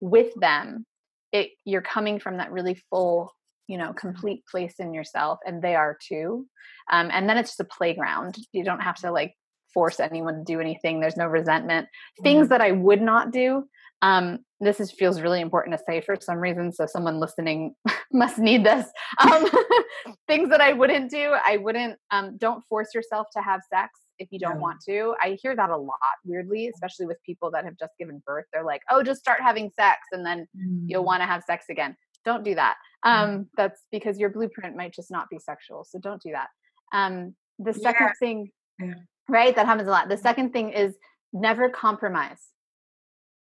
with 0.00 0.32
them 0.40 0.86
it 1.30 1.50
you're 1.64 1.82
coming 1.82 2.18
from 2.18 2.38
that 2.38 2.50
really 2.50 2.82
full 2.90 3.32
you 3.68 3.76
know 3.78 3.92
complete 3.92 4.44
place 4.50 4.74
in 4.78 4.94
yourself 4.94 5.38
and 5.46 5.62
they 5.62 5.76
are 5.76 5.96
too. 6.08 6.46
Um, 6.90 7.10
and 7.12 7.28
then 7.28 7.36
it's 7.36 7.50
just 7.50 7.60
a 7.60 7.64
playground. 7.64 8.36
You 8.52 8.64
don't 8.64 8.80
have 8.80 8.96
to 8.96 9.12
like 9.12 9.34
force 9.74 10.00
anyone 10.00 10.38
to 10.38 10.44
do 10.44 10.60
anything. 10.60 11.00
There's 11.00 11.16
no 11.16 11.26
resentment. 11.26 11.88
Things 12.22 12.44
mm-hmm. 12.44 12.48
that 12.48 12.60
i 12.62 12.72
would 12.72 13.02
not 13.02 13.32
do 13.32 13.64
um, 14.02 14.40
this 14.60 14.80
is, 14.80 14.90
feels 14.92 15.20
really 15.20 15.40
important 15.40 15.76
to 15.76 15.84
say 15.86 16.00
for 16.00 16.16
some 16.20 16.38
reason, 16.38 16.72
so 16.72 16.86
someone 16.86 17.18
listening 17.18 17.74
must 18.12 18.38
need 18.38 18.64
this. 18.64 18.86
Um, 19.18 19.46
things 20.28 20.50
that 20.50 20.60
I 20.60 20.72
wouldn't 20.72 21.10
do, 21.10 21.34
I 21.44 21.56
wouldn't. 21.56 21.98
Um, 22.10 22.36
don't 22.36 22.62
force 22.68 22.94
yourself 22.94 23.28
to 23.34 23.42
have 23.42 23.60
sex 23.72 24.00
if 24.18 24.28
you 24.30 24.38
don't 24.38 24.60
want 24.60 24.80
to. 24.88 25.14
I 25.22 25.38
hear 25.40 25.56
that 25.56 25.70
a 25.70 25.76
lot, 25.76 25.98
weirdly, 26.24 26.68
especially 26.68 27.06
with 27.06 27.16
people 27.24 27.50
that 27.52 27.64
have 27.64 27.78
just 27.78 27.92
given 27.98 28.22
birth. 28.26 28.44
They're 28.52 28.64
like, 28.64 28.82
"Oh, 28.90 29.02
just 29.02 29.20
start 29.20 29.40
having 29.40 29.70
sex, 29.70 29.98
and 30.12 30.26
then 30.26 30.46
mm. 30.56 30.84
you'll 30.86 31.04
want 31.04 31.22
to 31.22 31.26
have 31.26 31.42
sex 31.44 31.66
again." 31.70 31.96
Don't 32.24 32.44
do 32.44 32.54
that. 32.54 32.76
Um, 33.04 33.30
mm. 33.30 33.46
That's 33.56 33.82
because 33.90 34.18
your 34.18 34.30
blueprint 34.30 34.76
might 34.76 34.92
just 34.94 35.10
not 35.10 35.28
be 35.28 35.38
sexual. 35.38 35.84
So 35.84 35.98
don't 35.98 36.22
do 36.22 36.32
that. 36.32 36.48
Um, 36.92 37.34
the 37.58 37.74
second 37.74 38.08
yeah. 38.08 38.12
thing, 38.20 38.50
yeah. 38.80 38.94
right, 39.28 39.54
that 39.56 39.66
happens 39.66 39.88
a 39.88 39.90
lot. 39.90 40.08
The 40.08 40.16
second 40.16 40.52
thing 40.52 40.70
is 40.70 40.94
never 41.32 41.68
compromise 41.68 42.51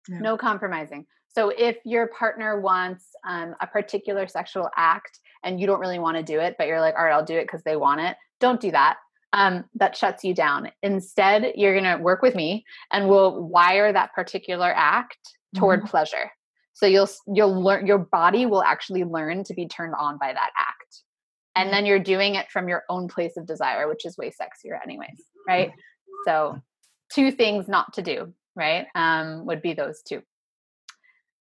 yeah. 0.08 0.18
no 0.18 0.36
compromising. 0.36 1.06
So 1.28 1.50
if 1.50 1.76
your 1.84 2.08
partner 2.08 2.60
wants 2.60 3.04
um, 3.26 3.54
a 3.60 3.66
particular 3.66 4.26
sexual 4.26 4.70
act 4.76 5.20
and 5.44 5.60
you 5.60 5.66
don't 5.66 5.80
really 5.80 5.98
want 6.00 6.16
to 6.16 6.22
do 6.22 6.40
it 6.40 6.56
but 6.58 6.66
you're 6.66 6.80
like 6.80 6.96
all 6.98 7.04
right 7.04 7.12
i'll 7.12 7.24
do 7.24 7.36
it 7.36 7.44
because 7.44 7.62
they 7.62 7.76
want 7.76 8.00
it 8.00 8.16
don't 8.40 8.60
do 8.60 8.70
that. 8.70 8.98
Um, 9.34 9.64
that 9.74 9.94
shuts 9.94 10.24
you 10.24 10.34
down. 10.34 10.70
Instead 10.82 11.52
you're 11.54 11.78
going 11.78 11.98
to 11.98 12.02
work 12.02 12.22
with 12.22 12.34
me 12.34 12.64
and 12.90 13.08
we'll 13.08 13.42
wire 13.42 13.92
that 13.92 14.14
particular 14.14 14.72
act 14.74 15.18
toward 15.54 15.80
mm-hmm. 15.80 15.88
pleasure. 15.88 16.30
So 16.72 16.86
you'll 16.86 17.10
you'll 17.26 17.62
learn 17.62 17.86
your 17.86 17.98
body 17.98 18.46
will 18.46 18.62
actually 18.62 19.04
learn 19.04 19.44
to 19.44 19.54
be 19.54 19.66
turned 19.66 19.94
on 19.98 20.16
by 20.18 20.32
that 20.32 20.50
act. 20.56 21.02
And 21.56 21.72
then 21.72 21.86
you're 21.86 21.98
doing 21.98 22.36
it 22.36 22.50
from 22.50 22.68
your 22.68 22.84
own 22.88 23.08
place 23.08 23.36
of 23.36 23.46
desire 23.46 23.88
which 23.88 24.06
is 24.06 24.16
way 24.16 24.30
sexier 24.30 24.78
anyways 24.82 25.24
right? 25.46 25.72
So 26.24 26.60
two 27.12 27.32
things 27.32 27.68
not 27.68 27.92
to 27.94 28.02
do 28.02 28.32
right? 28.58 28.86
Um, 28.94 29.46
would 29.46 29.62
be 29.62 29.74
those 29.74 30.02
two. 30.02 30.22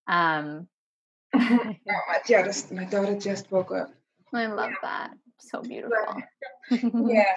Um, 0.08 0.68
oh, 1.36 1.74
my, 1.86 2.20
just, 2.26 2.72
my 2.72 2.86
daughter 2.86 3.18
just 3.20 3.52
woke 3.52 3.72
up. 3.72 3.92
I 4.34 4.46
love 4.46 4.72
yeah. 4.72 4.76
that. 4.84 5.12
So 5.40 5.62
beautiful. 5.62 6.22
yeah. 7.10 7.36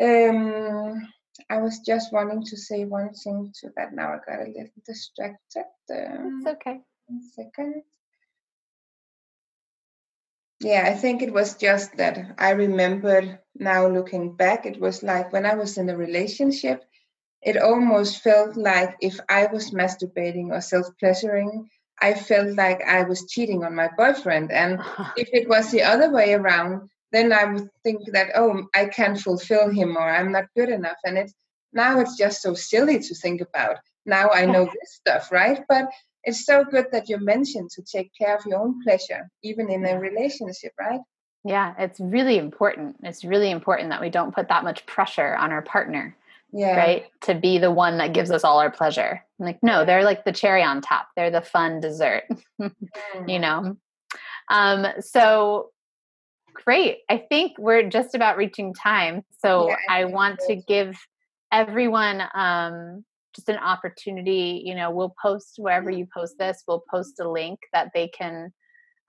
Um, 0.00 1.08
I 1.48 1.58
was 1.58 1.80
just 1.80 2.12
wanting 2.12 2.44
to 2.44 2.56
say 2.56 2.84
one 2.84 3.12
thing 3.12 3.52
to 3.60 3.70
that. 3.76 3.92
Now 3.94 4.14
I 4.14 4.18
got 4.26 4.46
a 4.46 4.50
little 4.50 4.68
distracted. 4.84 5.64
Um, 5.90 6.38
it's 6.38 6.46
okay. 6.46 6.80
One 7.06 7.22
second. 7.34 7.82
yeah, 10.60 10.84
I 10.86 10.94
think 10.94 11.22
it 11.22 11.32
was 11.32 11.56
just 11.56 11.96
that 11.96 12.34
I 12.38 12.50
remembered 12.50 13.38
now 13.56 13.88
looking 13.88 14.36
back, 14.36 14.66
it 14.66 14.78
was 14.78 15.02
like 15.02 15.32
when 15.32 15.46
I 15.46 15.54
was 15.54 15.78
in 15.78 15.88
a 15.88 15.96
relationship, 15.96 16.84
it 17.42 17.56
almost 17.56 18.22
felt 18.22 18.56
like 18.56 18.96
if 19.00 19.18
I 19.28 19.46
was 19.46 19.70
masturbating 19.70 20.50
or 20.50 20.60
self 20.60 20.86
pleasuring, 20.98 21.68
I 22.00 22.14
felt 22.14 22.56
like 22.56 22.82
I 22.82 23.02
was 23.02 23.26
cheating 23.26 23.64
on 23.64 23.74
my 23.74 23.88
boyfriend. 23.96 24.52
And 24.52 24.80
if 25.16 25.28
it 25.32 25.48
was 25.48 25.70
the 25.70 25.82
other 25.82 26.10
way 26.10 26.34
around, 26.34 26.88
then 27.12 27.32
I 27.32 27.44
would 27.44 27.68
think 27.82 28.12
that, 28.12 28.30
oh, 28.34 28.66
I 28.74 28.86
can't 28.86 29.20
fulfill 29.20 29.68
him 29.70 29.96
or 29.96 30.08
I'm 30.08 30.32
not 30.32 30.46
good 30.56 30.68
enough. 30.68 30.98
And 31.04 31.18
it's 31.18 31.34
now 31.72 32.00
it's 32.00 32.16
just 32.16 32.42
so 32.42 32.54
silly 32.54 32.98
to 32.98 33.14
think 33.14 33.40
about. 33.40 33.76
Now 34.06 34.30
I 34.30 34.46
know 34.46 34.64
this 34.80 34.94
stuff, 34.94 35.32
right? 35.32 35.62
But 35.68 35.90
it's 36.24 36.44
so 36.44 36.64
good 36.64 36.86
that 36.92 37.08
you 37.08 37.18
mentioned 37.18 37.70
to 37.70 37.82
take 37.82 38.12
care 38.18 38.36
of 38.36 38.44
your 38.46 38.60
own 38.60 38.82
pleasure, 38.82 39.30
even 39.42 39.70
in 39.70 39.86
a 39.86 39.98
relationship, 39.98 40.72
right? 40.78 41.00
Yeah, 41.44 41.74
it's 41.78 41.98
really 41.98 42.36
important. 42.36 42.96
It's 43.02 43.24
really 43.24 43.50
important 43.50 43.90
that 43.90 44.02
we 44.02 44.10
don't 44.10 44.34
put 44.34 44.48
that 44.48 44.64
much 44.64 44.84
pressure 44.84 45.34
on 45.36 45.52
our 45.52 45.62
partner. 45.62 46.14
Yeah. 46.52 46.76
Right? 46.76 47.06
To 47.22 47.34
be 47.34 47.58
the 47.58 47.70
one 47.70 47.98
that 47.98 48.12
gives 48.12 48.30
us 48.30 48.44
all 48.44 48.58
our 48.58 48.70
pleasure. 48.70 49.24
Like, 49.38 49.58
no, 49.62 49.84
they're 49.84 50.04
like 50.04 50.24
the 50.24 50.32
cherry 50.32 50.62
on 50.62 50.80
top. 50.80 51.08
They're 51.16 51.30
the 51.30 51.40
fun 51.40 51.80
dessert. 51.80 52.24
mm. 52.60 52.72
You 53.26 53.38
know? 53.38 53.76
Um, 54.50 54.86
so 55.00 55.70
great. 56.52 56.98
I 57.08 57.18
think 57.28 57.52
we're 57.58 57.88
just 57.88 58.14
about 58.14 58.36
reaching 58.36 58.74
time. 58.74 59.22
So 59.38 59.68
yeah, 59.68 59.76
I, 59.88 60.00
I 60.02 60.04
want 60.06 60.40
to 60.48 60.56
give 60.56 60.96
everyone 61.52 62.22
um 62.34 63.04
just 63.34 63.48
an 63.48 63.58
opportunity 63.58 64.62
you 64.64 64.74
know 64.74 64.90
we'll 64.90 65.14
post 65.20 65.54
wherever 65.56 65.90
you 65.90 66.06
post 66.12 66.36
this 66.38 66.62
we'll 66.66 66.82
post 66.90 67.20
a 67.20 67.28
link 67.28 67.58
that 67.72 67.90
they 67.94 68.08
can 68.08 68.52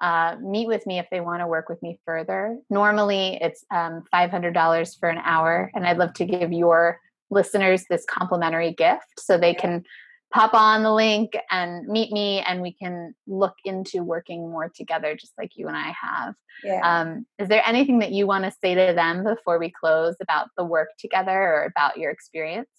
uh, 0.01 0.35
meet 0.41 0.67
with 0.67 0.87
me 0.87 0.97
if 0.97 1.05
they 1.11 1.21
want 1.21 1.41
to 1.41 1.47
work 1.47 1.69
with 1.69 1.81
me 1.83 1.99
further 2.05 2.57
normally 2.71 3.37
it's 3.39 3.63
um, 3.71 4.03
$500 4.13 4.99
for 4.99 5.09
an 5.09 5.19
hour 5.19 5.71
and 5.75 5.85
i'd 5.85 5.97
love 5.97 6.13
to 6.13 6.25
give 6.25 6.51
your 6.51 6.99
listeners 7.31 7.85
this 7.89 8.05
complimentary 8.05 8.73
gift 8.73 9.19
so 9.19 9.37
they 9.37 9.53
can 9.53 9.83
pop 10.31 10.53
on 10.53 10.83
the 10.83 10.93
link 10.93 11.33
and 11.49 11.87
meet 11.87 12.11
me 12.11 12.39
and 12.41 12.61
we 12.61 12.73
can 12.73 13.13
look 13.27 13.55
into 13.65 14.03
working 14.03 14.49
more 14.49 14.69
together 14.73 15.15
just 15.15 15.33
like 15.37 15.51
you 15.55 15.67
and 15.67 15.75
i 15.75 15.93
have 15.99 16.35
yeah. 16.63 17.01
um, 17.01 17.25
is 17.39 17.47
there 17.47 17.63
anything 17.65 17.99
that 17.99 18.11
you 18.11 18.27
want 18.27 18.45
to 18.45 18.51
say 18.61 18.75
to 18.75 18.93
them 18.93 19.23
before 19.23 19.57
we 19.57 19.71
close 19.71 20.15
about 20.21 20.47
the 20.57 20.63
work 20.63 20.89
together 20.99 21.31
or 21.31 21.63
about 21.63 21.97
your 21.97 22.11
experience 22.11 22.69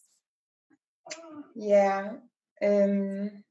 yeah. 1.55 2.13
Um, 2.63 3.45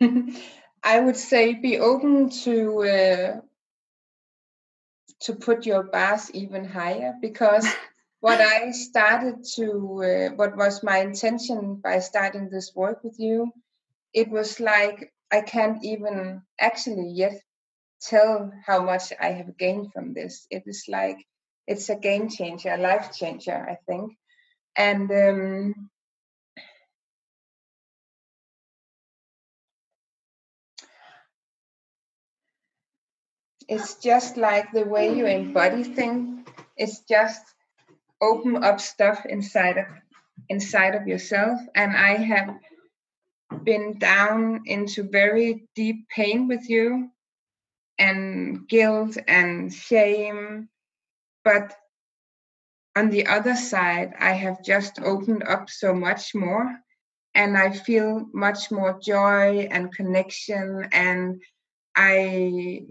I 0.82 1.00
would 1.00 1.16
say 1.16 1.54
be 1.54 1.78
open 1.78 2.30
to 2.44 2.82
uh, 2.82 3.40
to 5.22 5.34
put 5.34 5.66
your 5.66 5.82
bars 5.82 6.30
even 6.32 6.64
higher 6.64 7.14
because 7.20 7.66
what 8.20 8.40
I 8.40 8.72
started 8.72 9.44
to 9.56 10.02
uh, 10.02 10.34
what 10.36 10.56
was 10.56 10.82
my 10.82 10.98
intention 10.98 11.76
by 11.76 12.00
starting 12.00 12.48
this 12.50 12.74
work 12.74 13.04
with 13.04 13.16
you, 13.18 13.52
it 14.12 14.28
was 14.30 14.60
like 14.60 15.12
I 15.30 15.42
can't 15.42 15.84
even 15.84 16.42
actually 16.60 17.10
yet 17.10 17.40
tell 18.00 18.52
how 18.66 18.82
much 18.82 19.12
I 19.20 19.32
have 19.32 19.56
gained 19.58 19.92
from 19.92 20.14
this. 20.14 20.46
It 20.50 20.64
is 20.66 20.84
like 20.88 21.18
it's 21.66 21.88
a 21.90 21.96
game 21.96 22.28
changer, 22.30 22.70
a 22.74 22.78
life 22.78 23.12
changer, 23.12 23.56
I 23.68 23.76
think. 23.86 24.12
And 24.76 25.10
um, 25.10 25.90
it's 33.68 33.96
just 33.96 34.36
like 34.36 34.72
the 34.72 34.84
way 34.84 35.14
you 35.16 35.26
embody 35.26 35.84
things 35.84 36.38
it's 36.76 37.00
just 37.00 37.42
open 38.20 38.62
up 38.62 38.80
stuff 38.80 39.24
inside 39.26 39.78
of 39.78 39.86
inside 40.48 40.94
of 40.94 41.06
yourself. 41.06 41.60
And 41.74 41.96
i 41.96 42.16
have 42.16 42.56
been 43.64 43.98
down 43.98 44.62
into 44.66 45.02
very 45.02 45.66
deep 45.74 46.08
pain 46.08 46.48
with 46.48 46.68
you 46.68 47.10
and 47.98 48.68
guilt 48.68 49.16
and 49.26 49.72
shame. 49.72 50.68
But 51.44 51.74
on 52.96 53.10
the 53.10 53.26
other 53.26 53.54
side 53.54 54.14
i 54.18 54.32
have 54.32 54.62
just 54.64 55.00
opened 55.00 55.44
up 55.44 55.70
so 55.70 55.94
much 55.94 56.34
more. 56.34 56.78
And 57.34 57.56
i 57.56 57.70
feel 57.70 58.26
much 58.32 58.70
more 58.70 58.98
joy 59.00 59.68
and 59.70 59.94
connection. 59.94 60.88
And 60.92 61.42
i 61.96 62.82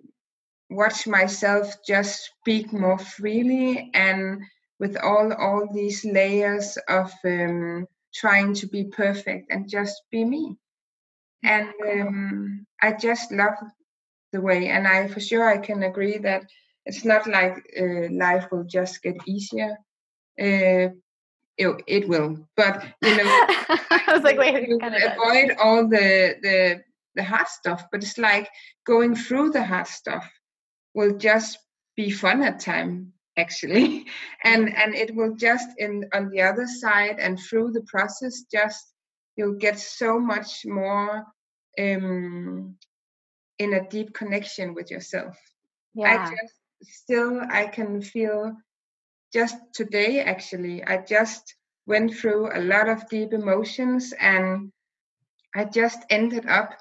watch 0.70 1.08
myself 1.08 1.76
just 1.86 2.26
speak 2.26 2.74
more 2.74 2.98
freely 2.98 3.90
and 3.94 4.42
with 4.80 4.98
all 4.98 5.34
all 5.34 5.68
these 5.74 6.06
layers 6.06 6.78
of 6.88 7.12
um, 7.26 7.88
trying 8.14 8.54
to 8.54 8.68
be 8.68 8.86
perfect 8.86 9.52
and 9.52 9.70
just 9.70 10.04
be 10.12 10.24
me. 10.24 10.58
And 11.44 11.70
um, 11.92 12.66
i 12.82 12.92
just 12.92 13.32
love 13.32 13.54
the 14.34 14.42
way 14.42 14.68
and 14.68 14.88
i 14.88 15.08
for 15.08 15.20
sure 15.20 15.48
i 15.48 15.58
can 15.58 15.84
agree 15.84 16.18
that 16.18 16.44
it's 16.86 17.06
not 17.06 17.28
like 17.28 17.56
uh, 17.80 18.10
life 18.12 18.48
will 18.52 18.64
just 18.64 19.04
get 19.04 19.16
easier. 19.26 19.78
Uh, 20.40 20.90
it, 21.58 21.84
it 21.88 22.08
will 22.08 22.38
but 22.56 22.86
you 23.02 23.18
know 23.18 23.24
i 23.90 24.04
was 24.10 24.22
like 24.22 24.38
wait 24.38 24.68
you 24.68 24.80
avoid 24.80 25.56
all 25.62 25.88
the 25.88 26.36
the 26.44 26.84
the 27.16 27.24
hard 27.24 27.48
stuff 27.48 27.86
but 27.92 28.04
it's 28.04 28.20
like 28.20 28.48
going 28.86 29.16
through 29.16 29.50
the 29.50 29.64
hard 29.64 29.88
stuff 29.88 30.30
will 30.94 31.18
just 31.18 31.58
be 31.96 32.12
fun 32.12 32.44
at 32.44 32.60
time 32.60 33.12
actually 33.38 34.06
and 34.44 34.76
and 34.76 34.96
it 34.96 35.14
will 35.16 35.36
just 35.36 35.70
in 35.78 36.06
on 36.14 36.30
the 36.30 36.42
other 36.42 36.68
side 36.68 37.18
and 37.20 37.40
through 37.40 37.72
the 37.72 37.86
process 37.88 38.44
just 38.52 38.94
you'll 39.36 39.56
get 39.56 39.80
so 39.80 40.20
much 40.20 40.66
more 40.66 41.24
um 41.80 42.76
in 43.60 43.74
a 43.74 43.88
deep 43.90 44.14
connection 44.14 44.74
with 44.74 44.92
yourself 44.92 45.38
yeah. 45.94 46.28
i 46.28 46.30
just 46.30 46.54
still 46.84 47.42
i 47.50 47.66
can 47.66 48.02
feel 48.02 48.54
just 49.34 49.56
today 49.74 50.22
actually 50.22 50.84
i 50.86 50.98
just 50.98 51.56
went 51.86 52.14
through 52.14 52.50
a 52.54 52.62
lot 52.62 52.90
of 52.90 53.08
deep 53.10 53.34
emotions 53.34 54.14
and 54.20 54.72
i 55.56 55.64
just 55.64 56.00
ended 56.10 56.46
up 56.48 56.74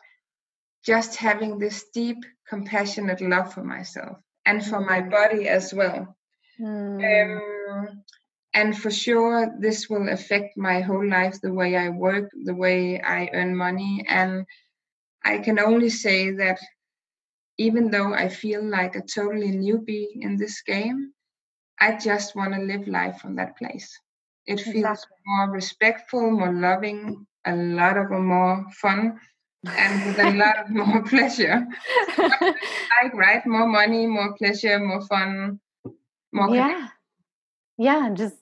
just 0.84 1.16
having 1.16 1.58
this 1.58 1.84
deep 1.92 2.18
compassionate 2.48 3.20
love 3.20 3.52
for 3.52 3.64
myself 3.64 4.18
and 4.46 4.64
for 4.64 4.80
my 4.80 5.02
mm. 5.02 5.10
body 5.10 5.48
as 5.48 5.74
well. 5.74 6.16
Mm. 6.60 7.00
Um, 7.04 8.02
and 8.54 8.78
for 8.78 8.90
sure, 8.90 9.54
this 9.60 9.88
will 9.90 10.08
affect 10.08 10.56
my 10.56 10.80
whole 10.80 11.06
life 11.06 11.40
the 11.42 11.52
way 11.52 11.76
I 11.76 11.90
work, 11.90 12.30
the 12.44 12.54
way 12.54 13.00
I 13.00 13.28
earn 13.32 13.54
money. 13.54 14.04
And 14.08 14.46
I 15.24 15.38
can 15.38 15.58
only 15.58 15.90
say 15.90 16.30
that 16.32 16.58
even 17.58 17.90
though 17.90 18.14
I 18.14 18.28
feel 18.28 18.62
like 18.64 18.96
a 18.96 19.02
totally 19.02 19.52
newbie 19.52 20.08
in 20.20 20.36
this 20.36 20.62
game, 20.62 21.12
I 21.80 21.96
just 21.96 22.34
want 22.34 22.54
to 22.54 22.60
live 22.60 22.88
life 22.88 23.18
from 23.20 23.36
that 23.36 23.56
place. 23.58 23.98
It 24.46 24.60
feels 24.60 24.76
exactly. 24.76 25.16
more 25.26 25.50
respectful, 25.50 26.30
more 26.30 26.52
loving, 26.52 27.26
a 27.44 27.54
lot 27.54 27.96
of 27.96 28.10
more 28.10 28.64
fun 28.80 29.18
and 29.66 30.06
with 30.06 30.18
a 30.18 30.30
lot 30.32 30.58
of 30.58 30.70
more 30.70 31.02
pleasure. 31.02 31.66
like, 32.18 33.14
right? 33.14 33.44
More 33.46 33.66
money, 33.66 34.06
more 34.06 34.34
pleasure, 34.34 34.78
more 34.78 35.04
fun, 35.06 35.60
more. 36.32 36.54
Yeah. 36.54 36.88
Yeah. 37.78 38.10
Just 38.14 38.36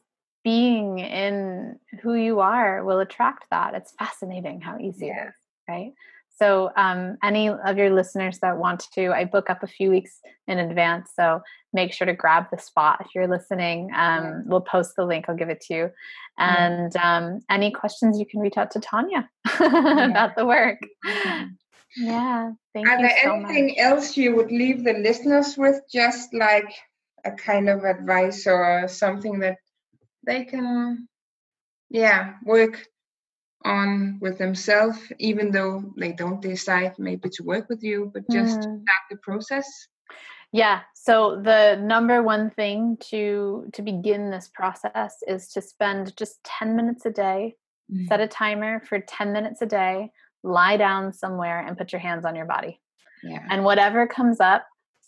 being 0.45 0.99
in 0.99 1.79
who 2.03 2.15
you 2.15 2.41
are 2.41 2.85
will 2.85 3.01
attract 3.01 3.47
that. 3.51 3.75
It's 3.75 3.93
fascinating 3.99 4.61
how 4.61 4.79
easy 4.79 5.07
yeah. 5.07 5.25
it 5.25 5.29
is, 5.29 5.35
right? 5.69 5.93
So, 6.37 6.73
um, 6.77 7.17
any 7.23 7.49
of 7.49 7.79
your 7.79 7.91
listeners 7.91 8.41
that 8.41 8.59
want 8.59 8.87
to, 8.95 9.13
I 9.13 9.25
book 9.25 9.49
up 9.49 9.63
a 9.63 9.69
few 9.69 9.89
weeks 9.89 10.21
in 10.49 10.59
advance. 10.59 11.13
So, 11.15 11.43
make 11.73 11.93
sure 11.93 12.07
to 12.07 12.13
grab 12.13 12.47
the 12.51 12.59
spot 12.59 13.01
if 13.01 13.15
you're 13.15 13.29
listening. 13.29 13.91
Um, 13.95 14.43
we'll 14.45 14.61
post 14.61 14.97
the 14.97 15.05
link, 15.05 15.27
I'll 15.29 15.37
give 15.37 15.49
it 15.49 15.61
to 15.63 15.75
you. 15.75 15.91
And 16.37 16.95
um, 16.97 17.41
any 17.49 17.71
questions, 17.71 18.19
you 18.19 18.27
can 18.27 18.41
reach 18.41 18.57
out 18.57 18.73
to 18.73 18.81
Tanya 18.81 19.29
about 19.61 20.37
the 20.37 20.45
work. 20.45 20.79
Yeah, 21.97 22.51
thank 22.73 22.89
Are 22.89 22.99
you. 22.99 23.07
There 23.07 23.17
so 23.23 23.35
anything 23.35 23.67
much. 23.69 23.77
else 23.79 24.17
you 24.17 24.35
would 24.35 24.51
leave 24.51 24.83
the 24.83 24.95
listeners 24.95 25.57
with, 25.57 25.81
just 25.93 26.35
like 26.35 26.75
a 27.25 27.33
kind 27.33 27.69
of 27.69 27.85
advice 27.85 28.47
or 28.47 28.87
something 28.89 29.41
that 29.41 29.59
they 30.27 30.45
can, 30.45 31.09
yeah, 31.91 32.35
work 32.45 32.87
on 33.65 34.19
with 34.21 34.39
themselves, 34.39 34.99
even 35.19 35.51
though 35.51 35.93
they 35.97 36.13
don't 36.13 36.43
decide 36.43 36.95
maybe 36.99 37.29
to 37.31 37.43
work 37.43 37.69
with 37.69 37.83
you, 37.83 38.11
but 38.13 38.29
just 38.31 38.59
mm. 38.59 38.63
start 38.63 39.05
the 39.11 39.17
process? 39.23 39.67
Yeah. 40.53 40.83
So 40.95 41.41
the 41.43 41.77
number 41.83 42.23
one 42.23 42.51
thing 42.51 42.97
to 43.11 43.67
to 43.73 43.83
begin 43.83 44.31
this 44.31 44.49
process 44.55 45.17
is 45.27 45.49
to 45.49 45.61
spend 45.61 46.17
just 46.17 46.45
10 46.45 46.77
minutes 46.77 47.05
a 47.07 47.11
day. 47.11 47.57
Mm. 47.93 48.07
Set 48.07 48.21
a 48.21 48.29
timer 48.29 48.81
for 48.89 49.01
10 49.01 49.33
minutes 49.33 49.63
a 49.63 49.67
day. 49.67 50.13
Lie 50.45 50.77
down 50.77 51.13
somewhere 51.13 51.59
and 51.59 51.77
put 51.77 51.93
your 51.93 52.01
hands 52.01 52.25
on 52.25 52.37
your 52.37 52.47
body. 52.47 52.81
Yeah. 53.25 53.45
And 53.51 53.65
whatever 53.65 54.07
comes 54.07 54.39
up, 54.39 54.65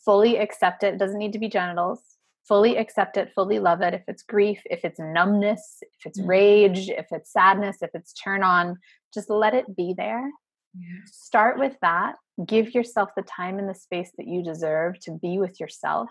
fully 0.07 0.39
accept 0.39 0.85
it. 0.85 0.95
It 0.95 0.99
doesn't 0.99 1.19
need 1.19 1.35
to 1.35 1.39
be 1.39 1.51
genitals. 1.51 2.01
Fully 2.49 2.77
accept 2.77 3.17
it, 3.17 3.33
fully 3.35 3.59
love 3.59 3.83
it. 3.83 3.93
If 3.93 4.05
it's 4.07 4.23
grief, 4.23 4.63
if 4.71 4.85
it's 4.85 5.01
numbness, 5.01 5.83
if 5.83 6.07
it's 6.07 6.21
mm. 6.21 6.29
rage, 6.29 6.89
if 6.89 7.07
it's 7.11 7.33
sadness, 7.33 7.79
if 7.83 7.91
it's 7.93 8.13
turn 8.13 8.45
on, 8.45 8.79
just 9.13 9.29
let 9.29 9.53
it 9.53 9.77
be 9.77 9.95
there. 9.97 10.31
Yeah. 10.79 11.01
Start 11.07 11.59
with 11.59 11.75
that. 11.83 12.15
Give 12.47 12.73
yourself 12.73 13.11
the 13.17 13.23
time 13.23 13.59
and 13.59 13.69
the 13.69 13.75
space 13.75 14.13
that 14.17 14.29
you 14.29 14.45
deserve 14.45 15.01
to 15.01 15.11
be 15.11 15.39
with 15.39 15.59
yourself. 15.59 16.09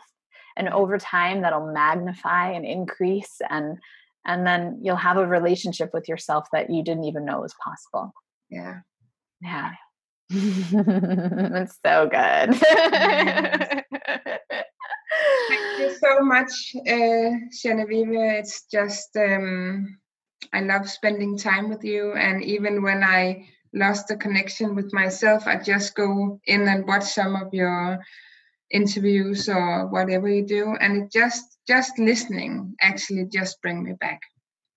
And 0.58 0.68
over 0.70 0.98
time, 0.98 1.42
that'll 1.42 1.72
magnify 1.72 2.52
and 2.52 2.66
increase 2.66 3.42
and 3.50 3.78
and 4.28 4.46
then 4.46 4.80
you'll 4.82 4.96
have 4.96 5.18
a 5.18 5.28
relationship 5.28 5.92
with 5.94 6.10
yourself 6.10 6.48
that 6.52 6.72
you 6.72 6.84
didn't 6.84 7.04
even 7.04 7.26
know 7.26 7.42
was 7.42 7.54
possible. 7.64 8.12
Yeah. 8.50 8.80
Yeah. 9.40 9.74
it's 10.32 11.78
so 11.86 12.10
good. 12.10 13.82
Thank 15.78 15.92
you 15.92 15.98
so 15.98 16.22
much, 16.22 16.76
uh, 16.88 17.32
Genevieve. 17.52 18.14
It's 18.14 18.66
just, 18.72 19.10
um, 19.18 19.98
I 20.54 20.62
love 20.62 20.90
spending 20.90 21.38
time 21.38 21.70
with 21.70 21.84
you. 21.84 22.14
And 22.14 22.42
even 22.44 22.82
when 22.82 23.04
I 23.04 23.50
lost 23.74 24.08
the 24.08 24.16
connection 24.16 24.74
with 24.74 24.94
myself, 24.94 25.48
I 25.48 25.58
just 25.58 25.94
go 25.96 26.40
in 26.46 26.66
and 26.70 26.88
watch 26.88 27.04
some 27.04 27.36
of 27.36 27.54
your 27.54 28.00
interviews 28.72 29.50
or 29.50 29.88
whatever 29.88 30.30
you 30.30 30.46
do. 30.46 30.78
And 30.80 31.04
it 31.04 31.12
just, 31.12 31.44
just 31.68 32.00
listening 32.00 32.76
actually 32.82 33.26
just 33.26 33.62
bring 33.62 33.84
me 33.84 33.94
back. 34.00 34.22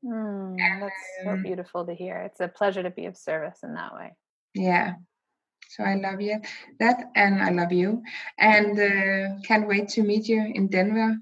Mm, 0.05 0.57
that's 0.80 0.94
so 1.22 1.36
beautiful 1.36 1.86
to 1.86 1.94
hear. 1.94 2.16
It's 2.22 2.40
a 2.40 2.49
pleasure 2.49 2.82
to 2.82 2.90
be 2.90 3.07
of 3.07 3.16
service 3.16 3.61
in 3.62 3.74
that 3.74 3.94
way. 3.94 4.16
Yeah. 4.55 4.94
So 5.68 5.84
I 5.84 5.96
love 5.96 6.20
you 6.20 6.40
that, 6.80 7.10
and 7.14 7.42
I 7.42 7.50
love 7.50 7.72
you, 7.72 8.02
and 8.38 8.78
uh, 8.78 9.38
can't 9.46 9.68
wait 9.68 9.88
to 9.90 10.02
meet 10.02 10.26
you 10.26 10.50
in 10.54 10.68
Denver. 10.68 11.16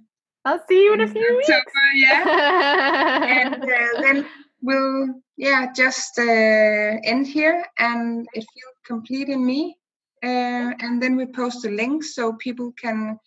I'll 0.44 0.64
see 0.68 0.84
you 0.84 0.94
in 0.94 1.00
a 1.00 1.08
few 1.08 1.36
weeks. 1.36 1.50
yeah, 1.96 3.24
and 3.42 3.62
uh, 3.64 4.00
then 4.00 4.26
we'll 4.62 5.20
yeah 5.36 5.72
just 5.74 6.16
uh, 6.18 6.22
end 6.22 7.26
here, 7.26 7.66
and 7.78 8.28
it 8.34 8.44
feels 8.54 8.76
complete 8.86 9.28
in 9.28 9.44
me, 9.44 9.76
uh, 10.22 10.72
and 10.78 11.02
then 11.02 11.16
we 11.16 11.26
post 11.26 11.66
a 11.66 11.70
link 11.70 12.04
so 12.04 12.34
people 12.34 12.72
can 12.80 13.18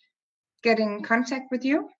get 0.62 0.78
in 0.78 1.02
contact 1.02 1.50
with 1.50 1.66
you. 1.66 1.90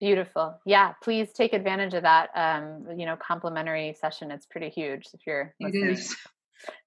Beautiful. 0.00 0.58
Yeah, 0.64 0.94
please 1.02 1.30
take 1.32 1.52
advantage 1.52 1.92
of 1.92 2.02
that. 2.04 2.30
Um, 2.34 2.86
you 2.98 3.04
know, 3.04 3.16
complimentary 3.16 3.94
session. 4.00 4.30
It's 4.30 4.46
pretty 4.46 4.70
huge 4.70 5.06
if 5.12 5.20
you're 5.26 5.54
listening. 5.60 5.90
It 5.90 5.92
is 5.92 6.16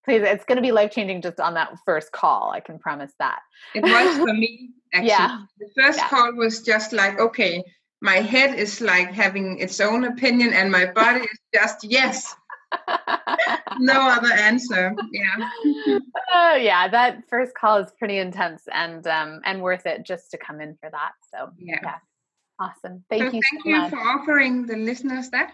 please 0.04 0.22
it's 0.24 0.46
going 0.46 0.56
to 0.56 0.62
be 0.62 0.72
life 0.72 0.92
changing 0.92 1.22
just 1.22 1.40
on 1.40 1.54
that 1.54 1.74
first 1.86 2.12
call 2.12 2.52
i 2.52 2.60
can 2.60 2.78
promise 2.80 3.12
that 3.20 3.40
it 3.74 3.84
was 3.84 4.18
for 4.18 4.34
me 4.34 4.70
actually 4.94 5.10
yeah. 5.10 5.40
the 5.60 5.70
first 5.76 6.00
yeah. 6.00 6.08
call 6.08 6.34
was 6.34 6.62
just 6.62 6.94
like 6.94 7.20
okay 7.20 7.64
my 8.02 8.16
head 8.16 8.58
is 8.58 8.82
like 8.82 9.12
having 9.12 9.58
its 9.60 9.80
own 9.80 10.06
opinion 10.06 10.54
and 10.54 10.72
my 10.72 10.86
body 10.86 11.22
is 11.22 11.40
just 11.54 11.84
yes 11.84 12.36
no 13.80 14.08
other 14.08 14.34
answer 14.34 14.94
yeah 15.12 15.50
oh 16.34 16.56
yeah 16.56 16.88
that 16.88 17.24
first 17.30 17.54
call 17.56 17.78
is 17.78 17.92
pretty 17.98 18.18
intense 18.18 18.64
and 18.74 19.08
um 19.08 19.40
and 19.46 19.62
worth 19.62 19.86
it 19.86 20.06
just 20.06 20.30
to 20.32 20.38
come 20.38 20.60
in 20.60 20.76
for 20.82 20.90
that 20.90 21.12
so 21.32 21.50
yeah, 21.58 21.80
yeah. 21.82 21.96
awesome 22.60 23.04
thank 23.10 23.22
so 23.22 23.32
you 23.32 23.42
thank 23.50 23.64
so 23.64 23.70
you 23.70 23.78
much. 23.78 23.90
for 23.92 24.00
offering 24.00 24.66
the 24.66 24.76
listeners 24.76 25.30
that 25.30 25.54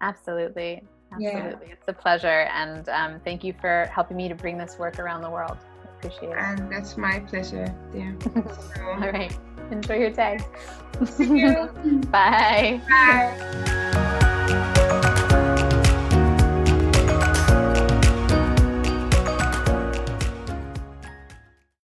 absolutely 0.00 0.82
Absolutely. 1.12 1.66
Yeah. 1.68 1.72
It's 1.72 1.88
a 1.88 1.92
pleasure. 1.92 2.48
And 2.52 2.88
um, 2.88 3.20
thank 3.24 3.44
you 3.44 3.54
for 3.60 3.90
helping 3.92 4.16
me 4.16 4.28
to 4.28 4.34
bring 4.34 4.58
this 4.58 4.78
work 4.78 4.98
around 4.98 5.22
the 5.22 5.30
world. 5.30 5.58
I 5.84 5.88
appreciate 5.96 6.32
it. 6.32 6.38
And 6.38 6.70
that's 6.72 6.96
my 6.96 7.20
pleasure. 7.20 7.74
Yeah. 7.94 8.12
All 9.02 9.10
right. 9.10 9.36
Enjoy 9.70 9.94
your 9.94 10.10
day. 10.10 10.38
See 11.04 11.40
you. 11.40 11.70
Bye. 12.10 12.80
Bye. 12.88 14.26